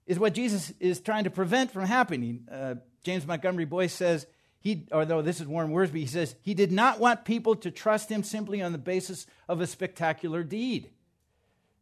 is 0.06 0.18
what 0.18 0.34
Jesus 0.34 0.72
is 0.80 1.00
trying 1.00 1.24
to 1.24 1.30
prevent 1.30 1.70
from 1.70 1.84
happening. 1.84 2.48
Uh, 2.50 2.76
James 3.04 3.26
Montgomery 3.26 3.64
Boice 3.64 3.92
says, 3.92 4.26
he, 4.60 4.86
or 4.92 5.04
though 5.04 5.22
this 5.22 5.40
is 5.40 5.46
Warren 5.46 5.72
Wiersbe, 5.72 5.94
he 5.94 6.06
says, 6.06 6.34
he 6.42 6.52
did 6.52 6.72
not 6.72 7.00
want 7.00 7.24
people 7.24 7.56
to 7.56 7.70
trust 7.70 8.10
him 8.10 8.22
simply 8.22 8.60
on 8.60 8.72
the 8.72 8.78
basis 8.78 9.26
of 9.48 9.60
a 9.60 9.66
spectacular 9.66 10.42
deed. 10.42 10.90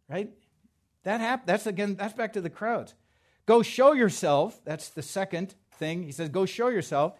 Right? 0.09 0.31
That 1.03 1.21
hap- 1.21 1.47
that's 1.47 1.67
again, 1.67 1.97
that's 1.97 2.15
back 2.15 2.35
to 2.35 2.41
the 2.41 2.51
crowds. 2.51 2.95
Go 3.47 3.63
show 3.63 3.93
yourself. 3.93 4.61
That's 4.65 4.91
the 4.91 5.03
second 5.03 5.55
thing. 5.73 6.03
He 6.03 6.13
says, 6.13 6.29
Go 6.29 6.45
show 6.45 6.69
yourself. 6.69 7.15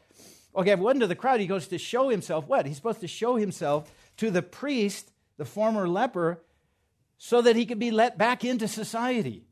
Okay, 0.57 0.73
if 0.73 0.79
it 0.79 0.83
wasn't 0.83 1.03
to 1.03 1.07
the 1.07 1.15
crowd, 1.15 1.41
he 1.41 1.47
goes 1.47 1.69
to 1.69 1.79
show 1.79 2.09
himself 2.09 2.47
what? 2.49 2.67
He's 2.67 2.77
supposed 2.77 3.01
to 3.01 3.09
show 3.09 3.37
himself 3.37 3.91
to 4.17 4.31
the 4.31 4.43
priest, 4.43 5.13
the 5.37 5.45
former 5.45 5.89
leper, 5.89 6.43
so 7.19 7.43
that 7.43 7.57
he 7.57 7.67
could 7.67 7.79
be 7.79 7.91
let 7.91 8.19
back 8.19 8.45
into 8.45 8.69
society. 8.69 9.45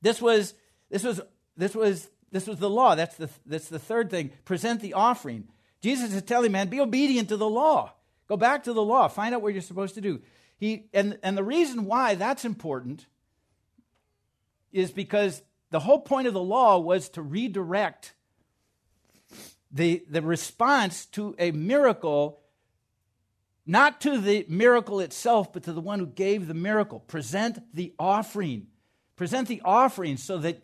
This 0.00 0.20
was, 0.20 0.54
this 0.90 1.04
was, 1.04 1.20
this 1.56 1.74
was, 1.74 2.10
this 2.30 2.46
was 2.46 2.58
the 2.58 2.70
law. 2.70 2.94
That's 2.94 3.16
the, 3.16 3.30
that's 3.46 3.68
the 3.68 3.78
third 3.78 4.10
thing. 4.10 4.32
Present 4.44 4.80
the 4.80 4.94
offering. 4.94 5.48
Jesus 5.80 6.12
is 6.12 6.22
telling 6.22 6.52
man, 6.52 6.68
be 6.68 6.80
obedient 6.80 7.28
to 7.28 7.36
the 7.36 7.48
law. 7.48 7.92
Go 8.28 8.36
back 8.36 8.64
to 8.64 8.72
the 8.72 8.82
law. 8.82 9.08
Find 9.08 9.34
out 9.34 9.42
what 9.42 9.52
you're 9.52 9.62
supposed 9.62 9.94
to 9.94 10.00
do. 10.00 10.20
He, 10.56 10.86
and, 10.94 11.18
and 11.22 11.36
the 11.36 11.44
reason 11.44 11.86
why 11.86 12.14
that's 12.14 12.44
important 12.44 13.06
is 14.72 14.90
because 14.90 15.42
the 15.70 15.80
whole 15.80 16.00
point 16.00 16.26
of 16.26 16.34
the 16.34 16.42
law 16.42 16.78
was 16.78 17.08
to 17.10 17.22
redirect 17.22 18.14
the, 19.72 20.04
the 20.08 20.22
response 20.22 21.06
to 21.06 21.34
a 21.38 21.50
miracle, 21.50 22.40
not 23.66 24.00
to 24.02 24.18
the 24.18 24.44
miracle 24.48 25.00
itself, 25.00 25.52
but 25.52 25.62
to 25.64 25.72
the 25.72 25.80
one 25.80 25.98
who 25.98 26.06
gave 26.06 26.46
the 26.46 26.54
miracle. 26.54 27.00
Present 27.00 27.58
the 27.74 27.94
offering. 27.98 28.66
Present 29.16 29.48
the 29.48 29.62
offering 29.64 30.16
so 30.16 30.38
that 30.38 30.62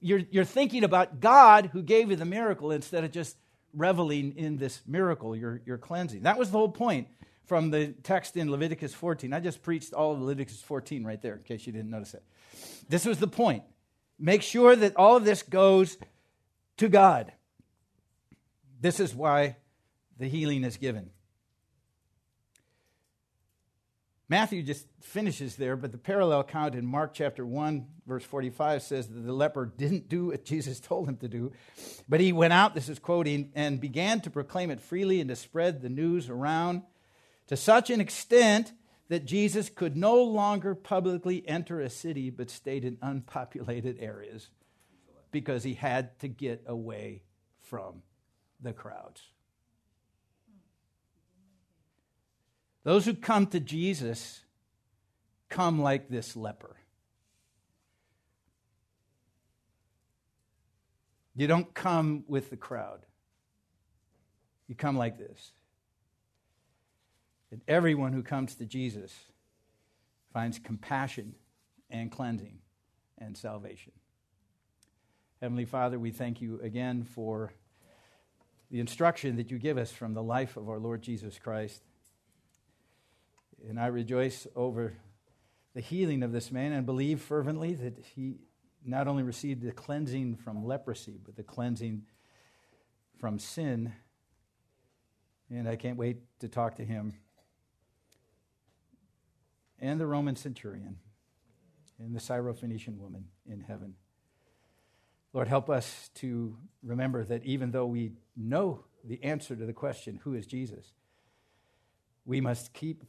you're, 0.00 0.22
you're 0.30 0.44
thinking 0.44 0.84
about 0.84 1.20
God 1.20 1.70
who 1.72 1.82
gave 1.82 2.10
you 2.10 2.16
the 2.16 2.24
miracle 2.24 2.70
instead 2.70 3.04
of 3.04 3.12
just 3.12 3.36
reveling 3.72 4.36
in 4.36 4.58
this 4.58 4.82
miracle, 4.86 5.34
your, 5.34 5.62
your 5.64 5.78
cleansing. 5.78 6.22
That 6.22 6.38
was 6.38 6.50
the 6.50 6.58
whole 6.58 6.68
point 6.68 7.08
from 7.46 7.70
the 7.70 7.88
text 8.02 8.36
in 8.36 8.50
Leviticus 8.50 8.94
14. 8.94 9.32
I 9.32 9.40
just 9.40 9.62
preached 9.62 9.92
all 9.92 10.12
of 10.12 10.20
Leviticus 10.20 10.60
14 10.62 11.04
right 11.04 11.20
there, 11.20 11.36
in 11.36 11.42
case 11.42 11.66
you 11.66 11.72
didn't 11.72 11.90
notice 11.90 12.14
it. 12.14 12.22
This 12.88 13.04
was 13.04 13.18
the 13.18 13.26
point. 13.26 13.62
Make 14.18 14.42
sure 14.42 14.76
that 14.76 14.96
all 14.96 15.16
of 15.16 15.24
this 15.24 15.42
goes 15.42 15.96
to 16.76 16.88
God. 16.88 17.32
This 18.84 19.00
is 19.00 19.14
why 19.14 19.56
the 20.18 20.28
healing 20.28 20.62
is 20.62 20.76
given. 20.76 21.08
Matthew 24.28 24.62
just 24.62 24.86
finishes 25.00 25.56
there, 25.56 25.74
but 25.74 25.90
the 25.90 25.96
parallel 25.96 26.40
account 26.40 26.74
in 26.74 26.84
Mark 26.84 27.14
chapter 27.14 27.46
1, 27.46 27.86
verse 28.06 28.24
45 28.24 28.82
says 28.82 29.08
that 29.08 29.20
the 29.20 29.32
leper 29.32 29.64
didn't 29.64 30.10
do 30.10 30.26
what 30.26 30.44
Jesus 30.44 30.80
told 30.80 31.08
him 31.08 31.16
to 31.16 31.28
do, 31.28 31.50
but 32.10 32.20
he 32.20 32.30
went 32.30 32.52
out, 32.52 32.74
this 32.74 32.90
is 32.90 32.98
quoting, 32.98 33.52
and 33.54 33.80
began 33.80 34.20
to 34.20 34.28
proclaim 34.28 34.70
it 34.70 34.82
freely 34.82 35.18
and 35.18 35.30
to 35.30 35.36
spread 35.36 35.80
the 35.80 35.88
news 35.88 36.28
around 36.28 36.82
to 37.46 37.56
such 37.56 37.88
an 37.88 38.02
extent 38.02 38.74
that 39.08 39.24
Jesus 39.24 39.70
could 39.70 39.96
no 39.96 40.22
longer 40.22 40.74
publicly 40.74 41.42
enter 41.48 41.80
a 41.80 41.88
city 41.88 42.28
but 42.28 42.50
stayed 42.50 42.84
in 42.84 42.98
unpopulated 43.00 43.96
areas 43.98 44.50
because 45.30 45.64
he 45.64 45.72
had 45.72 46.18
to 46.20 46.28
get 46.28 46.62
away 46.66 47.22
from 47.62 48.02
the 48.60 48.72
crowds. 48.72 49.22
Those 52.84 53.04
who 53.06 53.14
come 53.14 53.46
to 53.48 53.60
Jesus 53.60 54.42
come 55.48 55.80
like 55.80 56.08
this 56.08 56.36
leper. 56.36 56.76
You 61.34 61.46
don't 61.46 61.72
come 61.74 62.24
with 62.28 62.50
the 62.50 62.56
crowd. 62.56 63.00
You 64.68 64.74
come 64.74 64.96
like 64.96 65.18
this. 65.18 65.52
And 67.50 67.60
everyone 67.66 68.12
who 68.12 68.22
comes 68.22 68.54
to 68.56 68.64
Jesus 68.64 69.12
finds 70.32 70.58
compassion 70.58 71.34
and 71.90 72.10
cleansing 72.10 72.58
and 73.18 73.36
salvation. 73.36 73.92
Heavenly 75.40 75.64
Father, 75.64 75.98
we 75.98 76.10
thank 76.10 76.40
you 76.40 76.60
again 76.62 77.04
for 77.04 77.52
the 78.74 78.80
instruction 78.80 79.36
that 79.36 79.52
you 79.52 79.58
give 79.60 79.78
us 79.78 79.92
from 79.92 80.14
the 80.14 80.22
life 80.22 80.56
of 80.56 80.68
our 80.68 80.80
Lord 80.80 81.00
Jesus 81.00 81.38
Christ. 81.38 81.80
And 83.68 83.78
I 83.78 83.86
rejoice 83.86 84.48
over 84.56 84.94
the 85.76 85.80
healing 85.80 86.24
of 86.24 86.32
this 86.32 86.50
man 86.50 86.72
and 86.72 86.84
believe 86.84 87.20
fervently 87.20 87.74
that 87.74 88.04
he 88.16 88.40
not 88.84 89.06
only 89.06 89.22
received 89.22 89.62
the 89.62 89.70
cleansing 89.70 90.38
from 90.38 90.66
leprosy, 90.66 91.20
but 91.24 91.36
the 91.36 91.44
cleansing 91.44 92.02
from 93.20 93.38
sin. 93.38 93.92
And 95.48 95.68
I 95.68 95.76
can't 95.76 95.96
wait 95.96 96.16
to 96.40 96.48
talk 96.48 96.74
to 96.78 96.84
him 96.84 97.14
and 99.78 100.00
the 100.00 100.06
Roman 100.08 100.34
centurion 100.34 100.96
and 102.00 102.12
the 102.12 102.18
Syrophoenician 102.18 102.98
woman 102.98 103.26
in 103.48 103.60
heaven. 103.60 103.94
Lord, 105.32 105.46
help 105.46 105.70
us 105.70 106.10
to 106.16 106.56
remember 106.82 107.24
that 107.24 107.44
even 107.44 107.70
though 107.70 107.86
we 107.86 108.14
know 108.36 108.84
the 109.04 109.22
answer 109.22 109.54
to 109.54 109.66
the 109.66 109.72
question, 109.72 110.20
who 110.24 110.34
is 110.34 110.46
Jesus, 110.46 110.92
we 112.24 112.40
must 112.40 112.72
keep 112.72 113.04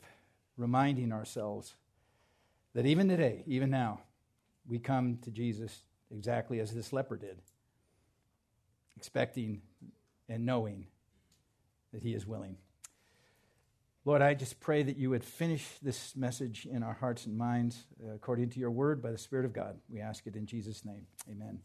reminding 0.58 1.12
ourselves 1.12 1.76
that 2.74 2.86
even 2.86 3.08
today, 3.08 3.44
even 3.48 3.70
now, 3.70 4.02
we 4.68 4.80
come 4.80 5.18
to 5.24 5.32
Jesus 5.32 5.84
exactly 6.12 6.60
as 6.60 6.74
this 6.74 6.92
leper 6.92 7.16
did, 7.16 7.42
expecting 8.98 9.62
and 10.28 10.46
knowing 10.46 10.88
that 11.94 12.04
he 12.04 12.14
is 12.14 12.28
willing. 12.28 12.58
Lord, 14.04 14.22
I 14.22 14.36
just 14.36 14.60
pray 14.60 14.84
that 14.84 14.98
you 14.98 15.10
would 15.10 15.24
finish 15.24 15.66
this 15.82 16.16
message 16.16 16.68
in 16.70 16.84
our 16.84 16.94
hearts 16.94 17.26
and 17.26 17.36
minds 17.36 17.86
uh, 18.04 18.14
according 18.14 18.50
to 18.52 18.60
your 18.60 18.70
word 18.70 19.02
by 19.02 19.12
the 19.12 19.18
Spirit 19.18 19.46
of 19.46 19.54
God. 19.54 19.78
We 19.90 20.00
ask 20.00 20.28
it 20.28 20.36
in 20.36 20.46
Jesus' 20.46 20.86
name. 20.86 21.08
Amen. 21.30 21.60